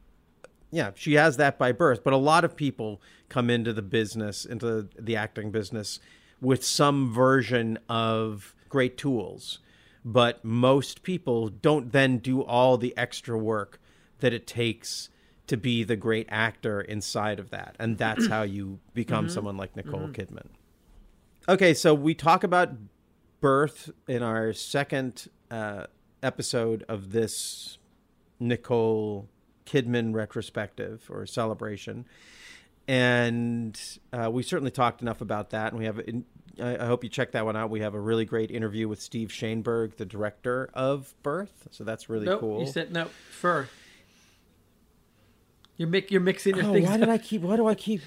yeah 0.71 0.91
she 0.95 1.13
has 1.13 1.37
that 1.37 1.57
by 1.57 1.71
birth 1.71 2.03
but 2.03 2.11
a 2.11 2.17
lot 2.17 2.43
of 2.43 2.55
people 2.55 3.01
come 3.29 3.49
into 3.49 3.71
the 3.71 3.81
business 3.81 4.45
into 4.45 4.89
the 4.97 5.15
acting 5.15 5.51
business 5.51 5.99
with 6.41 6.63
some 6.63 7.13
version 7.13 7.77
of 7.89 8.55
great 8.69 8.97
tools. 8.97 9.59
But 10.03 10.45
most 10.45 11.01
people 11.01 11.49
don't 11.49 11.91
then 11.91 12.19
do 12.19 12.41
all 12.43 12.77
the 12.77 12.95
extra 12.95 13.37
work 13.37 13.79
that 14.19 14.33
it 14.33 14.45
takes 14.45 15.09
to 15.47 15.57
be 15.57 15.83
the 15.83 15.95
great 15.95 16.27
actor 16.29 16.81
inside 16.81 17.39
of 17.39 17.49
that. 17.49 17.75
And 17.79 17.97
that's 17.97 18.27
how 18.35 18.43
you 18.43 18.79
become 18.93 19.25
mm-hmm. 19.25 19.33
someone 19.33 19.57
like 19.57 19.75
nicole 19.75 20.07
mm-hmm. 20.07 20.11
kidman. 20.11 20.47
Okay 21.47 21.73
so 21.73 21.93
we 21.93 22.13
talk 22.13 22.43
about 22.43 22.71
birth 23.45 23.91
in 24.07 24.23
our 24.23 24.53
second 24.53 25.27
uh, 25.51 25.85
episode 26.23 26.83
of 26.89 27.11
this 27.11 27.77
nicole 28.39 29.29
kidman 29.67 30.15
retrospective 30.15 31.05
or 31.11 31.27
celebration 31.27 32.05
and 32.87 33.79
uh, 34.11 34.31
we 34.31 34.41
certainly 34.41 34.71
talked 34.71 34.99
enough 35.03 35.21
about 35.21 35.51
that 35.51 35.71
and 35.71 35.77
we 35.77 35.85
have 35.85 36.01
I 36.59 36.77
I 36.77 36.85
hope 36.87 37.03
you 37.03 37.09
check 37.09 37.33
that 37.33 37.45
one 37.45 37.55
out. 37.55 37.69
We 37.69 37.81
have 37.81 37.93
a 37.93 37.99
really 37.99 38.25
great 38.25 38.49
interview 38.49 38.87
with 38.87 38.99
Steve 39.01 39.27
Shainberg, 39.29 39.97
the 39.97 40.05
director 40.05 40.69
of 40.73 41.13
Birth. 41.21 41.67
So 41.69 41.83
that's 41.83 42.09
really 42.09 42.25
nope, 42.25 42.39
cool. 42.39 42.61
you 42.61 42.65
said 42.67 42.91
no 42.93 43.05
fur. 43.29 43.67
You're 45.77 45.89
mi- 45.89 46.05
you're 46.09 46.21
mixing 46.21 46.55
your 46.55 46.65
Oh, 46.65 46.73
things. 46.73 46.87
why 46.87 46.97
did 46.97 47.09
I 47.09 47.17
keep? 47.17 47.41
Why 47.41 47.57
do 47.57 47.67
I 47.67 47.75
keep? 47.75 48.01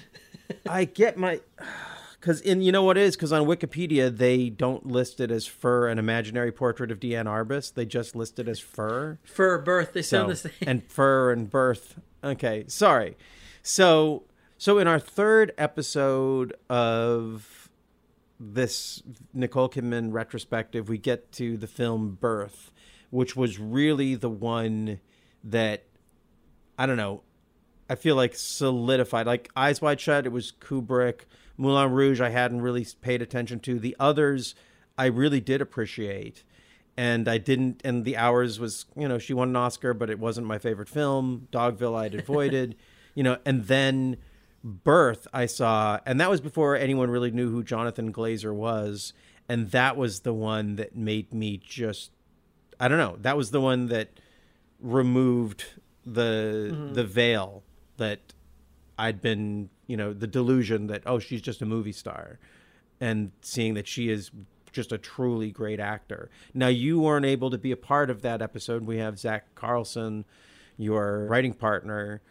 I 0.67 0.85
get 0.85 1.15
my. 1.15 1.39
Because 2.19 2.41
in 2.41 2.61
you 2.61 2.71
know 2.71 2.83
what 2.83 2.97
it 2.97 3.03
is 3.03 3.15
because 3.15 3.31
on 3.31 3.45
Wikipedia 3.45 4.15
they 4.15 4.49
don't 4.49 4.85
list 4.85 5.19
it 5.19 5.31
as 5.31 5.45
fur, 5.45 5.87
an 5.87 5.97
imaginary 5.97 6.51
portrait 6.51 6.91
of 6.91 6.99
Diane 6.99 7.25
Arbus. 7.25 7.73
They 7.73 7.85
just 7.85 8.15
list 8.15 8.39
it 8.39 8.47
as 8.47 8.59
fur. 8.59 9.19
fur 9.23 9.57
birth? 9.59 9.93
They 9.93 10.01
sound 10.01 10.31
the 10.31 10.35
same. 10.35 10.51
and 10.61 10.83
fur 10.91 11.31
and 11.31 11.49
birth. 11.49 11.99
Okay, 12.23 12.65
sorry. 12.67 13.15
So 13.63 14.23
so 14.57 14.77
in 14.77 14.87
our 14.87 14.99
third 14.99 15.53
episode 15.57 16.53
of 16.69 17.69
this 18.39 19.01
Nicole 19.33 19.69
Kidman 19.69 20.11
retrospective, 20.11 20.89
we 20.89 20.97
get 20.97 21.31
to 21.33 21.57
the 21.57 21.67
film 21.67 22.17
Birth, 22.19 22.71
which 23.09 23.35
was 23.35 23.59
really 23.59 24.15
the 24.15 24.29
one 24.29 24.99
that 25.43 25.85
I 26.77 26.85
don't 26.85 26.97
know. 26.97 27.23
I 27.89 27.95
feel 27.95 28.15
like 28.15 28.35
solidified. 28.35 29.25
Like 29.25 29.49
Eyes 29.55 29.81
Wide 29.81 29.99
Shut, 29.99 30.25
it 30.25 30.31
was 30.31 30.51
Kubrick. 30.51 31.21
Moulin 31.59 31.91
Rouge, 31.91 32.21
I 32.21 32.29
hadn't 32.29 32.61
really 32.61 32.87
paid 33.01 33.21
attention 33.21 33.59
to. 33.61 33.79
The 33.79 33.95
others, 33.99 34.55
I 34.97 35.05
really 35.07 35.41
did 35.41 35.61
appreciate, 35.61 36.43
and 36.95 37.27
I 37.27 37.37
didn't. 37.37 37.81
And 37.83 38.05
The 38.05 38.15
Hours 38.15 38.59
was, 38.59 38.85
you 38.95 39.07
know, 39.07 39.19
she 39.19 39.33
won 39.33 39.49
an 39.49 39.55
Oscar, 39.57 39.93
but 39.93 40.09
it 40.09 40.19
wasn't 40.19 40.47
my 40.47 40.57
favorite 40.57 40.87
film. 40.87 41.47
Dogville, 41.51 41.97
I'd 41.97 42.15
avoided, 42.19 42.75
you 43.13 43.23
know. 43.23 43.37
And 43.45 43.65
then 43.65 44.17
Birth, 44.63 45.27
I 45.33 45.45
saw, 45.45 45.99
and 46.05 46.19
that 46.21 46.29
was 46.29 46.39
before 46.39 46.77
anyone 46.77 47.09
really 47.09 47.31
knew 47.31 47.51
who 47.51 47.63
Jonathan 47.63 48.13
Glazer 48.13 48.53
was, 48.53 49.13
and 49.49 49.71
that 49.71 49.97
was 49.97 50.21
the 50.21 50.33
one 50.33 50.77
that 50.77 50.95
made 50.95 51.33
me 51.33 51.57
just, 51.57 52.11
I 52.79 52.87
don't 52.87 52.97
know. 52.97 53.17
That 53.19 53.35
was 53.35 53.51
the 53.51 53.61
one 53.61 53.87
that 53.87 54.09
removed 54.79 55.65
the 56.05 56.71
mm-hmm. 56.71 56.93
the 56.93 57.03
veil 57.03 57.63
that 57.97 58.33
I'd 58.97 59.21
been, 59.21 59.69
you 59.89 59.97
know, 59.97 60.13
the 60.13 60.27
delusion 60.27 60.87
that 60.87 61.01
oh 61.05 61.17
she's 61.17 61.41
just 61.41 61.61
a 61.61 61.65
movie 61.65 61.91
star, 61.91 62.39
and 63.01 63.31
seeing 63.41 63.73
that 63.73 63.87
she 63.87 64.09
is 64.09 64.29
just 64.71 64.91
a 64.91 64.99
truly 64.99 65.49
great 65.49 65.79
actor. 65.79 66.29
Now 66.53 66.67
you 66.67 66.99
weren't 66.99 67.25
able 67.25 67.49
to 67.49 67.57
be 67.57 67.71
a 67.71 67.77
part 67.77 68.11
of 68.11 68.21
that 68.21 68.41
episode. 68.41 68.85
We 68.85 68.97
have 68.97 69.17
Zach 69.17 69.55
Carlson, 69.55 70.25
your 70.77 71.25
writing 71.25 71.53
partner, 71.53 72.21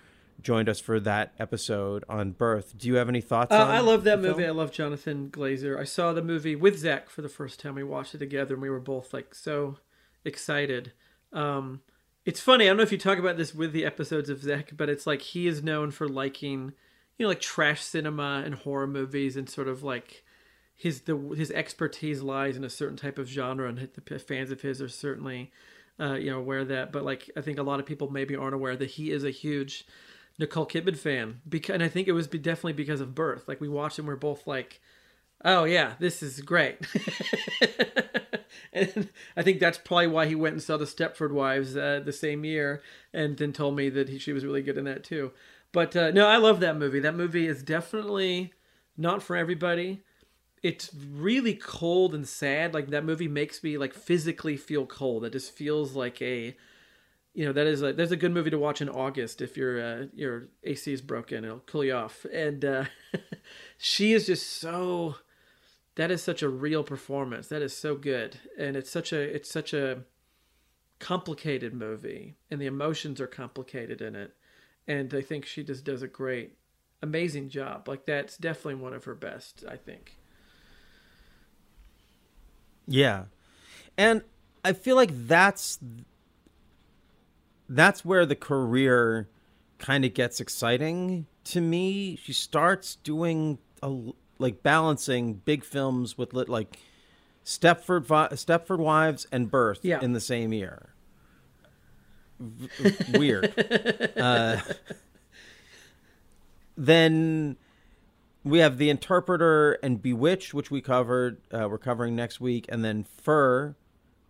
joined 0.40 0.68
us 0.68 0.78
for 0.78 1.00
that 1.00 1.32
episode 1.40 2.04
on 2.08 2.30
Birth. 2.30 2.78
Do 2.78 2.86
you 2.86 2.94
have 2.94 3.08
any 3.08 3.20
thoughts? 3.20 3.52
Uh, 3.52 3.56
on 3.62 3.70
I 3.70 3.80
love 3.80 4.04
that 4.04 4.20
movie. 4.20 4.46
I 4.46 4.50
love 4.50 4.70
Jonathan 4.70 5.28
Glazer. 5.28 5.76
I 5.76 5.84
saw 5.84 6.12
the 6.12 6.22
movie 6.22 6.54
with 6.54 6.78
Zach 6.78 7.10
for 7.10 7.22
the 7.22 7.28
first 7.28 7.58
time. 7.58 7.74
We 7.74 7.82
watched 7.82 8.14
it 8.14 8.18
together, 8.18 8.54
and 8.54 8.62
we 8.62 8.70
were 8.70 8.78
both 8.78 9.12
like 9.12 9.34
so 9.34 9.78
excited. 10.24 10.92
Um, 11.32 11.80
it's 12.24 12.40
funny. 12.40 12.66
I 12.66 12.68
don't 12.68 12.76
know 12.76 12.82
if 12.82 12.92
you 12.92 12.98
talk 12.98 13.18
about 13.18 13.36
this 13.36 13.54
with 13.54 13.72
the 13.72 13.84
episodes 13.84 14.28
of 14.28 14.42
Zach, 14.42 14.72
but 14.76 14.88
it's 14.88 15.06
like 15.06 15.22
he 15.22 15.48
is 15.48 15.62
known 15.62 15.90
for 15.90 16.08
liking, 16.08 16.72
you 17.18 17.24
know, 17.24 17.28
like 17.28 17.40
trash 17.40 17.82
cinema 17.82 18.42
and 18.44 18.54
horror 18.54 18.86
movies, 18.86 19.36
and 19.36 19.48
sort 19.48 19.68
of 19.68 19.82
like 19.82 20.24
his 20.76 21.02
the 21.02 21.16
his 21.36 21.50
expertise 21.50 22.22
lies 22.22 22.56
in 22.56 22.64
a 22.64 22.70
certain 22.70 22.96
type 22.96 23.18
of 23.18 23.28
genre, 23.28 23.68
and 23.68 23.88
the 24.06 24.18
fans 24.18 24.50
of 24.50 24.60
his 24.60 24.80
are 24.80 24.88
certainly, 24.88 25.50
uh, 25.98 26.14
you 26.14 26.30
know, 26.30 26.38
aware 26.38 26.64
that. 26.64 26.92
But 26.92 27.04
like, 27.04 27.30
I 27.36 27.40
think 27.40 27.58
a 27.58 27.64
lot 27.64 27.80
of 27.80 27.86
people 27.86 28.10
maybe 28.10 28.36
aren't 28.36 28.54
aware 28.54 28.76
that 28.76 28.90
he 28.90 29.10
is 29.10 29.24
a 29.24 29.30
huge 29.30 29.84
Nicole 30.38 30.66
Kidman 30.66 30.96
fan 30.96 31.40
because, 31.48 31.74
and 31.74 31.82
I 31.82 31.88
think 31.88 32.06
it 32.06 32.12
was 32.12 32.28
definitely 32.28 32.74
because 32.74 33.00
of 33.00 33.14
Birth. 33.14 33.48
Like 33.48 33.60
we 33.60 33.68
watched 33.68 33.98
and 33.98 34.06
we're 34.06 34.14
both 34.16 34.46
like, 34.46 34.80
"Oh 35.44 35.64
yeah, 35.64 35.94
this 35.98 36.22
is 36.22 36.40
great." 36.40 36.78
and 38.72 39.08
I 39.36 39.42
think 39.42 39.58
that's 39.58 39.78
probably 39.78 40.06
why 40.06 40.26
he 40.26 40.36
went 40.36 40.52
and 40.54 40.62
saw 40.62 40.76
the 40.76 40.84
Stepford 40.84 41.32
Wives 41.32 41.76
uh, 41.76 42.00
the 42.04 42.12
same 42.12 42.44
year, 42.44 42.82
and 43.12 43.36
then 43.36 43.52
told 43.52 43.74
me 43.76 43.88
that 43.90 44.08
he, 44.08 44.18
she 44.18 44.32
was 44.32 44.44
really 44.44 44.62
good 44.62 44.78
in 44.78 44.84
that 44.84 45.02
too. 45.02 45.32
But 45.72 45.94
uh, 45.94 46.10
no, 46.10 46.26
I 46.26 46.36
love 46.36 46.60
that 46.60 46.76
movie. 46.76 47.00
That 47.00 47.14
movie 47.14 47.46
is 47.46 47.62
definitely 47.62 48.52
not 48.96 49.22
for 49.22 49.36
everybody. 49.36 50.02
It's 50.62 50.90
really 50.94 51.54
cold 51.54 52.14
and 52.14 52.26
sad. 52.26 52.74
Like 52.74 52.88
that 52.88 53.04
movie 53.04 53.28
makes 53.28 53.62
me 53.62 53.78
like 53.78 53.94
physically 53.94 54.56
feel 54.56 54.86
cold. 54.86 55.24
It 55.24 55.32
just 55.32 55.54
feels 55.54 55.94
like 55.94 56.20
a 56.22 56.56
you 57.34 57.44
know 57.44 57.52
that 57.52 57.68
is 57.68 57.82
a 57.82 57.92
there's 57.92 58.10
a 58.10 58.16
good 58.16 58.32
movie 58.32 58.50
to 58.50 58.58
watch 58.58 58.80
in 58.80 58.88
August 58.88 59.40
if 59.40 59.56
your 59.56 59.80
uh, 59.80 60.06
your 60.12 60.48
AC 60.64 60.92
is 60.92 61.00
broken 61.00 61.44
it'll 61.44 61.60
cool 61.60 61.84
you 61.84 61.94
off 61.94 62.26
and 62.32 62.64
uh, 62.64 62.84
she 63.78 64.12
is 64.12 64.26
just 64.26 64.44
so 64.60 65.14
that 65.94 66.10
is 66.10 66.20
such 66.20 66.42
a 66.42 66.48
real 66.48 66.82
performance 66.82 67.46
that 67.46 67.62
is 67.62 67.76
so 67.76 67.94
good 67.94 68.40
and 68.58 68.76
it's 68.76 68.90
such 68.90 69.12
a 69.12 69.20
it's 69.20 69.48
such 69.48 69.72
a 69.72 70.02
complicated 70.98 71.72
movie 71.72 72.34
and 72.50 72.60
the 72.60 72.66
emotions 72.66 73.20
are 73.20 73.28
complicated 73.28 74.00
in 74.00 74.16
it 74.16 74.34
and 74.88 75.12
I 75.14 75.20
think 75.20 75.44
she 75.46 75.62
just 75.62 75.84
does 75.84 76.02
a 76.02 76.08
great 76.08 76.56
amazing 77.02 77.48
job 77.48 77.86
like 77.86 78.06
that's 78.06 78.36
definitely 78.36 78.74
one 78.82 78.92
of 78.94 79.04
her 79.04 79.14
best 79.14 79.64
I 79.68 79.76
think 79.76 80.16
Yeah. 82.90 83.24
And 83.98 84.22
I 84.64 84.72
feel 84.72 84.96
like 84.96 85.10
that's 85.12 85.78
that's 87.68 88.04
where 88.04 88.24
the 88.24 88.34
career 88.34 89.28
kind 89.78 90.04
of 90.04 90.14
gets 90.14 90.40
exciting 90.40 91.26
to 91.44 91.60
me. 91.60 92.16
She 92.16 92.32
starts 92.32 92.96
doing 92.96 93.58
a, 93.82 93.94
like 94.38 94.62
balancing 94.62 95.34
big 95.34 95.64
films 95.64 96.16
with 96.16 96.32
lit, 96.32 96.48
like 96.48 96.78
Stepford 97.44 98.06
Stepford 98.06 98.78
Wives 98.78 99.26
and 99.30 99.50
Birth 99.50 99.80
Yeah. 99.82 100.00
in 100.00 100.14
the 100.14 100.20
same 100.20 100.52
year. 100.52 100.94
V- 102.40 103.18
weird. 103.18 103.52
uh, 104.16 104.60
then 106.76 107.56
we 108.44 108.60
have 108.60 108.78
the 108.78 108.90
interpreter 108.90 109.72
and 109.82 110.00
bewitched 110.00 110.54
which 110.54 110.70
we 110.70 110.80
covered 110.80 111.38
uh, 111.52 111.68
we're 111.68 111.78
covering 111.78 112.14
next 112.14 112.40
week 112.40 112.66
and 112.68 112.84
then 112.84 113.04
fur 113.04 113.74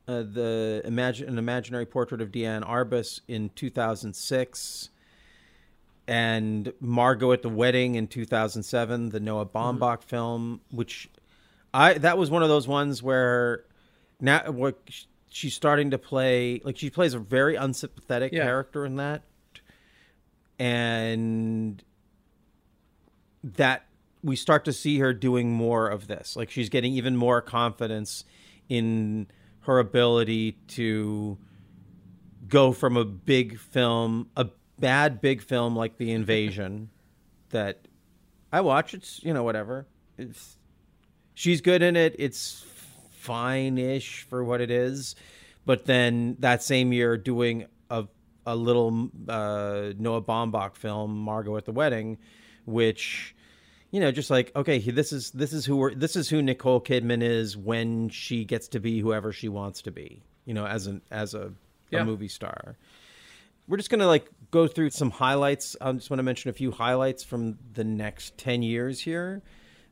uh, 0.08 0.22
the 0.22 0.80
imagine 0.84 1.28
an 1.28 1.36
imaginary 1.36 1.84
portrait 1.84 2.22
of 2.22 2.32
Diane 2.32 2.62
Arbus 2.62 3.20
in 3.28 3.50
2006, 3.54 4.88
and 6.08 6.72
Margot 6.80 7.32
at 7.32 7.42
the 7.42 7.50
Wedding 7.50 7.94
in 7.94 8.06
2007, 8.06 9.10
the 9.10 9.20
Noah 9.20 9.44
Baumbach 9.44 10.02
film, 10.02 10.62
which 10.70 11.10
I 11.74 11.94
that 11.94 12.16
was 12.16 12.30
one 12.30 12.42
of 12.42 12.48
those 12.48 12.66
ones 12.66 13.02
where 13.02 13.64
now 14.18 14.50
what 14.50 14.78
she's 15.30 15.54
starting 15.54 15.90
to 15.90 15.98
play 15.98 16.60
like 16.64 16.76
she 16.76 16.90
plays 16.90 17.14
a 17.14 17.18
very 17.18 17.54
unsympathetic 17.56 18.32
Yeah. 18.32 18.44
character 18.44 18.84
in 18.84 18.96
that, 18.96 19.22
and 20.58 21.82
that 23.42 23.86
we 24.22 24.34
start 24.36 24.64
to 24.64 24.72
see 24.72 24.98
her 24.98 25.12
doing 25.14 25.52
more 25.52 25.88
of 25.88 26.08
this. 26.08 26.36
Like 26.36 26.50
she's 26.50 26.68
getting 26.68 26.92
even 26.94 27.16
more 27.16 27.40
confidence 27.40 28.24
in 28.68 29.26
her 29.60 29.78
ability 29.78 30.52
to 30.68 31.38
go 32.48 32.72
from 32.72 32.96
a 32.96 33.04
big 33.04 33.58
film, 33.58 34.28
a 34.36 34.48
bad 34.78 35.20
big 35.20 35.42
film 35.42 35.76
like 35.76 35.98
The 35.98 36.12
Invasion 36.12 36.90
that 37.50 37.86
I 38.52 38.60
watch. 38.62 38.94
It's, 38.94 39.22
you 39.22 39.32
know, 39.32 39.42
whatever. 39.44 39.86
It's 40.16 40.56
she's 41.34 41.60
good 41.60 41.82
in 41.82 41.94
it. 41.96 42.16
It's 42.18 42.64
fine-ish 43.28 44.22
for 44.22 44.42
what 44.42 44.60
it 44.60 44.70
is. 44.70 45.14
But 45.66 45.84
then 45.84 46.36
that 46.40 46.62
same 46.62 46.92
year 46.92 47.16
doing 47.16 47.66
a 47.90 48.06
a 48.46 48.56
little 48.56 49.10
uh, 49.28 49.92
Noah 49.98 50.22
Baumbach 50.22 50.74
film, 50.76 51.18
Margot 51.18 51.56
at 51.58 51.66
the 51.66 51.72
Wedding, 51.72 52.16
which 52.64 53.34
you 53.90 54.00
know, 54.00 54.10
just 54.10 54.30
like 54.30 54.50
okay, 54.56 54.78
he- 54.78 54.90
this 54.90 55.12
is 55.12 55.30
this 55.32 55.52
is 55.52 55.66
who 55.66 55.76
we're, 55.76 55.94
this 55.94 56.16
is 56.16 56.28
who 56.30 56.40
Nicole 56.42 56.80
Kidman 56.80 57.22
is 57.22 57.56
when 57.56 58.08
she 58.08 58.44
gets 58.44 58.68
to 58.68 58.80
be 58.80 59.00
whoever 59.00 59.30
she 59.32 59.48
wants 59.48 59.82
to 59.82 59.90
be. 59.90 60.22
You 60.46 60.54
know, 60.54 60.66
as 60.66 60.86
an 60.86 61.02
as 61.10 61.34
a, 61.34 61.52
Yeah. 61.90 62.00
a 62.00 62.04
movie 62.06 62.28
star. 62.28 62.76
We're 63.66 63.76
just 63.76 63.90
gonna 63.90 64.06
like 64.06 64.26
go 64.50 64.66
through 64.66 64.90
some 64.90 65.10
highlights. 65.10 65.76
I 65.82 65.92
just 65.92 66.08
want 66.08 66.18
to 66.20 66.22
mention 66.22 66.48
a 66.48 66.54
few 66.54 66.70
highlights 66.70 67.22
from 67.24 67.58
the 67.74 67.84
next 67.84 68.38
ten 68.38 68.62
years 68.62 69.00
here 69.00 69.42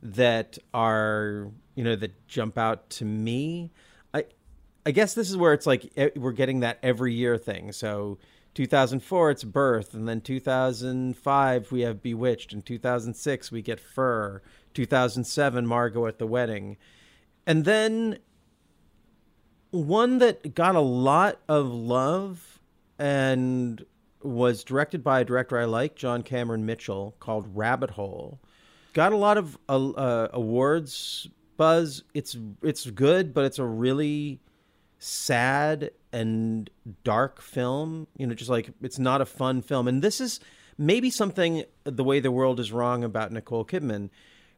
that 0.01 0.57
are 0.73 1.51
you 1.77 1.83
know 1.83 1.95
that 1.95 2.27
jump 2.27 2.57
out 2.57 2.89
to 2.89 3.05
me. 3.05 3.71
I 4.13 4.25
I 4.85 4.91
guess 4.91 5.13
this 5.13 5.29
is 5.29 5.37
where 5.37 5.53
it's 5.53 5.67
like 5.67 5.93
eh, 5.95 6.09
we're 6.15 6.31
getting 6.31 6.59
that 6.61 6.79
every 6.81 7.13
year 7.13 7.37
thing. 7.37 7.71
So 7.71 8.17
2004 8.55 9.31
it's 9.31 9.43
Birth, 9.43 9.93
and 9.93 10.09
then 10.09 10.19
2005 10.19 11.71
we 11.71 11.81
have 11.81 12.01
Bewitched, 12.01 12.51
and 12.51 12.65
2006 12.65 13.51
we 13.51 13.61
get 13.61 13.79
Fur. 13.79 14.41
2007 14.73 15.65
Margot 15.65 16.07
at 16.07 16.17
the 16.17 16.27
Wedding, 16.27 16.77
and 17.45 17.63
then 17.63 18.17
one 19.69 20.17
that 20.17 20.55
got 20.55 20.75
a 20.75 20.81
lot 20.81 21.39
of 21.47 21.67
love 21.67 22.59
and 22.97 23.85
was 24.23 24.63
directed 24.63 25.03
by 25.03 25.19
a 25.19 25.25
director 25.25 25.59
I 25.59 25.65
like, 25.65 25.95
John 25.95 26.23
Cameron 26.23 26.65
Mitchell, 26.65 27.15
called 27.19 27.55
Rabbit 27.55 27.91
Hole. 27.91 28.39
Got 28.93 29.13
a 29.13 29.17
lot 29.17 29.37
of 29.37 29.57
uh, 29.69 29.89
uh, 29.91 30.27
awards 30.33 31.27
buzz. 31.57 32.03
It's 32.13 32.37
it's 32.61 32.89
good, 32.89 33.33
but 33.33 33.45
it's 33.45 33.59
a 33.59 33.65
really 33.65 34.39
sad 34.99 35.91
and 36.13 36.69
dark 37.03 37.41
film. 37.41 38.07
You 38.17 38.27
know, 38.27 38.33
just 38.33 38.49
like 38.49 38.71
it's 38.81 38.99
not 38.99 39.21
a 39.21 39.25
fun 39.25 39.61
film. 39.61 39.87
And 39.87 40.01
this 40.01 40.21
is 40.21 40.39
maybe 40.77 41.09
something 41.09 41.63
the 41.83 42.03
way 42.03 42.19
the 42.19 42.31
world 42.31 42.59
is 42.59 42.71
wrong 42.71 43.03
about 43.03 43.31
Nicole 43.31 43.65
Kidman. 43.65 44.09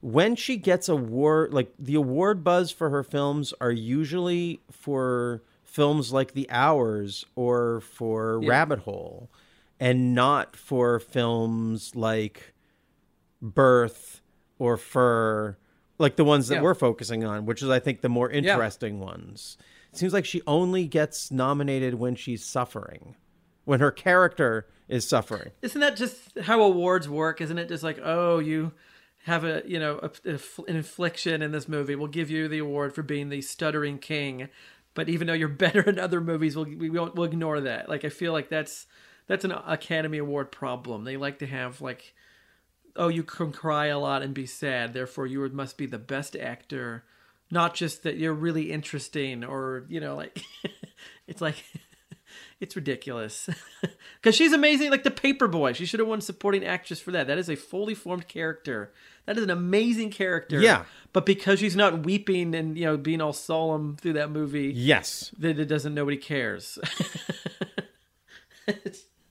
When 0.01 0.35
she 0.35 0.55
gets 0.55 0.87
award, 0.87 1.53
like 1.53 1.73
the 1.77 1.95
award 1.95 2.43
buzz 2.43 2.71
for 2.71 2.89
her 2.89 3.03
films 3.03 3.53
are 3.59 3.71
usually 3.71 4.61
for 4.71 5.43
films 5.63 6.13
like 6.13 6.33
The 6.33 6.49
Hours 6.49 7.25
or 7.35 7.81
for 7.81 8.39
Yeah. 8.41 8.49
Rabbit 8.49 8.79
Hole, 8.79 9.29
and 9.79 10.15
not 10.15 10.55
for 10.55 10.99
films 10.99 11.95
like 11.95 12.53
Birth 13.41 14.21
or 14.57 14.77
Fur, 14.77 15.57
like 15.99 16.15
the 16.15 16.23
ones 16.25 16.47
that 16.47 16.55
Yeah. 16.55 16.61
we're 16.61 16.73
focusing 16.75 17.23
on, 17.23 17.45
which 17.45 17.61
is 17.61 17.69
I 17.69 17.79
think 17.79 18.01
the 18.01 18.09
more 18.09 18.29
interesting 18.29 18.99
ones. 18.99 19.57
It 19.91 19.97
seems 19.97 20.13
like 20.13 20.25
she 20.25 20.41
only 20.47 20.87
gets 20.87 21.31
nominated 21.31 21.95
when 21.95 22.15
she's 22.15 22.43
suffering, 22.45 23.15
when 23.65 23.79
her 23.79 23.91
character 23.91 24.67
is 24.87 25.07
suffering. 25.07 25.51
Isn't 25.61 25.81
that 25.81 25.95
just 25.95 26.39
how 26.39 26.61
awards 26.61 27.07
work? 27.09 27.41
Isn't 27.41 27.57
it 27.57 27.67
just 27.67 27.83
like, 27.83 27.99
oh, 28.03 28.39
you 28.39 28.71
have 29.25 29.43
a 29.43 29.61
you 29.65 29.79
know 29.79 29.99
a, 30.01 30.09
a- 30.29 30.39
an 30.67 30.75
infliction 30.77 31.41
in 31.41 31.51
this 31.51 31.67
movie, 31.67 31.95
we'll 31.95 32.07
give 32.07 32.29
you 32.31 32.47
the 32.47 32.59
award 32.59 32.95
for 32.95 33.03
being 33.03 33.29
the 33.29 33.41
stuttering 33.41 33.97
king, 33.99 34.47
but 34.93 35.09
even 35.09 35.27
though 35.27 35.33
you're 35.33 35.47
better 35.65 35.81
in 35.81 35.99
other 35.99 36.21
movies, 36.21 36.55
we'll 36.55 36.65
we 36.65 36.89
won't 36.89 37.15
we'll 37.15 37.25
ignore 37.25 37.59
that. 37.61 37.89
Like 37.89 38.05
I 38.05 38.09
feel 38.09 38.31
like 38.31 38.49
that's 38.49 38.87
that's 39.27 39.43
an 39.45 39.51
Academy 39.51 40.17
Award 40.19 40.51
problem. 40.51 41.03
They 41.03 41.17
like 41.17 41.37
to 41.39 41.45
have 41.47 41.81
like, 41.81 42.15
oh, 42.95 43.07
you 43.07 43.23
can 43.23 43.51
cry 43.51 43.87
a 43.87 43.99
lot 43.99 44.21
and 44.21 44.33
be 44.33 44.45
sad, 44.45 44.93
therefore 44.93 45.27
you 45.27 45.47
must 45.49 45.77
be 45.77 45.85
the 45.85 45.99
best 45.99 46.35
actor. 46.35 47.03
Not 47.51 47.73
just 47.73 48.03
that 48.03 48.17
you're 48.17 48.33
really 48.33 48.71
interesting, 48.71 49.43
or 49.43 49.85
you 49.89 49.99
know, 49.99 50.15
like 50.15 50.41
it's 51.27 51.41
like 51.41 51.63
it's 52.59 52.75
ridiculous 52.75 53.49
because 54.21 54.35
she's 54.35 54.53
amazing 54.53 54.91
like 54.91 55.03
the 55.03 55.09
paperboy 55.11 55.73
she 55.73 55.85
should 55.85 55.99
have 55.99 56.09
won 56.09 56.21
supporting 56.21 56.63
actress 56.65 56.99
for 56.99 57.11
that 57.11 57.25
that 57.27 57.37
is 57.37 57.49
a 57.49 57.55
fully 57.55 57.95
formed 57.95 58.27
character 58.27 58.91
that 59.25 59.37
is 59.37 59.43
an 59.43 59.49
amazing 59.49 60.11
character 60.11 60.59
Yeah. 60.59 60.83
but 61.13 61.25
because 61.25 61.59
she's 61.59 61.75
not 61.75 62.03
weeping 62.05 62.53
and 62.53 62.77
you 62.77 62.85
know 62.85 62.97
being 62.97 63.21
all 63.21 63.31
solemn 63.33 63.95
through 63.95 64.13
that 64.13 64.29
movie 64.29 64.71
Yes. 64.75 65.33
that 65.39 65.57
it 65.57 65.65
doesn't 65.65 65.93
nobody 65.95 66.17
cares 66.17 66.77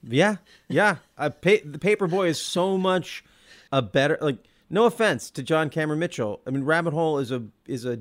Yeah. 0.03 0.37
Yeah. 0.69 0.97
Uh, 1.19 1.31
pa- 1.31 1.63
the 1.65 1.79
Paperboy 1.79 2.29
is 2.29 2.41
so 2.41 2.79
much 2.79 3.25
a 3.73 3.83
better 3.83 4.19
like 4.21 4.39
no 4.71 4.85
offense 4.85 5.31
to 5.31 5.43
John 5.43 5.71
Cameron 5.71 5.99
Mitchell. 5.99 6.41
I 6.47 6.51
mean 6.51 6.65
Rabbit 6.65 6.93
Hole 6.93 7.19
is 7.19 7.31
a 7.31 7.45
is 7.67 7.85
a 7.85 8.01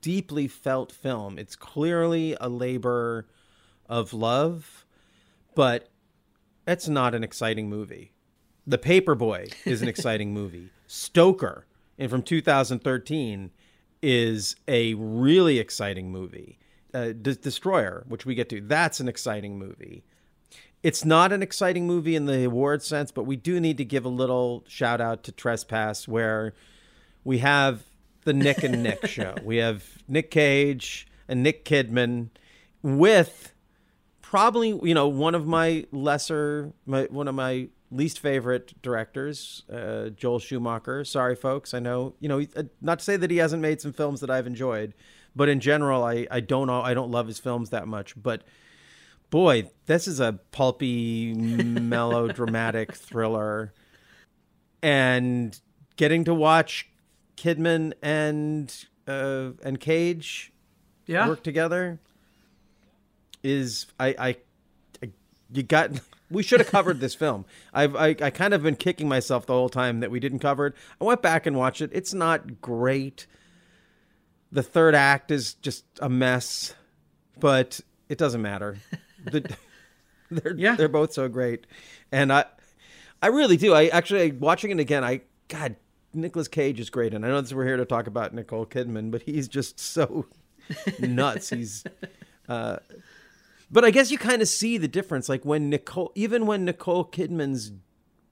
deeply 0.00 0.48
felt 0.48 0.92
film. 0.92 1.38
It's 1.38 1.56
clearly 1.56 2.36
a 2.40 2.48
labor 2.48 3.26
of 3.88 4.12
love, 4.12 4.86
but 5.54 5.88
it's 6.66 6.88
not 6.88 7.14
an 7.14 7.24
exciting 7.24 7.68
movie. 7.68 8.12
The 8.66 8.78
Paperboy 8.78 9.52
is 9.64 9.82
an 9.82 9.88
exciting 9.88 10.32
movie. 10.32 10.70
Stoker, 10.86 11.66
and 11.98 12.10
from 12.10 12.22
2013, 12.22 13.50
is 14.02 14.56
a 14.68 14.94
really 14.94 15.58
exciting 15.58 16.10
movie. 16.12 16.58
Uh, 16.92 17.06
De- 17.06 17.34
Destroyer, 17.34 18.04
which 18.08 18.26
we 18.26 18.34
get 18.34 18.48
to, 18.48 18.60
that's 18.60 19.00
an 19.00 19.08
exciting 19.08 19.58
movie. 19.58 20.04
It's 20.82 21.04
not 21.04 21.32
an 21.32 21.42
exciting 21.42 21.86
movie 21.86 22.16
in 22.16 22.24
the 22.26 22.44
award 22.44 22.82
sense, 22.82 23.12
but 23.12 23.24
we 23.24 23.36
do 23.36 23.60
need 23.60 23.76
to 23.78 23.84
give 23.84 24.04
a 24.04 24.08
little 24.10 24.64
shout 24.66 25.00
out 25.00 25.24
to 25.24 25.32
Trespass, 25.32 26.08
where 26.08 26.54
we 27.22 27.38
have 27.38 27.82
the 28.24 28.32
Nick 28.32 28.62
and 28.62 28.82
Nick 28.82 29.06
show. 29.08 29.34
We 29.44 29.58
have 29.58 30.02
Nick 30.08 30.30
Cage 30.30 31.06
and 31.28 31.42
Nick 31.42 31.64
Kidman 31.64 32.30
with 32.82 33.52
probably 34.22 34.78
you 34.82 34.94
know 34.94 35.08
one 35.08 35.34
of 35.34 35.46
my 35.46 35.84
lesser 35.90 36.72
my, 36.86 37.02
one 37.10 37.26
of 37.26 37.34
my 37.34 37.68
least 37.90 38.20
favorite 38.20 38.80
directors 38.80 39.64
uh, 39.72 40.08
joel 40.10 40.38
schumacher. 40.38 41.04
Sorry 41.04 41.34
folks. 41.34 41.74
I 41.74 41.80
know 41.80 42.14
you 42.20 42.28
know 42.28 42.46
uh, 42.56 42.62
not 42.80 43.00
to 43.00 43.04
say 43.04 43.16
that 43.16 43.30
he 43.30 43.38
hasn't 43.38 43.60
made 43.60 43.80
some 43.80 43.92
films 43.92 44.20
that 44.20 44.30
i've 44.30 44.46
enjoyed 44.46 44.94
but 45.34 45.48
in 45.48 45.58
general 45.60 46.04
i 46.04 46.26
i 46.30 46.40
don't 46.40 46.70
i 46.70 46.94
don't 46.94 47.10
love 47.10 47.26
his 47.26 47.38
films 47.38 47.70
that 47.70 47.88
much. 47.88 48.14
But 48.20 48.42
boy 49.30 49.70
this 49.86 50.06
is 50.08 50.20
a 50.20 50.38
pulpy 50.50 51.32
melodramatic 51.34 52.92
thriller 52.96 53.72
and 54.82 55.58
getting 55.96 56.24
to 56.24 56.34
watch 56.34 56.88
kidman 57.36 57.92
and 58.02 58.84
uh 59.06 59.50
and 59.64 59.80
cage 59.80 60.52
yeah 61.06 61.26
work 61.28 61.42
together 61.42 61.98
is 63.42 63.86
I, 63.98 64.08
I 64.18 64.36
I- 65.02 65.10
you 65.52 65.62
got 65.62 65.90
we 66.30 66.42
should 66.44 66.60
have 66.60 66.70
covered 66.70 67.00
this 67.00 67.14
film. 67.14 67.44
I've 67.74 67.96
I, 67.96 68.08
I 68.20 68.30
kind 68.30 68.54
of 68.54 68.62
been 68.62 68.76
kicking 68.76 69.08
myself 69.08 69.46
the 69.46 69.52
whole 69.52 69.68
time 69.68 69.98
that 70.00 70.10
we 70.12 70.20
didn't 70.20 70.38
cover 70.38 70.66
it. 70.66 70.74
I 71.00 71.04
went 71.04 71.22
back 71.22 71.44
and 71.46 71.56
watched 71.56 71.80
it. 71.80 71.90
It's 71.92 72.14
not 72.14 72.60
great. 72.60 73.26
The 74.52 74.62
third 74.62 74.94
act 74.94 75.30
is 75.32 75.54
just 75.54 75.84
a 76.00 76.08
mess, 76.08 76.74
but 77.40 77.80
it 78.08 78.16
doesn't 78.18 78.42
matter. 78.42 78.76
The, 79.24 79.56
they're 80.30 80.54
Yeah. 80.56 80.76
they're 80.76 80.88
both 80.88 81.12
so 81.12 81.28
great, 81.28 81.66
and 82.12 82.32
I 82.32 82.44
I 83.22 83.28
really 83.28 83.56
do. 83.56 83.74
I 83.74 83.88
actually 83.88 84.32
watching 84.32 84.70
it 84.70 84.80
again. 84.80 85.04
I 85.04 85.22
God, 85.48 85.76
Nicolas 86.14 86.48
Cage 86.48 86.80
is 86.80 86.90
great, 86.90 87.12
and 87.14 87.24
I 87.24 87.28
know 87.28 87.40
that 87.40 87.52
we're 87.54 87.66
here 87.66 87.76
to 87.76 87.84
talk 87.84 88.06
about 88.06 88.32
Nicole 88.34 88.66
Kidman, 88.66 89.10
but 89.10 89.22
he's 89.22 89.48
just 89.48 89.78
so 89.80 90.26
nuts. 91.00 91.50
He's 91.50 91.84
uh, 92.48 92.76
but 93.70 93.84
I 93.84 93.90
guess 93.90 94.10
you 94.10 94.18
kind 94.18 94.42
of 94.42 94.48
see 94.48 94.78
the 94.78 94.88
difference. 94.88 95.28
Like 95.28 95.44
when 95.44 95.68
Nicole, 95.70 96.12
even 96.14 96.46
when 96.46 96.64
Nicole 96.64 97.04
Kidman's 97.04 97.72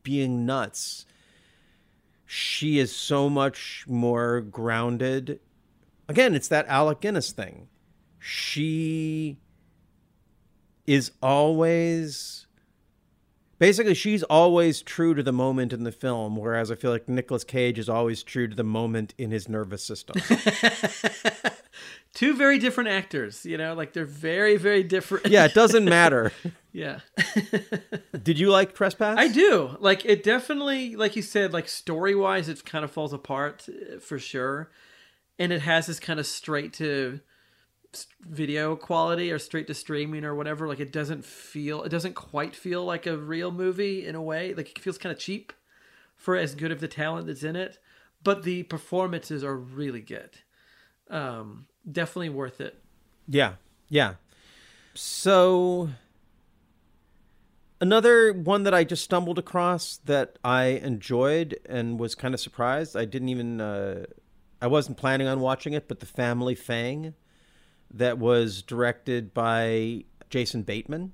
being 0.02 0.46
nuts, 0.46 1.04
she 2.26 2.78
is 2.78 2.94
so 2.94 3.28
much 3.28 3.84
more 3.88 4.40
grounded. 4.40 5.40
Again, 6.08 6.34
it's 6.34 6.48
that 6.48 6.66
Alec 6.68 7.00
Guinness 7.00 7.32
thing. 7.32 7.68
she 8.18 9.36
is 10.88 11.12
always 11.22 12.46
basically 13.58 13.92
she's 13.92 14.22
always 14.24 14.80
true 14.80 15.12
to 15.12 15.22
the 15.22 15.32
moment 15.32 15.72
in 15.74 15.84
the 15.84 15.92
film 15.92 16.34
whereas 16.34 16.70
i 16.70 16.74
feel 16.74 16.90
like 16.90 17.06
Nicolas 17.08 17.44
cage 17.44 17.78
is 17.78 17.90
always 17.90 18.22
true 18.22 18.48
to 18.48 18.56
the 18.56 18.64
moment 18.64 19.14
in 19.18 19.30
his 19.30 19.48
nervous 19.48 19.84
system 19.84 20.16
Two 22.14 22.34
very 22.34 22.58
different 22.58 22.88
actors, 22.88 23.44
you 23.44 23.56
know, 23.56 23.74
like 23.74 23.92
they're 23.92 24.04
very, 24.04 24.56
very 24.56 24.82
different. 24.82 25.26
yeah 25.26 25.44
it 25.44 25.54
doesn't 25.54 25.84
matter 25.84 26.32
yeah. 26.72 27.00
did 28.22 28.38
you 28.38 28.50
like 28.50 28.74
trespass 28.74 29.18
I 29.18 29.28
do. 29.28 29.76
Like 29.78 30.04
it 30.04 30.24
definitely, 30.24 30.96
like 30.96 31.14
you 31.16 31.22
said, 31.22 31.52
like 31.52 31.68
story 31.68 32.14
wise, 32.14 32.48
it 32.48 32.64
kind 32.64 32.84
of 32.84 32.90
falls 32.90 33.12
apart 33.12 33.68
uh, 33.68 34.00
for 34.00 34.18
sure, 34.18 34.70
and 35.38 35.52
it 35.52 35.60
has 35.60 35.86
this 35.86 36.00
kind 36.00 36.18
of 36.18 36.26
straight 36.26 36.72
to 36.74 37.20
video 38.20 38.76
quality 38.76 39.32
or 39.32 39.38
straight 39.38 39.66
to 39.66 39.74
streaming 39.74 40.24
or 40.24 40.34
whatever. 40.34 40.68
Like 40.68 40.80
it 40.80 40.92
doesn't 40.92 41.24
feel, 41.24 41.82
it 41.82 41.88
doesn't 41.88 42.14
quite 42.14 42.54
feel 42.54 42.84
like 42.84 43.06
a 43.06 43.16
real 43.16 43.50
movie 43.50 44.06
in 44.06 44.14
a 44.14 44.22
way. 44.22 44.54
Like 44.54 44.70
it 44.70 44.78
feels 44.78 44.98
kind 44.98 45.12
of 45.12 45.18
cheap 45.18 45.52
for 46.16 46.36
as 46.36 46.54
good 46.54 46.72
of 46.72 46.80
the 46.80 46.88
talent 46.88 47.26
that's 47.26 47.44
in 47.44 47.56
it, 47.56 47.78
but 48.22 48.42
the 48.42 48.64
performances 48.64 49.44
are 49.44 49.56
really 49.56 50.00
good. 50.00 50.30
Um, 51.08 51.66
definitely 51.90 52.28
worth 52.30 52.60
it. 52.60 52.82
Yeah, 53.26 53.54
yeah. 53.88 54.14
So 54.94 55.90
another 57.80 58.32
one 58.32 58.64
that 58.64 58.74
I 58.74 58.84
just 58.84 59.04
stumbled 59.04 59.38
across 59.38 59.98
that 60.04 60.38
I 60.44 60.64
enjoyed 60.64 61.58
and 61.66 61.98
was 61.98 62.14
kind 62.14 62.34
of 62.34 62.40
surprised. 62.40 62.96
I 62.96 63.04
didn't 63.04 63.28
even 63.28 63.60
uh, 63.60 64.06
I 64.60 64.66
wasn't 64.66 64.96
planning 64.96 65.28
on 65.28 65.40
watching 65.40 65.72
it, 65.72 65.88
but 65.88 66.00
The 66.00 66.06
Family 66.06 66.54
Fang 66.54 67.14
that 67.92 68.18
was 68.18 68.62
directed 68.62 69.32
by 69.32 70.04
Jason 70.30 70.62
Bateman 70.62 71.12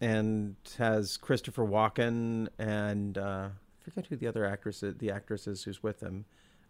and 0.00 0.56
has 0.78 1.16
Christopher 1.16 1.64
Walken 1.64 2.48
and 2.58 3.16
uh, 3.16 3.48
I 3.86 3.90
forget 3.90 4.06
who 4.06 4.16
the 4.16 4.26
other 4.26 4.44
actress 4.44 4.82
the 4.82 5.10
actress 5.10 5.46
is 5.46 5.64
who's 5.64 5.82
with 5.82 6.00
him. 6.00 6.24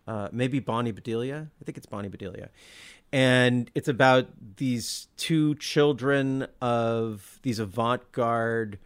Uh, 0.06 0.28
maybe 0.32 0.58
Bonnie 0.58 0.90
Bedelia. 0.90 1.48
I 1.60 1.64
think 1.64 1.76
it's 1.78 1.86
Bonnie 1.86 2.08
Bedelia. 2.08 2.50
And 3.12 3.70
it's 3.74 3.88
about 3.88 4.28
these 4.56 5.08
two 5.16 5.54
children 5.56 6.46
of 6.60 7.38
these 7.42 7.58
avant-garde 7.58 8.78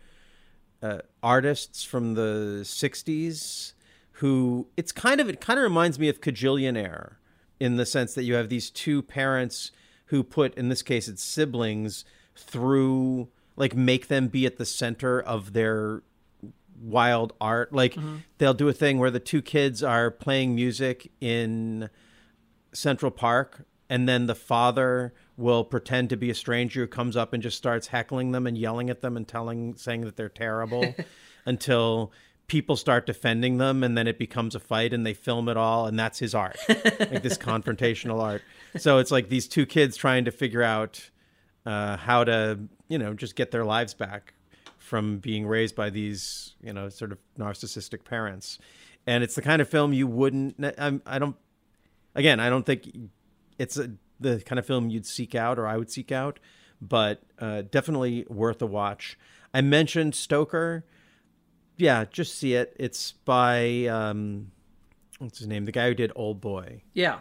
uh, 0.83 0.99
artists 1.23 1.85
from 1.85 2.15
the 2.15 2.61
60s 2.63 3.73
who 4.13 4.67
it's 4.77 4.93
kind 4.93 5.21
of 5.21 5.29
it 5.29 5.41
kind 5.41 5.59
of 5.59 5.63
reminds 5.63 5.99
me 5.99 6.09
of 6.09 6.21
Kajillionaire 6.21 7.15
in 7.61 7.77
the 7.77 7.87
sense 7.87 8.15
that 8.15 8.25
you 8.25 8.35
have 8.35 8.49
these 8.49 8.71
two 8.71 9.03
parents 9.03 9.71
who 10.07 10.23
put 10.23 10.55
in 10.55 10.69
this 10.69 10.83
case 10.83 11.09
it's 11.09 11.23
siblings 11.23 12.05
through 12.35 13.29
like 13.57 13.75
make 13.75 14.09
them 14.09 14.29
be 14.29 14.47
at 14.47 14.59
the 14.59 14.65
center 14.65 15.21
of 15.21 15.53
their 15.53 16.03
wild 16.81 17.33
art. 17.41 17.73
Like 17.73 17.95
mm-hmm. 17.95 18.17
they'll 18.39 18.55
do 18.55 18.69
a 18.69 18.73
thing 18.73 18.99
where 18.99 19.11
the 19.11 19.21
two 19.21 19.43
kids 19.43 19.83
are 19.83 20.11
playing 20.11 20.55
music 20.55 21.11
in 21.21 21.89
Central 22.73 23.11
Park, 23.11 23.67
and 23.89 24.09
then 24.09 24.27
the 24.27 24.35
father 24.35 25.15
will 25.37 25.65
pretend 25.65 26.11
to 26.11 26.17
be 26.17 26.31
a 26.31 26.35
stranger 26.35 26.83
who 26.83 26.87
comes 26.87 27.17
up 27.17 27.33
and 27.33 27.43
just 27.43 27.57
starts 27.57 27.89
heckling 27.89 28.33
them 28.33 28.47
and 28.47 28.57
yelling 28.57 28.91
at 28.91 29.01
them 29.01 29.17
and 29.17 29.27
telling, 29.27 29.77
saying 29.77 30.03
that 30.03 30.17
they're 30.17 30.29
terrible, 30.29 30.95
until 31.47 32.13
people 32.47 32.77
start 32.77 33.07
defending 33.07 33.59
them, 33.59 33.83
and 33.83 33.97
then 33.97 34.07
it 34.07 34.19
becomes 34.19 34.55
a 34.55 34.61
fight, 34.61 34.93
and 34.93 35.05
they 35.07 35.15
film 35.15 35.49
it 35.49 35.57
all, 35.57 35.87
and 35.87 35.99
that's 35.99 36.19
his 36.19 36.35
art, 36.35 36.57
like 36.69 37.23
this 37.23 37.39
confrontational 37.39 38.23
art. 38.23 38.43
So 38.79 38.99
it's 38.99 39.11
like 39.11 39.29
these 39.29 39.49
two 39.49 39.67
kids 39.67 39.97
trying 39.97 40.25
to 40.25 40.31
figure 40.31 40.63
out 40.63 41.11
uh, 41.65 41.97
how 41.97 42.25
to, 42.25 42.59
you 42.89 42.99
know, 42.99 43.15
just 43.15 43.37
get 43.37 43.51
their 43.51 43.65
lives 43.65 43.95
back 43.95 44.35
from 44.79 45.19
being 45.19 45.47
raised 45.47 45.75
by 45.75 45.91
these, 45.91 46.55
you 46.63 46.73
know, 46.73 46.89
sort 46.89 47.13
of 47.13 47.19
narcissistic 47.39 48.05
parents. 48.05 48.59
And 49.07 49.25
it's 49.25 49.35
the 49.35 49.43
kind 49.43 49.61
of 49.61 49.69
film 49.69 49.93
you 49.93 50.07
wouldn't. 50.07 50.57
I'm, 50.79 51.03
I 51.07 51.19
don't 51.19 51.37
again, 52.17 52.41
I 52.41 52.49
don't 52.51 52.67
think 52.67 52.91
it's 53.59 53.77
a, 53.77 53.93
the 54.19 54.41
kind 54.41 54.59
of 54.59 54.67
film 54.67 54.91
you'd 54.91 55.07
seek 55.07 55.37
out 55.37 55.59
or 55.59 55.69
I 55.69 55.77
would 55.77 55.91
seek 55.91 56.11
out, 56.11 56.41
but 56.81 57.23
uh, 57.39 57.63
definitely 57.71 58.27
worth 58.29 58.61
a 58.61 58.67
watch. 58.67 59.17
I 59.55 59.61
mentioned 59.61 60.17
Stoker. 60.17 60.85
Yeah, 61.77 62.05
just 62.11 62.39
see 62.39 62.55
it. 62.55 62.75
It's 62.79 63.13
by 63.13 63.87
um, 63.87 64.51
what's 65.19 65.39
his 65.39 65.47
name? 65.47 65.65
The 65.67 65.73
guy 65.73 65.89
who 65.89 65.95
did 65.95 66.13
Old 66.17 66.41
Boy, 66.41 66.83
Yeah. 66.95 67.19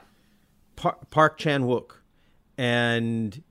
Par- 0.76 0.98
Park 1.10 1.38
Chan 1.38 1.64
Wook, 1.64 1.92
and 2.58 3.42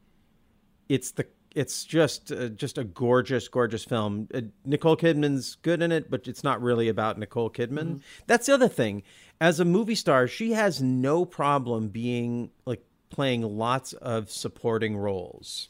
it's 0.88 1.12
the 1.12 1.26
it's 1.54 1.84
just 1.84 2.32
uh, 2.32 2.48
just 2.48 2.78
a 2.78 2.84
gorgeous, 2.84 3.46
gorgeous 3.48 3.84
film. 3.84 4.28
Uh, 4.34 4.40
Nicole 4.64 4.96
Kidman's 4.96 5.54
good 5.62 5.82
in 5.82 5.92
it, 5.92 6.10
but 6.10 6.26
it's 6.26 6.42
not 6.42 6.60
really 6.60 6.88
about 6.88 7.16
Nicole 7.18 7.48
Kidman. 7.48 8.02
That's 8.26 8.46
the 8.46 8.54
other 8.54 8.68
thing. 8.68 9.02
As 9.40 9.60
a 9.60 9.64
movie 9.64 9.94
star, 9.94 10.26
she 10.26 10.52
has 10.52 10.82
no 10.82 11.24
problem 11.24 11.88
being 11.88 12.50
like 12.66 12.82
playing 13.08 13.42
lots 13.42 13.92
of 13.94 14.30
supporting 14.30 14.96
roles. 14.96 15.68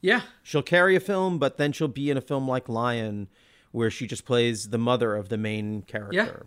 Yeah. 0.00 0.22
She'll 0.42 0.62
carry 0.62 0.96
a 0.96 1.00
film, 1.00 1.38
but 1.38 1.58
then 1.58 1.72
she'll 1.72 1.88
be 1.88 2.10
in 2.10 2.16
a 2.16 2.20
film 2.22 2.48
like 2.48 2.68
Lion, 2.68 3.28
where 3.76 3.90
she 3.90 4.06
just 4.06 4.24
plays 4.24 4.70
the 4.70 4.78
mother 4.78 5.14
of 5.14 5.28
the 5.28 5.36
main 5.36 5.82
character. 5.82 6.46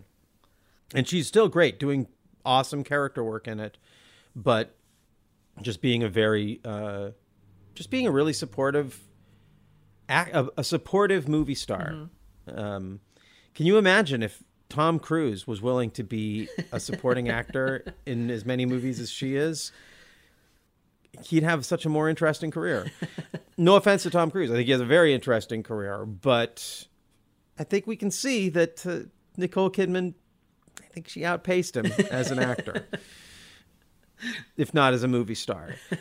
And 0.92 1.06
she's 1.06 1.28
still 1.28 1.46
great, 1.48 1.78
doing 1.78 2.08
awesome 2.44 2.82
character 2.82 3.22
work 3.22 3.46
in 3.46 3.60
it, 3.60 3.78
but 4.34 4.74
just 5.62 5.80
being 5.80 6.02
a 6.02 6.08
very, 6.08 6.58
uh, 6.64 7.10
just 7.76 7.88
being 7.88 8.08
a 8.08 8.10
really 8.10 8.32
supportive, 8.32 8.98
a, 10.08 10.48
a 10.58 10.64
supportive 10.64 11.28
movie 11.28 11.54
star. 11.54 12.08
Um, 12.52 12.98
can 13.54 13.64
you 13.64 13.78
imagine 13.78 14.24
if 14.24 14.42
Tom 14.68 14.98
Cruise 14.98 15.46
was 15.46 15.62
willing 15.62 15.92
to 15.92 16.02
be 16.02 16.48
a 16.72 16.80
supporting 16.80 17.28
actor 17.40 17.94
in 18.06 18.28
as 18.28 18.44
many 18.44 18.66
movies 18.66 18.98
as 18.98 19.08
she 19.08 19.36
is? 19.36 19.70
He'd 21.26 21.44
have 21.44 21.64
such 21.64 21.86
a 21.86 21.88
more 21.88 22.08
interesting 22.08 22.50
career. 22.50 22.90
no 23.56 23.76
offense 23.76 24.02
to 24.02 24.10
Tom 24.10 24.32
Cruise, 24.32 24.50
I 24.50 24.54
think 24.54 24.66
he 24.66 24.72
has 24.72 24.80
a 24.80 24.84
very 24.84 25.14
interesting 25.14 25.62
career, 25.62 26.04
but 26.04 26.88
I 27.60 27.64
think 27.64 27.86
we 27.86 27.94
can 27.94 28.10
see 28.10 28.48
that 28.48 28.86
uh, 28.86 29.00
Nicole 29.36 29.70
Kidman, 29.70 30.14
I 30.82 30.86
think 30.86 31.08
she 31.08 31.26
outpaced 31.26 31.76
him 31.76 31.86
as 32.10 32.30
an 32.30 32.38
actor, 32.38 32.88
if 34.56 34.72
not 34.72 34.94
as 34.94 35.02
a 35.02 35.08
movie 35.08 35.34
star. 35.34 35.74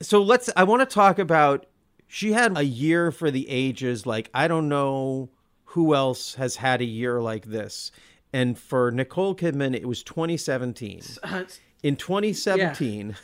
So 0.00 0.22
let's, 0.22 0.48
I 0.56 0.62
want 0.62 0.80
to 0.88 0.94
talk 0.94 1.18
about, 1.18 1.66
she 2.06 2.32
had 2.32 2.56
a 2.56 2.64
year 2.64 3.10
for 3.10 3.32
the 3.32 3.48
ages. 3.48 4.06
Like, 4.06 4.30
I 4.32 4.46
don't 4.46 4.68
know 4.68 5.28
who 5.64 5.94
else 5.94 6.34
has 6.36 6.56
had 6.56 6.80
a 6.80 6.84
year 6.84 7.20
like 7.20 7.46
this. 7.46 7.90
And 8.32 8.56
for 8.56 8.92
Nicole 8.92 9.34
Kidman, 9.34 9.74
it 9.74 9.86
was 9.88 10.04
2017. 10.04 11.02
Uh, 11.24 11.44
In 11.82 11.96
2017, 11.96 13.16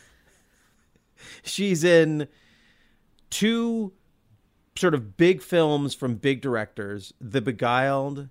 she's 1.45 1.85
in 1.85 2.27
two 3.31 3.93
sort 4.79 4.95
of 4.95 5.17
big 5.17 5.43
films 5.43 5.95
from 5.95 6.15
big 6.15 6.41
directors 6.41 7.13
The 7.21 7.41
Beguiled 7.41 8.29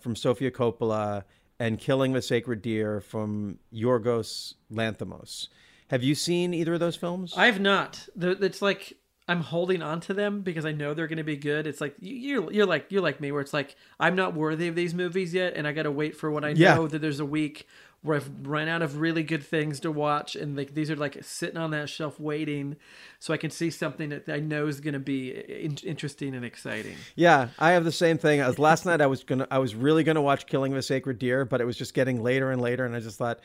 from 0.00 0.16
Sofia 0.16 0.50
Coppola 0.50 1.24
and 1.58 1.78
Killing 1.78 2.12
the 2.12 2.22
Sacred 2.22 2.62
Deer 2.62 3.00
from 3.00 3.58
Yorgos 3.72 4.54
Lanthimos. 4.72 5.48
Have 5.88 6.02
you 6.02 6.14
seen 6.14 6.54
either 6.54 6.74
of 6.74 6.80
those 6.80 6.96
films? 6.96 7.34
I 7.36 7.46
have 7.46 7.60
not. 7.60 8.08
It's 8.18 8.62
like 8.62 8.94
I'm 9.28 9.40
holding 9.42 9.82
on 9.82 10.00
to 10.02 10.14
them 10.14 10.40
because 10.42 10.64
I 10.64 10.72
know 10.72 10.94
they're 10.94 11.06
going 11.06 11.18
to 11.18 11.24
be 11.24 11.36
good. 11.36 11.66
It's 11.66 11.80
like 11.80 11.94
you- 12.00 12.14
you're 12.16 12.52
you're 12.52 12.66
like 12.66 12.86
you're 12.90 13.02
like 13.02 13.20
me, 13.20 13.30
where 13.30 13.40
it's 13.40 13.52
like 13.52 13.76
I'm 14.00 14.16
not 14.16 14.34
worthy 14.34 14.68
of 14.68 14.74
these 14.74 14.94
movies 14.94 15.32
yet, 15.34 15.52
and 15.54 15.66
I 15.66 15.72
got 15.72 15.84
to 15.84 15.90
wait 15.92 16.16
for 16.16 16.30
when 16.30 16.44
I 16.44 16.50
Yeah. 16.50 16.74
know 16.74 16.86
that 16.88 16.98
there's 17.00 17.20
a 17.20 17.26
week 17.26 17.66
where 18.02 18.16
I've 18.16 18.30
run 18.42 18.66
out 18.66 18.82
of 18.82 18.98
really 18.98 19.22
good 19.22 19.44
things 19.44 19.78
to 19.80 19.92
watch, 19.92 20.34
and 20.34 20.56
like 20.56 20.74
these 20.74 20.90
are 20.90 20.96
like 20.96 21.18
sitting 21.22 21.56
on 21.56 21.70
that 21.70 21.88
shelf 21.88 22.18
waiting, 22.18 22.76
so 23.20 23.32
I 23.32 23.36
can 23.36 23.50
see 23.50 23.70
something 23.70 24.08
that 24.08 24.28
I 24.28 24.40
know 24.40 24.66
is 24.66 24.80
going 24.80 24.94
to 24.94 25.00
be 25.00 25.36
uh, 25.36 25.40
in- 25.40 25.78
interesting 25.84 26.34
and 26.34 26.44
exciting. 26.44 26.96
Yeah, 27.14 27.48
I 27.60 27.72
have 27.72 27.84
the 27.84 27.92
same 27.92 28.18
thing. 28.18 28.40
As 28.40 28.58
last 28.58 28.86
night, 28.86 29.00
I 29.00 29.06
was 29.06 29.22
gonna, 29.22 29.46
I 29.50 29.58
was 29.58 29.74
really 29.74 30.02
gonna 30.02 30.22
watch 30.22 30.46
Killing 30.46 30.72
the 30.72 30.82
Sacred 30.82 31.18
Deer, 31.18 31.44
but 31.44 31.60
it 31.60 31.64
was 31.64 31.76
just 31.76 31.94
getting 31.94 32.22
later 32.22 32.50
and 32.50 32.60
later, 32.60 32.84
and 32.84 32.96
I 32.96 33.00
just 33.00 33.18
thought, 33.18 33.38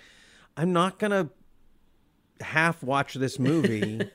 I'm 0.57 0.73
not 0.73 0.97
gonna 0.97 1.29
half 2.41 2.81
watch 2.81 3.13
this 3.13 3.37
movie. 3.37 4.09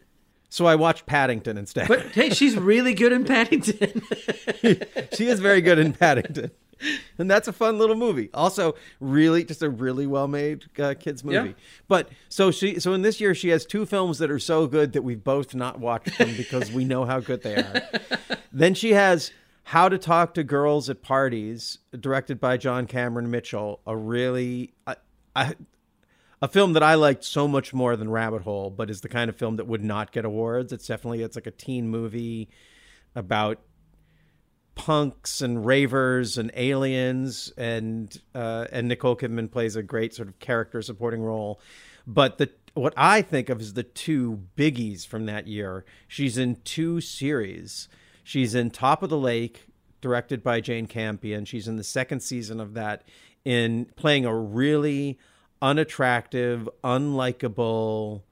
so 0.50 0.66
I 0.66 0.74
watched 0.74 1.06
Paddington 1.06 1.56
instead. 1.56 1.88
But 1.88 2.02
hey, 2.08 2.30
she's 2.30 2.56
really 2.56 2.92
good 2.92 3.12
in 3.12 3.24
Paddington. 3.24 4.02
she 5.14 5.26
is 5.26 5.40
very 5.40 5.62
good 5.62 5.78
in 5.78 5.94
Paddington, 5.94 6.50
and 7.18 7.30
that's 7.30 7.48
a 7.48 7.52
fun 7.52 7.78
little 7.78 7.96
movie. 7.96 8.30
Also, 8.34 8.74
really, 9.00 9.44
just 9.44 9.62
a 9.62 9.68
really 9.68 10.06
well 10.06 10.28
made 10.28 10.64
uh, 10.78 10.94
kids 10.98 11.24
movie. 11.24 11.48
Yeah. 11.48 11.54
But 11.88 12.08
so 12.28 12.50
she, 12.50 12.78
so 12.80 12.92
in 12.92 13.02
this 13.02 13.20
year, 13.20 13.34
she 13.34 13.48
has 13.50 13.64
two 13.64 13.86
films 13.86 14.18
that 14.18 14.30
are 14.30 14.38
so 14.38 14.66
good 14.66 14.92
that 14.92 15.02
we've 15.02 15.22
both 15.22 15.54
not 15.54 15.78
watched 15.78 16.18
them 16.18 16.34
because 16.36 16.70
we 16.72 16.84
know 16.84 17.04
how 17.04 17.20
good 17.20 17.42
they 17.42 17.56
are. 17.56 17.82
then 18.52 18.74
she 18.74 18.92
has 18.92 19.32
How 19.64 19.88
to 19.88 19.98
Talk 19.98 20.34
to 20.34 20.44
Girls 20.44 20.90
at 20.90 21.02
Parties, 21.02 21.78
directed 21.98 22.40
by 22.40 22.56
John 22.56 22.86
Cameron 22.86 23.30
Mitchell. 23.30 23.80
A 23.86 23.96
really, 23.96 24.74
I, 24.86 24.96
I, 25.34 25.54
a 26.42 26.48
film 26.48 26.74
that 26.74 26.82
I 26.82 26.94
liked 26.94 27.24
so 27.24 27.48
much 27.48 27.72
more 27.72 27.96
than 27.96 28.10
Rabbit 28.10 28.42
Hole, 28.42 28.70
but 28.70 28.90
is 28.90 29.00
the 29.00 29.08
kind 29.08 29.28
of 29.30 29.36
film 29.36 29.56
that 29.56 29.66
would 29.66 29.82
not 29.82 30.12
get 30.12 30.24
awards. 30.24 30.72
It's 30.72 30.86
definitely 30.86 31.22
it's 31.22 31.36
like 31.36 31.46
a 31.46 31.52
teen 31.52 31.88
movie 31.88 32.48
about 33.14 33.58
punks 34.76 35.40
and 35.40 35.66
ravers 35.66 36.38
and 36.38 36.52
aliens, 36.54 37.52
and 37.56 38.20
uh, 38.34 38.66
and 38.70 38.86
Nicole 38.86 39.16
Kidman 39.16 39.50
plays 39.50 39.74
a 39.74 39.82
great 39.82 40.14
sort 40.14 40.28
of 40.28 40.38
character 40.38 40.80
supporting 40.80 41.22
role. 41.22 41.60
But 42.06 42.38
the 42.38 42.50
what 42.74 42.94
I 42.96 43.22
think 43.22 43.48
of 43.48 43.60
as 43.60 43.72
the 43.72 43.82
two 43.82 44.42
biggies 44.56 45.04
from 45.04 45.26
that 45.26 45.48
year, 45.48 45.84
she's 46.06 46.38
in 46.38 46.56
two 46.62 47.00
series. 47.00 47.88
She's 48.22 48.54
in 48.54 48.70
Top 48.70 49.02
of 49.02 49.08
the 49.10 49.18
Lake, 49.18 49.66
directed 50.00 50.42
by 50.42 50.60
Jane 50.60 50.86
Campion. 50.86 51.44
She's 51.44 51.66
in 51.66 51.76
the 51.76 51.84
second 51.84 52.20
season 52.20 52.60
of 52.60 52.74
that, 52.74 53.02
in 53.44 53.86
playing 53.96 54.26
a 54.26 54.36
really 54.36 55.18
unattractive, 55.62 56.68
unlikable 56.84 58.22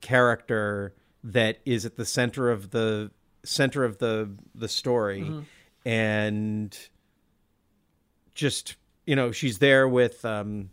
character 0.00 0.94
that 1.22 1.60
is 1.64 1.84
at 1.86 1.96
the 1.96 2.04
center 2.04 2.50
of 2.50 2.70
the 2.70 3.10
center 3.44 3.84
of 3.84 3.98
the 3.98 4.30
the 4.54 4.68
story 4.68 5.22
Mm-hmm. 5.22 5.40
and 5.88 6.78
just 8.34 8.76
you 9.06 9.16
know 9.16 9.32
she's 9.32 9.58
there 9.58 9.88
with 9.88 10.24
um 10.24 10.70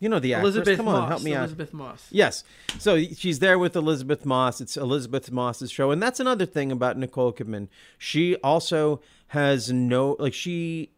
you 0.00 0.08
know 0.08 0.18
the 0.18 0.34
actress 0.34 0.56
Elisabeth 0.56 0.76
come 0.76 0.86
Moss. 0.86 1.02
on 1.02 1.08
help 1.08 1.22
me 1.22 1.32
out 1.34 1.42
Elisabeth 1.42 1.72
Moss. 1.72 2.08
Yes. 2.10 2.42
So 2.80 3.00
she's 3.00 3.38
there 3.38 3.56
with 3.58 3.76
Elisabeth 3.76 4.26
Moss. 4.26 4.60
It's 4.60 4.76
Elisabeth 4.76 5.30
Moss's 5.30 5.70
show. 5.70 5.92
And 5.92 6.02
that's 6.02 6.18
another 6.18 6.44
thing 6.44 6.72
about 6.72 6.98
Nicole 6.98 7.32
Kidman. 7.32 7.68
She 7.98 8.34
also 8.38 9.00
has 9.28 9.70
no, 9.72 10.16
like, 10.18 10.34
she 10.34 10.90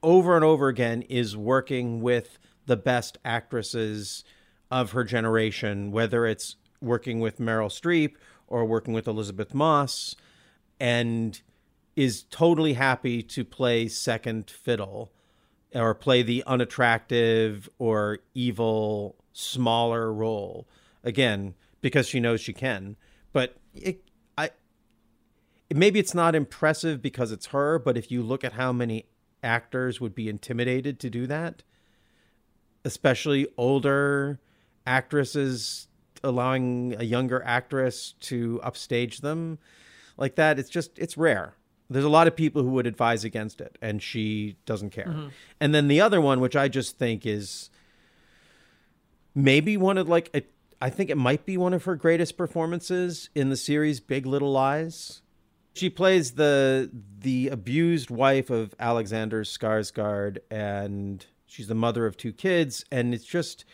over 0.00 0.36
and 0.36 0.44
over 0.44 0.68
again 0.68 1.02
is 1.02 1.36
working 1.36 2.00
with 2.00 2.38
the 2.66 2.76
best 2.76 3.18
actresses 3.24 4.22
of 4.70 4.92
her 4.92 5.02
generation, 5.02 5.90
whether 5.90 6.24
it's 6.24 6.54
working 6.80 7.18
with 7.18 7.38
Meryl 7.40 7.68
Streep 7.68 8.14
or 8.48 8.64
working 8.64 8.94
with 8.94 9.06
Elisabeth 9.06 9.54
Moss, 9.54 10.16
and 10.80 11.40
is 11.96 12.24
totally 12.24 12.74
happy 12.74 13.22
to 13.22 13.44
play 13.44 13.88
second 13.88 14.50
fiddle 14.50 15.12
or 15.74 15.94
play 15.94 16.22
the 16.22 16.42
unattractive 16.46 17.68
or 17.78 18.18
evil 18.34 19.16
smaller 19.32 20.12
role. 20.12 20.66
Again 21.04 21.54
because 21.80 22.08
she 22.08 22.20
knows 22.20 22.40
she 22.40 22.52
can 22.52 22.96
but 23.32 23.56
it, 23.74 24.02
i 24.36 24.50
maybe 25.74 25.98
it's 25.98 26.14
not 26.14 26.34
impressive 26.34 27.00
because 27.00 27.32
it's 27.32 27.46
her 27.46 27.78
but 27.78 27.96
if 27.96 28.10
you 28.10 28.22
look 28.22 28.44
at 28.44 28.54
how 28.54 28.72
many 28.72 29.06
actors 29.42 30.00
would 30.00 30.14
be 30.14 30.28
intimidated 30.28 30.98
to 30.98 31.10
do 31.10 31.26
that 31.26 31.62
especially 32.84 33.46
older 33.56 34.38
actresses 34.86 35.88
allowing 36.24 36.96
a 36.98 37.04
younger 37.04 37.42
actress 37.44 38.14
to 38.20 38.60
upstage 38.62 39.20
them 39.20 39.58
like 40.18 40.34
that 40.34 40.58
it's 40.58 40.68
just 40.68 40.98
it's 40.98 41.16
rare. 41.16 41.54
There's 41.88 42.04
a 42.04 42.10
lot 42.10 42.26
of 42.26 42.36
people 42.36 42.62
who 42.62 42.70
would 42.70 42.86
advise 42.86 43.24
against 43.24 43.62
it 43.62 43.78
and 43.80 44.02
she 44.02 44.56
doesn't 44.66 44.90
care. 44.90 45.06
Mm-hmm. 45.06 45.28
And 45.58 45.74
then 45.74 45.88
the 45.88 46.02
other 46.02 46.20
one 46.20 46.40
which 46.40 46.56
i 46.56 46.68
just 46.68 46.98
think 46.98 47.24
is 47.24 47.70
maybe 49.34 49.76
one 49.78 49.96
of 49.96 50.08
like 50.08 50.28
it, 50.34 50.50
i 50.82 50.90
think 50.90 51.08
it 51.08 51.16
might 51.16 51.46
be 51.46 51.56
one 51.56 51.72
of 51.72 51.84
her 51.84 51.94
greatest 51.94 52.36
performances 52.36 53.30
in 53.34 53.48
the 53.48 53.56
series 53.56 54.00
big 54.00 54.26
little 54.26 54.52
lies. 54.52 55.22
She 55.74 55.88
plays 55.88 56.32
the 56.32 56.90
the 57.20 57.48
abused 57.48 58.10
wife 58.10 58.50
of 58.50 58.74
alexander 58.80 59.44
skarsgård 59.44 60.38
and 60.50 61.24
she's 61.46 61.68
the 61.68 61.74
mother 61.74 62.04
of 62.04 62.16
two 62.16 62.32
kids 62.32 62.84
and 62.90 63.14
it's 63.14 63.24
just 63.24 63.64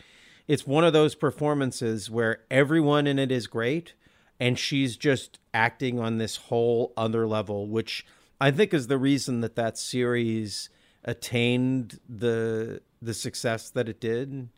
it's 0.47 0.67
one 0.67 0.83
of 0.83 0.93
those 0.93 1.15
performances 1.15 2.09
where 2.09 2.39
everyone 2.51 3.07
in 3.07 3.19
it 3.19 3.31
is 3.31 3.47
great 3.47 3.93
and 4.39 4.59
she's 4.59 4.97
just 4.97 5.39
acting 5.53 5.99
on 5.99 6.17
this 6.17 6.35
whole 6.35 6.93
other 6.97 7.27
level 7.27 7.67
which 7.67 8.05
i 8.39 8.51
think 8.51 8.73
is 8.73 8.87
the 8.87 8.97
reason 8.97 9.41
that 9.41 9.55
that 9.55 9.77
series 9.77 10.69
attained 11.05 11.99
the 12.09 12.81
the 13.01 13.13
success 13.13 13.69
that 13.69 13.87
it 13.87 14.01
did. 14.01 14.49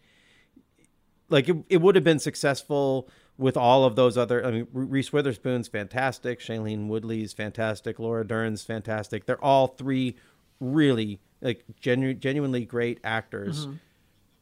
Like 1.29 1.49
it, 1.49 1.57
it 1.69 1.81
would 1.81 1.95
have 1.95 2.03
been 2.03 2.19
successful 2.19 3.09
with 3.37 3.55
all 3.55 3.85
of 3.85 3.95
those 3.95 4.17
other 4.17 4.43
i 4.43 4.49
mean 4.49 4.67
reese 4.73 5.13
witherspoon's 5.13 5.67
fantastic 5.67 6.39
shailene 6.39 6.87
woodley's 6.87 7.33
fantastic 7.33 7.99
laura 7.99 8.25
dern's 8.25 8.63
fantastic. 8.63 9.25
They're 9.25 9.43
all 9.43 9.67
three 9.67 10.15
really 10.59 11.19
like 11.41 11.63
genu- 11.79 12.15
genuinely 12.15 12.65
great 12.65 12.99
actors 13.03 13.67
mm-hmm. 13.67 13.75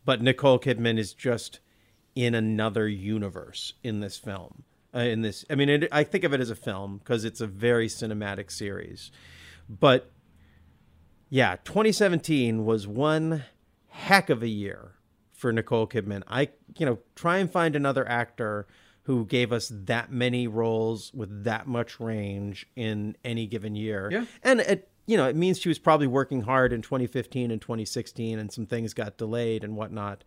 But 0.05 0.21
nicole 0.21 0.59
kidman 0.59 0.97
is 0.97 1.13
just 1.13 1.59
in 2.15 2.33
another 2.33 2.87
universe 2.87 3.73
in 3.83 3.99
this 3.99 4.17
film. 4.17 4.63
Uh, 4.93 4.99
in 4.99 5.21
this 5.21 5.43
i 5.49 5.55
mean 5.55 5.67
it, 5.67 5.89
i 5.91 6.03
think 6.03 6.23
of 6.23 6.33
it 6.33 6.39
as 6.39 6.49
a 6.49 6.55
film 6.55 6.99
because 6.99 7.25
it's 7.25 7.41
a 7.41 7.47
very 7.47 7.87
cinematic 7.87 8.49
series. 8.49 9.11
But 9.67 10.11
yeah 11.29 11.57
2017 11.65 12.63
was 12.65 12.87
one 12.87 13.43
heck 13.89 14.29
of 14.29 14.41
a 14.43 14.47
year 14.47 14.93
for 15.33 15.51
nicole 15.51 15.87
kidman. 15.87 16.23
I 16.27 16.49
you 16.77 16.85
know 16.85 16.99
try 17.15 17.37
and 17.39 17.51
find 17.51 17.75
another 17.75 18.07
actor 18.07 18.67
who 19.03 19.25
gave 19.25 19.51
us 19.51 19.71
that 19.71 20.11
many 20.11 20.47
roles 20.47 21.13
with 21.13 21.43
that 21.43 21.67
much 21.67 21.99
range 21.99 22.67
in 22.75 23.15
any 23.23 23.45
given 23.45 23.75
year. 23.75 24.09
Yeah. 24.11 24.25
and 24.41 24.61
it 24.61 24.89
you 25.05 25.17
know 25.17 25.27
it 25.27 25.35
means 25.35 25.59
she 25.59 25.69
was 25.69 25.79
probably 25.79 26.07
working 26.07 26.41
hard 26.41 26.73
in 26.73 26.81
2015 26.81 27.51
and 27.51 27.61
2016 27.61 28.39
and 28.39 28.51
some 28.51 28.65
things 28.65 28.93
got 28.93 29.17
delayed 29.17 29.63
and 29.63 29.75
whatnot 29.75 30.23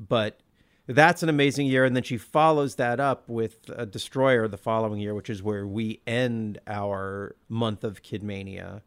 but 0.00 0.40
that's 0.86 1.22
an 1.22 1.28
amazing 1.28 1.66
year 1.66 1.84
and 1.84 1.94
then 1.96 2.02
she 2.02 2.16
follows 2.16 2.74
that 2.76 3.00
up 3.00 3.28
with 3.28 3.70
a 3.74 3.86
destroyer 3.86 4.46
the 4.48 4.58
following 4.58 5.00
year 5.00 5.14
which 5.14 5.30
is 5.30 5.42
where 5.42 5.66
we 5.66 6.00
end 6.06 6.58
our 6.66 7.34
month 7.48 7.84
of 7.84 8.02
kidmania 8.02 8.82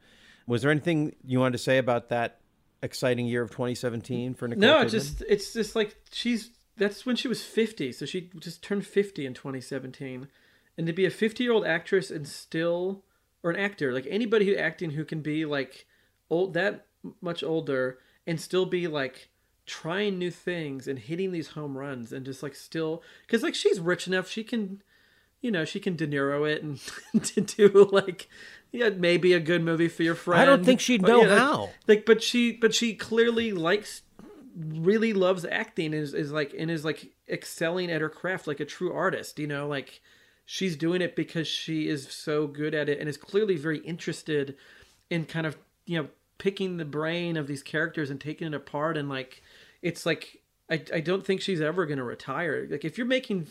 was 0.45 0.61
there 0.61 0.71
anything 0.71 1.15
you 1.25 1.39
wanted 1.39 1.53
to 1.53 1.57
say 1.57 1.77
about 1.77 2.09
that 2.09 2.39
exciting 2.81 3.25
year 3.25 3.41
of 3.41 3.49
2017 3.49 4.33
for 4.35 4.47
nicole 4.47 4.61
No, 4.61 4.85
Kidman? 4.85 4.91
just 4.91 5.23
it's 5.27 5.53
just 5.53 5.75
like 5.75 5.95
she's 6.11 6.51
that's 6.77 7.07
when 7.07 7.15
she 7.15 7.27
was 7.27 7.41
50, 7.43 7.91
so 7.91 8.05
she 8.05 8.29
just 8.39 8.61
turned 8.61 8.85
50 8.85 9.25
in 9.25 9.33
2017. 9.33 10.27
And 10.77 10.85
to 10.85 10.93
be 10.93 11.07
a 11.07 11.09
50-year-old 11.09 11.65
actress 11.65 12.11
and 12.11 12.27
still 12.27 13.03
or 13.43 13.51
an 13.51 13.57
actor, 13.59 13.93
like 13.93 14.07
anybody 14.09 14.45
who 14.45 14.55
acting 14.55 14.91
who 14.91 15.05
can 15.05 15.21
be 15.21 15.45
like 15.45 15.85
old 16.29 16.53
that 16.53 16.85
much 17.21 17.43
older 17.43 17.99
and 18.25 18.39
still 18.41 18.65
be 18.65 18.87
like 18.87 19.29
trying 19.65 20.17
new 20.17 20.31
things 20.31 20.87
and 20.87 20.99
hitting 20.99 21.31
these 21.31 21.49
home 21.49 21.77
runs 21.77 22.11
and 22.13 22.25
just 22.25 22.41
like 22.41 22.55
still 22.55 23.01
cuz 23.27 23.43
like 23.43 23.55
she's 23.55 23.79
rich 23.79 24.07
enough 24.07 24.29
she 24.29 24.43
can 24.43 24.81
you 25.39 25.51
know, 25.51 25.63
she 25.65 25.79
can 25.79 25.95
De 25.95 26.07
Niro 26.07 26.49
it 26.49 26.63
and 26.63 26.79
to 27.23 27.41
do 27.41 27.89
like 27.91 28.27
yeah, 28.71 28.89
maybe 28.89 29.33
a 29.33 29.39
good 29.39 29.63
movie 29.63 29.87
for 29.87 30.03
your 30.03 30.15
friend. 30.15 30.41
I 30.41 30.45
don't 30.45 30.63
think 30.65 30.79
she'd 30.79 31.01
But, 31.01 31.07
know 31.07 31.21
yeah, 31.21 31.27
like- 31.29 31.39
how. 31.39 31.69
Like, 31.87 32.05
but 32.05 32.21
she, 32.21 32.51
but 32.51 32.73
she 32.73 32.95
clearly 32.95 33.53
likes, 33.53 34.01
really 34.55 35.13
loves 35.13 35.45
acting. 35.45 35.93
Is 35.93 36.13
is 36.13 36.31
like 36.31 36.53
and 36.57 36.69
is 36.69 36.83
like 36.83 37.13
excelling 37.29 37.89
at 37.91 38.01
her 38.01 38.09
craft 38.09 38.45
like 38.47 38.59
a 38.59 38.65
true 38.65 38.91
artist. 38.91 39.39
You 39.39 39.47
know, 39.47 39.67
like 39.67 40.01
she's 40.49 40.77
doing 40.77 41.01
it 41.01 41.13
because 41.13 41.45
she 41.45 41.89
is 41.89 42.07
so 42.09 42.47
good 42.47 42.73
at 42.73 42.87
it 42.87 42.99
and 42.99 43.09
is 43.09 43.17
clearly 43.17 43.57
very 43.57 43.79
interested 43.79 44.55
in 45.09 45.25
kind 45.25 45.45
of 45.45 45.57
you 45.85 46.01
know 46.01 46.07
picking 46.37 46.77
the 46.77 46.85
brain 46.85 47.35
of 47.35 47.47
these 47.47 47.61
characters 47.61 48.09
and 48.09 48.21
taking 48.21 48.47
it 48.47 48.53
apart 48.53 48.97
and 48.97 49.09
like 49.09 49.43
it's 49.81 50.05
like 50.05 50.41
I, 50.71 50.81
I 50.93 50.99
don't 51.01 51.25
think 51.25 51.41
she's 51.41 51.61
ever 51.61 51.85
going 51.85 51.97
to 51.97 52.03
retire. 52.03 52.65
Like 52.69 52.85
if 52.85 52.97
you're 52.97 53.07
making 53.07 53.47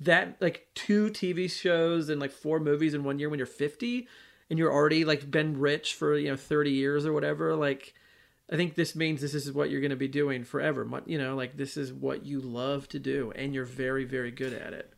that 0.00 0.36
like 0.40 0.66
two 0.74 1.08
tv 1.10 1.48
shows 1.48 2.08
and 2.08 2.20
like 2.20 2.32
four 2.32 2.58
movies 2.58 2.94
in 2.94 3.04
one 3.04 3.20
year 3.20 3.30
when 3.30 3.38
you're 3.38 3.46
50 3.46 4.08
and 4.50 4.58
you're 4.58 4.72
already 4.72 5.04
like 5.04 5.30
been 5.30 5.58
rich 5.58 5.94
for 5.94 6.18
you 6.18 6.30
know 6.30 6.36
30 6.36 6.72
years 6.72 7.06
or 7.06 7.12
whatever 7.12 7.54
like 7.54 7.94
i 8.50 8.56
think 8.56 8.74
this 8.74 8.96
means 8.96 9.20
this 9.20 9.34
is 9.34 9.52
what 9.52 9.70
you're 9.70 9.80
going 9.80 9.90
to 9.90 9.96
be 9.96 10.08
doing 10.08 10.42
forever. 10.42 10.84
You 11.06 11.16
know 11.16 11.36
like 11.36 11.56
this 11.56 11.76
is 11.76 11.92
what 11.92 12.26
you 12.26 12.40
love 12.40 12.88
to 12.88 12.98
do 12.98 13.32
and 13.36 13.54
you're 13.54 13.64
very 13.64 14.04
very 14.04 14.32
good 14.32 14.52
at 14.52 14.72
it 14.72 14.93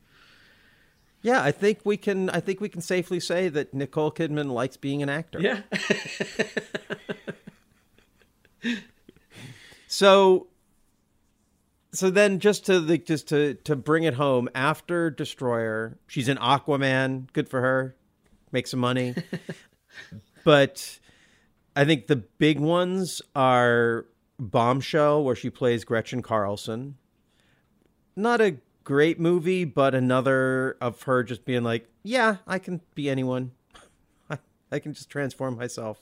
yeah 1.23 1.43
i 1.43 1.51
think 1.51 1.81
we 1.85 1.97
can 1.97 2.31
i 2.31 2.41
think 2.41 2.61
we 2.61 2.69
can 2.69 2.81
safely 2.81 3.21
say 3.21 3.49
that 3.49 3.73
nicole 3.75 4.11
kidman 4.11 4.51
likes 4.51 4.77
being 4.77 5.03
an 5.03 5.09
actor 5.09 5.41
yeah 5.41 5.61
So 9.97 10.49
so 11.93 12.11
then 12.11 12.39
just 12.39 12.67
to 12.67 12.81
the 12.81 12.99
just 12.99 13.29
to 13.29 13.55
to 13.65 13.75
bring 13.77 14.03
it 14.03 14.13
home 14.13 14.49
after 14.55 15.11
Destroyer, 15.11 15.99
she's 16.07 16.29
in 16.29 16.37
Aquaman, 16.37 17.33
good 17.33 17.49
for 17.49 17.63
her. 17.63 17.97
Make 18.53 18.67
some 18.67 18.81
money. 18.81 19.15
but 20.45 20.99
I 21.75 21.87
think 21.87 22.09
the 22.09 22.17
big 22.17 22.61
ones 22.61 23.23
are 23.35 24.05
Bombshell 24.39 25.25
where 25.25 25.35
she 25.35 25.49
plays 25.49 25.85
Gretchen 25.85 26.21
Carlson. 26.21 26.97
Not 28.15 28.43
a 28.43 28.57
great 28.87 29.19
movie, 29.19 29.65
but 29.65 29.97
another 29.97 30.79
of 30.81 31.03
her 31.03 31.25
just 31.25 31.45
being 31.45 31.65
like, 31.65 31.89
yeah, 32.05 32.37
I 32.47 32.61
can 32.61 32.81
be 32.95 33.11
anyone. 33.11 33.51
I, 34.31 34.39
I 34.73 34.79
can 34.79 34.95
just 34.95 35.11
transform 35.11 35.57
myself. 35.57 35.99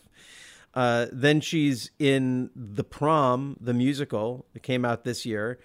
Uh, 0.75 1.07
then 1.11 1.41
she's 1.41 1.91
in 1.99 2.51
The 2.55 2.85
Prom, 2.85 3.57
the 3.59 3.73
musical 3.73 4.45
that 4.53 4.63
came 4.63 4.85
out 4.85 5.05
this 5.05 5.25
year, 5.25 5.59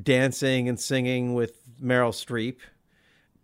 dancing 0.00 0.68
and 0.68 0.78
singing 0.80 1.34
with 1.34 1.80
Meryl 1.80 2.10
Streep, 2.10 2.56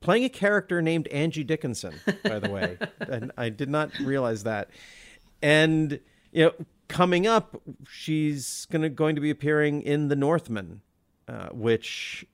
playing 0.01 0.25
a 0.25 0.29
character 0.29 0.83
named 0.83 1.07
Angie 1.09 1.45
Dickinson, 1.45 1.95
by 2.25 2.41
the 2.41 2.51
way. 2.51 2.77
and 3.01 3.31
I 3.37 3.51
did 3.51 3.70
not 3.70 3.97
realize 4.01 4.43
that. 4.43 4.68
And 5.41 6.01
you 6.33 6.47
know, 6.47 6.53
coming 6.89 7.29
up, 7.29 7.62
she's 7.89 8.66
gonna 8.73 8.89
going 8.89 9.14
to 9.14 9.20
be 9.20 9.31
appearing 9.31 9.83
in 9.83 10.09
The 10.09 10.16
Northman, 10.16 10.81
uh, 11.29 11.51
which. 11.51 12.27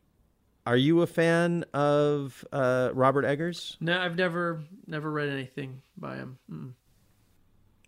Are 0.68 0.76
you 0.76 1.00
a 1.00 1.06
fan 1.06 1.64
of 1.72 2.44
uh, 2.52 2.90
Robert 2.92 3.24
Eggers? 3.24 3.78
No, 3.80 3.98
I've 3.98 4.16
never 4.16 4.60
never 4.86 5.10
read 5.10 5.30
anything 5.30 5.80
by 5.96 6.16
him. 6.16 6.36
Mm. 6.52 6.72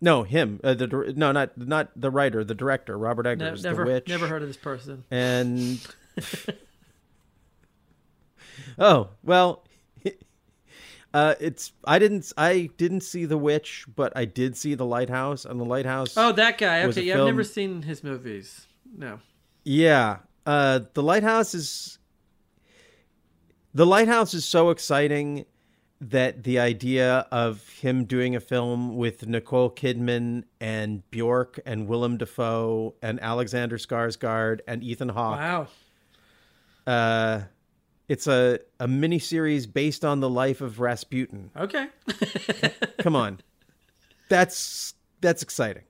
No, 0.01 0.23
him. 0.23 0.59
Uh, 0.63 0.73
the 0.73 1.13
no, 1.15 1.31
not 1.31 1.55
not 1.55 1.91
the 1.95 2.09
writer, 2.09 2.43
the 2.43 2.55
director, 2.55 2.97
Robert 2.97 3.27
Ne- 3.27 3.33
Eggers, 3.33 3.63
never 3.63 3.85
the 3.85 3.91
witch. 3.91 4.07
never 4.07 4.27
heard 4.27 4.41
of 4.41 4.47
this 4.47 4.57
person. 4.57 5.03
And 5.11 5.79
oh 8.79 9.09
well, 9.21 9.63
uh, 11.13 11.35
it's 11.39 11.73
I 11.85 11.99
didn't 11.99 12.33
I 12.35 12.71
didn't 12.77 13.01
see 13.01 13.25
the 13.25 13.37
witch, 13.37 13.85
but 13.95 14.11
I 14.15 14.25
did 14.25 14.57
see 14.57 14.73
the 14.73 14.87
lighthouse, 14.87 15.45
and 15.45 15.59
the 15.59 15.65
lighthouse. 15.65 16.17
Oh, 16.17 16.31
that 16.31 16.57
guy. 16.57 16.85
Okay, 16.85 17.03
yeah, 17.03 17.19
I've 17.19 17.27
never 17.27 17.43
seen 17.43 17.83
his 17.83 18.03
movies. 18.03 18.65
No. 18.97 19.19
Yeah. 19.65 20.17
Uh, 20.47 20.79
the 20.95 21.03
lighthouse 21.03 21.53
is 21.53 21.99
the 23.73 23.85
lighthouse 23.85 24.33
is 24.33 24.45
so 24.45 24.69
exciting 24.69 25.45
that 26.01 26.43
the 26.43 26.59
idea 26.59 27.27
of 27.31 27.67
him 27.69 28.05
doing 28.05 28.35
a 28.35 28.39
film 28.39 28.97
with 28.97 29.27
Nicole 29.27 29.69
Kidman 29.69 30.45
and 30.59 31.09
Bjork 31.11 31.59
and 31.65 31.87
Willem 31.87 32.17
Dafoe 32.17 32.95
and 33.03 33.19
Alexander 33.21 33.77
Skarsgård 33.77 34.61
and 34.67 34.83
Ethan 34.83 35.09
Hawke. 35.09 35.39
Wow. 35.39 35.67
Uh, 36.87 37.41
it's 38.09 38.25
a 38.27 38.59
a 38.79 38.87
miniseries 38.87 39.71
based 39.71 40.03
on 40.03 40.19
the 40.19 40.29
life 40.29 40.59
of 40.59 40.79
Rasputin. 40.79 41.51
Okay. 41.55 41.87
Come 42.99 43.15
on. 43.15 43.39
That's 44.27 44.95
that's 45.21 45.43
exciting. 45.43 45.83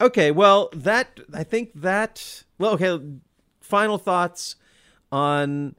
Okay, 0.00 0.30
well, 0.30 0.68
that 0.74 1.18
I 1.32 1.42
think 1.44 1.72
that 1.74 2.44
well, 2.58 2.74
okay, 2.74 3.00
final 3.60 3.96
thoughts 3.96 4.56
on 5.10 5.74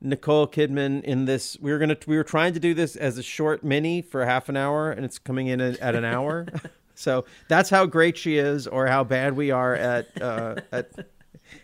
Nicole 0.00 0.46
Kidman 0.46 1.02
in 1.02 1.24
this. 1.24 1.56
We 1.60 1.72
were 1.72 1.78
going 1.78 1.90
to 1.90 1.98
we 2.06 2.16
were 2.16 2.24
trying 2.24 2.54
to 2.54 2.60
do 2.60 2.74
this 2.74 2.96
as 2.96 3.18
a 3.18 3.22
short 3.22 3.64
mini 3.64 4.02
for 4.02 4.24
half 4.24 4.48
an 4.48 4.56
hour 4.56 4.90
and 4.90 5.04
it's 5.04 5.18
coming 5.18 5.48
in 5.48 5.60
at 5.60 5.94
an 5.94 6.04
hour. 6.04 6.46
so, 6.94 7.24
that's 7.48 7.70
how 7.70 7.86
great 7.86 8.16
she 8.16 8.38
is 8.38 8.66
or 8.66 8.86
how 8.86 9.04
bad 9.04 9.36
we 9.36 9.50
are 9.50 9.74
at 9.74 10.22
uh 10.22 10.56
at 10.72 10.90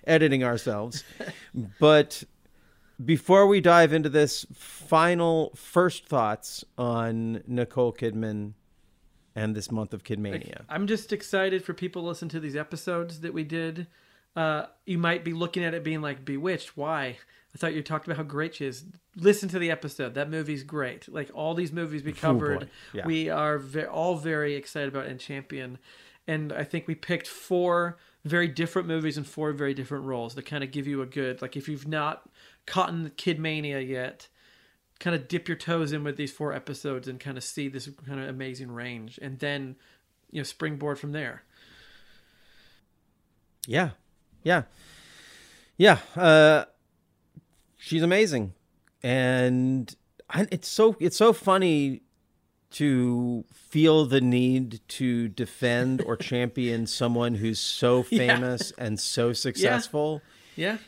editing 0.06 0.44
ourselves. 0.44 1.04
But 1.78 2.24
before 3.04 3.46
we 3.46 3.60
dive 3.60 3.92
into 3.92 4.08
this, 4.08 4.46
final 4.52 5.52
first 5.54 6.06
thoughts 6.06 6.64
on 6.78 7.42
Nicole 7.46 7.92
Kidman 7.92 8.52
and 9.34 9.54
this 9.54 9.70
month 9.70 9.92
of 9.92 10.04
Kidmania. 10.04 10.62
I'm 10.68 10.86
just 10.86 11.12
excited 11.12 11.64
for 11.64 11.74
people 11.74 12.02
to 12.02 12.08
listen 12.08 12.28
to 12.30 12.40
these 12.40 12.54
episodes 12.56 13.20
that 13.20 13.34
we 13.34 13.42
did. 13.42 13.86
Uh, 14.36 14.66
you 14.84 14.98
might 14.98 15.24
be 15.24 15.32
looking 15.32 15.64
at 15.64 15.74
it 15.74 15.84
being 15.84 16.00
like, 16.00 16.24
Bewitched, 16.24 16.76
why? 16.76 17.18
I 17.54 17.58
thought 17.58 17.74
you 17.74 17.82
talked 17.82 18.06
about 18.06 18.16
how 18.16 18.24
great 18.24 18.56
she 18.56 18.66
is. 18.66 18.84
Listen 19.14 19.48
to 19.50 19.60
the 19.60 19.70
episode. 19.70 20.14
That 20.14 20.28
movie's 20.28 20.64
great. 20.64 21.08
Like 21.08 21.30
all 21.34 21.54
these 21.54 21.72
movies 21.72 22.02
we 22.02 22.12
covered, 22.12 22.60
boy. 22.60 22.68
Yeah. 22.92 23.06
we 23.06 23.30
are 23.30 23.58
ve- 23.58 23.84
all 23.84 24.16
very 24.16 24.56
excited 24.56 24.88
about 24.88 25.06
and 25.06 25.20
champion. 25.20 25.78
And 26.26 26.52
I 26.52 26.64
think 26.64 26.88
we 26.88 26.96
picked 26.96 27.28
four 27.28 27.98
very 28.24 28.48
different 28.48 28.88
movies 28.88 29.16
and 29.16 29.26
four 29.26 29.52
very 29.52 29.74
different 29.74 30.04
roles 30.04 30.34
that 30.34 30.46
kind 30.46 30.64
of 30.64 30.72
give 30.72 30.86
you 30.86 31.02
a 31.02 31.06
good, 31.06 31.42
like 31.42 31.56
if 31.56 31.68
you've 31.68 31.86
not 31.86 32.28
caught 32.66 32.88
in 32.88 33.12
Kid 33.16 33.38
Mania 33.38 33.78
yet, 33.80 34.26
kind 34.98 35.14
of 35.14 35.28
dip 35.28 35.46
your 35.48 35.56
toes 35.56 35.92
in 35.92 36.02
with 36.02 36.16
these 36.16 36.32
four 36.32 36.52
episodes 36.52 37.06
and 37.06 37.20
kind 37.20 37.36
of 37.36 37.44
see 37.44 37.68
this 37.68 37.88
kind 38.06 38.20
of 38.20 38.28
amazing 38.28 38.70
range. 38.72 39.18
And 39.22 39.38
then, 39.38 39.76
you 40.30 40.40
know, 40.40 40.44
springboard 40.44 40.98
from 40.98 41.12
there. 41.12 41.42
Yeah. 43.66 43.90
Yeah. 44.44 44.62
Yeah. 45.76 45.98
Uh, 46.14 46.66
she's 47.76 48.02
amazing. 48.02 48.52
And 49.02 49.94
I, 50.30 50.46
it's 50.52 50.68
so 50.68 50.96
it's 51.00 51.16
so 51.16 51.32
funny 51.32 52.02
to 52.72 53.44
feel 53.52 54.04
the 54.04 54.20
need 54.20 54.80
to 54.88 55.28
defend 55.28 56.00
or 56.02 56.16
champion 56.30 56.86
someone 56.86 57.34
who's 57.36 57.58
so 57.60 58.04
Yeah. 58.10 58.18
famous 58.36 58.72
and 58.78 58.98
so 59.00 59.32
successful. 59.32 60.22
Yeah. 60.56 60.78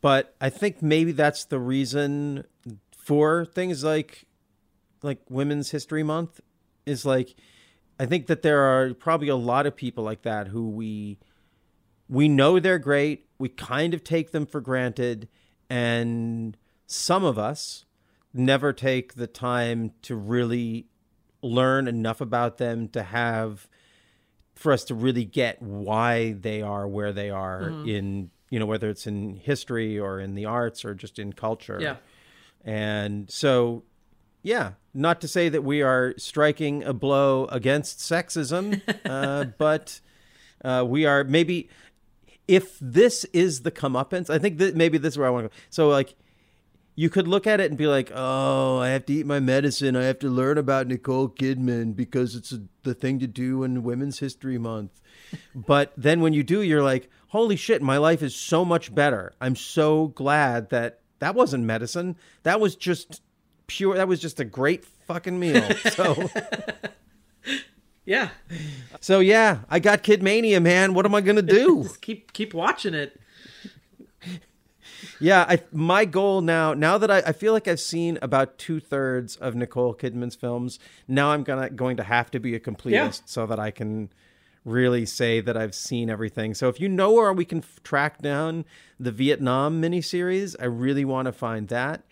but 0.00 0.34
I 0.40 0.48
think 0.48 0.80
maybe 0.80 1.12
that's 1.12 1.44
the 1.44 1.58
reason 1.58 2.44
for 2.96 3.44
things 3.44 3.84
like 3.84 4.24
like 5.02 5.20
Women's 5.28 5.70
History 5.70 6.02
Month 6.02 6.40
is 6.86 7.04
like 7.04 7.34
I 7.98 8.06
think 8.06 8.26
that 8.28 8.40
there 8.42 8.60
are 8.62 8.94
probably 8.94 9.28
a 9.28 9.36
lot 9.36 9.66
of 9.66 9.76
people 9.76 10.02
like 10.04 10.22
that 10.22 10.48
who 10.48 10.68
we 10.70 11.18
we 12.10 12.28
know 12.28 12.58
they're 12.58 12.78
great, 12.78 13.28
we 13.38 13.48
kind 13.48 13.94
of 13.94 14.02
take 14.02 14.32
them 14.32 14.44
for 14.44 14.60
granted. 14.60 15.28
And 15.70 16.56
some 16.86 17.24
of 17.24 17.38
us 17.38 17.84
never 18.34 18.72
take 18.72 19.14
the 19.14 19.28
time 19.28 19.92
to 20.02 20.16
really 20.16 20.88
learn 21.40 21.86
enough 21.86 22.20
about 22.20 22.58
them 22.58 22.88
to 22.88 23.04
have 23.04 23.68
for 24.54 24.72
us 24.72 24.84
to 24.84 24.94
really 24.94 25.24
get 25.24 25.62
why 25.62 26.32
they 26.32 26.60
are 26.60 26.86
where 26.86 27.12
they 27.12 27.30
are 27.30 27.62
in 27.86 28.30
you 28.50 28.58
know 28.58 28.66
whether 28.66 28.90
it's 28.90 29.06
in 29.06 29.36
history 29.36 29.98
or 29.98 30.20
in 30.20 30.34
the 30.34 30.44
arts 30.44 30.84
or 30.84 30.94
just 30.94 31.18
in 31.18 31.32
culture. 31.32 31.78
Yeah. 31.80 31.96
and 32.62 33.30
so 33.30 33.84
yeah 34.42 34.72
not 34.92 35.20
to 35.22 35.28
say 35.28 35.48
that 35.48 35.62
we 35.62 35.80
are 35.80 36.12
striking 36.18 36.82
a 36.82 36.92
blow 36.92 37.46
against 37.46 38.00
sexism 38.00 38.82
uh, 39.06 39.44
but 39.56 40.00
uh, 40.62 40.84
we 40.86 41.06
are 41.06 41.24
maybe 41.24 41.70
if 42.50 42.76
this 42.80 43.24
is 43.32 43.62
the 43.62 43.70
comeuppance 43.70 44.28
i 44.28 44.38
think 44.38 44.58
that 44.58 44.74
maybe 44.74 44.98
this 44.98 45.14
is 45.14 45.18
where 45.18 45.28
i 45.28 45.30
want 45.30 45.44
to 45.44 45.48
go 45.48 45.54
so 45.70 45.88
like 45.88 46.16
you 47.00 47.08
could 47.08 47.26
look 47.26 47.46
at 47.46 47.60
it 47.60 47.70
and 47.70 47.78
be 47.78 47.86
like, 47.86 48.12
"Oh, 48.14 48.76
I 48.78 48.88
have 48.88 49.06
to 49.06 49.12
eat 49.14 49.24
my 49.24 49.40
medicine. 49.40 49.96
I 49.96 50.04
have 50.04 50.18
to 50.18 50.28
learn 50.28 50.58
about 50.58 50.86
Nicole 50.86 51.30
Kidman 51.30 51.96
because 51.96 52.34
it's 52.34 52.52
a, 52.52 52.60
the 52.82 52.92
thing 52.92 53.18
to 53.20 53.26
do 53.26 53.62
in 53.62 53.82
Women's 53.82 54.18
History 54.18 54.58
Month." 54.58 55.00
but 55.54 55.92
then 55.96 56.20
when 56.20 56.34
you 56.34 56.42
do, 56.42 56.60
you're 56.60 56.82
like, 56.82 57.08
"Holy 57.28 57.56
shit, 57.56 57.80
my 57.80 57.96
life 57.96 58.22
is 58.22 58.34
so 58.34 58.66
much 58.66 58.94
better. 58.94 59.32
I'm 59.40 59.56
so 59.56 60.08
glad 60.08 60.68
that 60.70 61.00
that 61.20 61.34
wasn't 61.34 61.64
medicine. 61.64 62.16
That 62.42 62.60
was 62.60 62.76
just 62.76 63.22
pure. 63.66 63.96
That 63.96 64.08
was 64.08 64.20
just 64.20 64.38
a 64.38 64.44
great 64.44 64.84
fucking 64.84 65.38
meal." 65.38 65.66
So, 65.92 66.28
Yeah. 68.04 68.30
so 69.00 69.20
yeah, 69.20 69.60
I 69.68 69.78
got 69.78 70.02
Kidmania, 70.02 70.60
man. 70.62 70.94
What 70.94 71.04
am 71.06 71.14
I 71.14 71.20
gonna 71.20 71.42
do? 71.42 71.82
Just 71.84 72.00
keep 72.00 72.32
keep 72.32 72.54
watching 72.54 72.94
it. 72.94 73.18
Yeah, 75.22 75.44
I, 75.48 75.60
my 75.70 76.06
goal 76.06 76.40
now, 76.40 76.72
now 76.72 76.96
that 76.96 77.10
I, 77.10 77.18
I 77.18 77.32
feel 77.32 77.52
like 77.52 77.68
I've 77.68 77.80
seen 77.80 78.18
about 78.22 78.56
two 78.58 78.80
thirds 78.80 79.36
of 79.36 79.54
Nicole 79.54 79.94
Kidman's 79.94 80.34
films, 80.34 80.78
now 81.06 81.30
I'm 81.32 81.42
gonna 81.42 81.68
going 81.70 81.98
to 81.98 82.02
have 82.02 82.30
to 82.32 82.40
be 82.40 82.54
a 82.54 82.60
completist 82.60 82.90
Yeah. 82.90 83.10
so 83.26 83.46
that 83.46 83.58
I 83.58 83.70
can 83.70 84.10
really 84.64 85.04
say 85.06 85.40
that 85.40 85.56
I've 85.56 85.74
seen 85.74 86.08
everything. 86.10 86.54
So 86.54 86.68
if 86.68 86.80
you 86.80 86.88
know 86.88 87.12
where 87.12 87.32
we 87.32 87.44
can 87.44 87.62
track 87.84 88.20
down 88.22 88.64
the 88.98 89.12
Vietnam 89.12 89.80
miniseries, 89.80 90.54
I 90.60 90.64
really 90.66 91.04
want 91.04 91.26
to 91.26 91.32
find 91.32 91.68
that. 91.68 92.02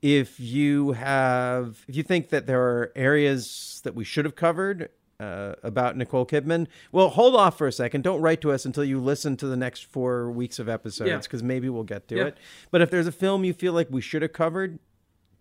If 0.00 0.38
you 0.38 0.92
have, 0.92 1.84
if 1.88 1.96
you 1.96 2.02
think 2.02 2.28
that 2.30 2.46
there 2.46 2.62
are 2.62 2.92
areas 2.94 3.80
that 3.84 3.94
we 3.94 4.04
should 4.04 4.24
have 4.26 4.36
covered 4.36 4.90
uh, 5.20 5.54
about 5.62 5.96
Nicole 5.96 6.24
Kidman, 6.26 6.66
well, 6.92 7.08
hold 7.08 7.34
off 7.34 7.58
for 7.58 7.66
a 7.66 7.72
second. 7.72 8.02
Don't 8.04 8.20
write 8.20 8.40
to 8.42 8.52
us 8.52 8.64
until 8.64 8.84
you 8.84 9.00
listen 9.00 9.36
to 9.38 9.46
the 9.46 9.56
next 9.56 9.84
four 9.86 10.30
weeks 10.30 10.58
of 10.58 10.68
episodes 10.68 11.08
Yeah. 11.10 11.18
because 11.18 11.42
maybe 11.42 11.68
we'll 11.68 11.82
get 11.84 12.06
to 12.08 12.16
Yeah. 12.16 12.24
it. 12.26 12.38
But 12.70 12.82
if 12.82 12.90
there's 12.90 13.06
a 13.06 13.12
film 13.12 13.44
you 13.44 13.52
feel 13.52 13.72
like 13.72 13.88
we 13.90 14.00
should 14.00 14.22
have 14.22 14.32
covered, 14.32 14.78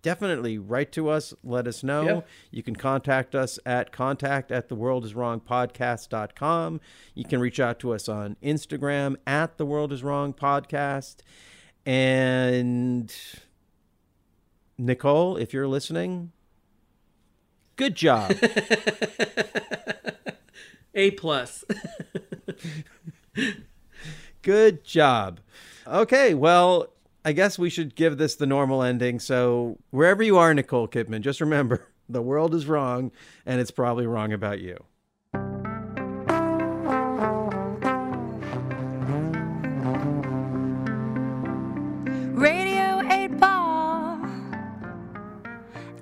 definitely 0.01 0.57
write 0.57 0.91
to 0.93 1.09
us. 1.09 1.33
Let 1.43 1.67
us 1.67 1.83
know. 1.83 2.03
Yeah. 2.03 2.21
You 2.49 2.63
can 2.63 2.75
contact 2.75 3.35
us 3.35 3.59
at 3.65 3.91
contact 3.91 4.51
at 4.51 4.67
the 4.69 4.75
world 4.75 5.05
is 5.05 5.13
wrong 5.13 5.39
podcast.com. 5.41 6.79
You 7.13 7.25
can 7.25 7.39
reach 7.39 7.59
out 7.59 7.77
to 7.79 7.93
us 7.93 8.07
on 8.09 8.35
Instagram 8.41 9.15
at 9.27 9.57
the 9.57 9.65
world 9.65 9.91
is 9.93 10.03
wrong 10.03 10.33
podcast. 10.33 11.17
And 11.85 13.13
Nicole, 14.77 15.37
if 15.37 15.53
you're 15.53 15.67
listening, 15.67 16.31
good 17.77 17.95
job. 17.95 18.35
A 20.93 21.11
plus. 21.11 21.63
Good 24.41 24.83
job. 24.83 25.39
Okay, 25.85 26.33
well, 26.33 26.87
I 27.23 27.33
guess 27.33 27.59
we 27.59 27.69
should 27.69 27.95
give 27.95 28.17
this 28.17 28.35
the 28.35 28.47
normal 28.47 28.81
ending. 28.81 29.19
So, 29.19 29.77
wherever 29.91 30.23
you 30.23 30.37
are, 30.37 30.53
Nicole 30.53 30.87
Kidman, 30.87 31.21
just 31.21 31.39
remember 31.41 31.85
the 32.09 32.21
world 32.21 32.55
is 32.55 32.65
wrong 32.65 33.11
and 33.45 33.61
it's 33.61 33.71
probably 33.71 34.07
wrong 34.07 34.33
about 34.33 34.59
you. 34.59 34.83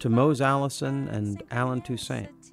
to 0.00 0.08
Mose 0.08 0.40
Allison 0.40 1.08
and 1.08 1.42
Allen 1.50 1.82
Toussaint. 1.82 2.52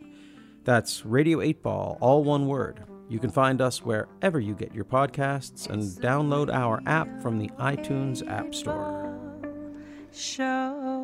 That's 0.63 1.05
Radio 1.05 1.41
8 1.41 1.61
Ball, 1.61 1.97
all 1.99 2.23
one 2.23 2.47
word. 2.47 2.83
You 3.09 3.19
can 3.19 3.29
find 3.29 3.61
us 3.61 3.83
wherever 3.83 4.39
you 4.39 4.55
get 4.55 4.73
your 4.73 4.85
podcasts 4.85 5.69
and 5.69 5.83
download 5.83 6.51
our 6.51 6.81
app 6.85 7.21
from 7.21 7.37
the 7.37 7.49
iTunes 7.59 8.27
App 8.27 8.55
Store. 8.55 9.13
Show. 10.11 11.03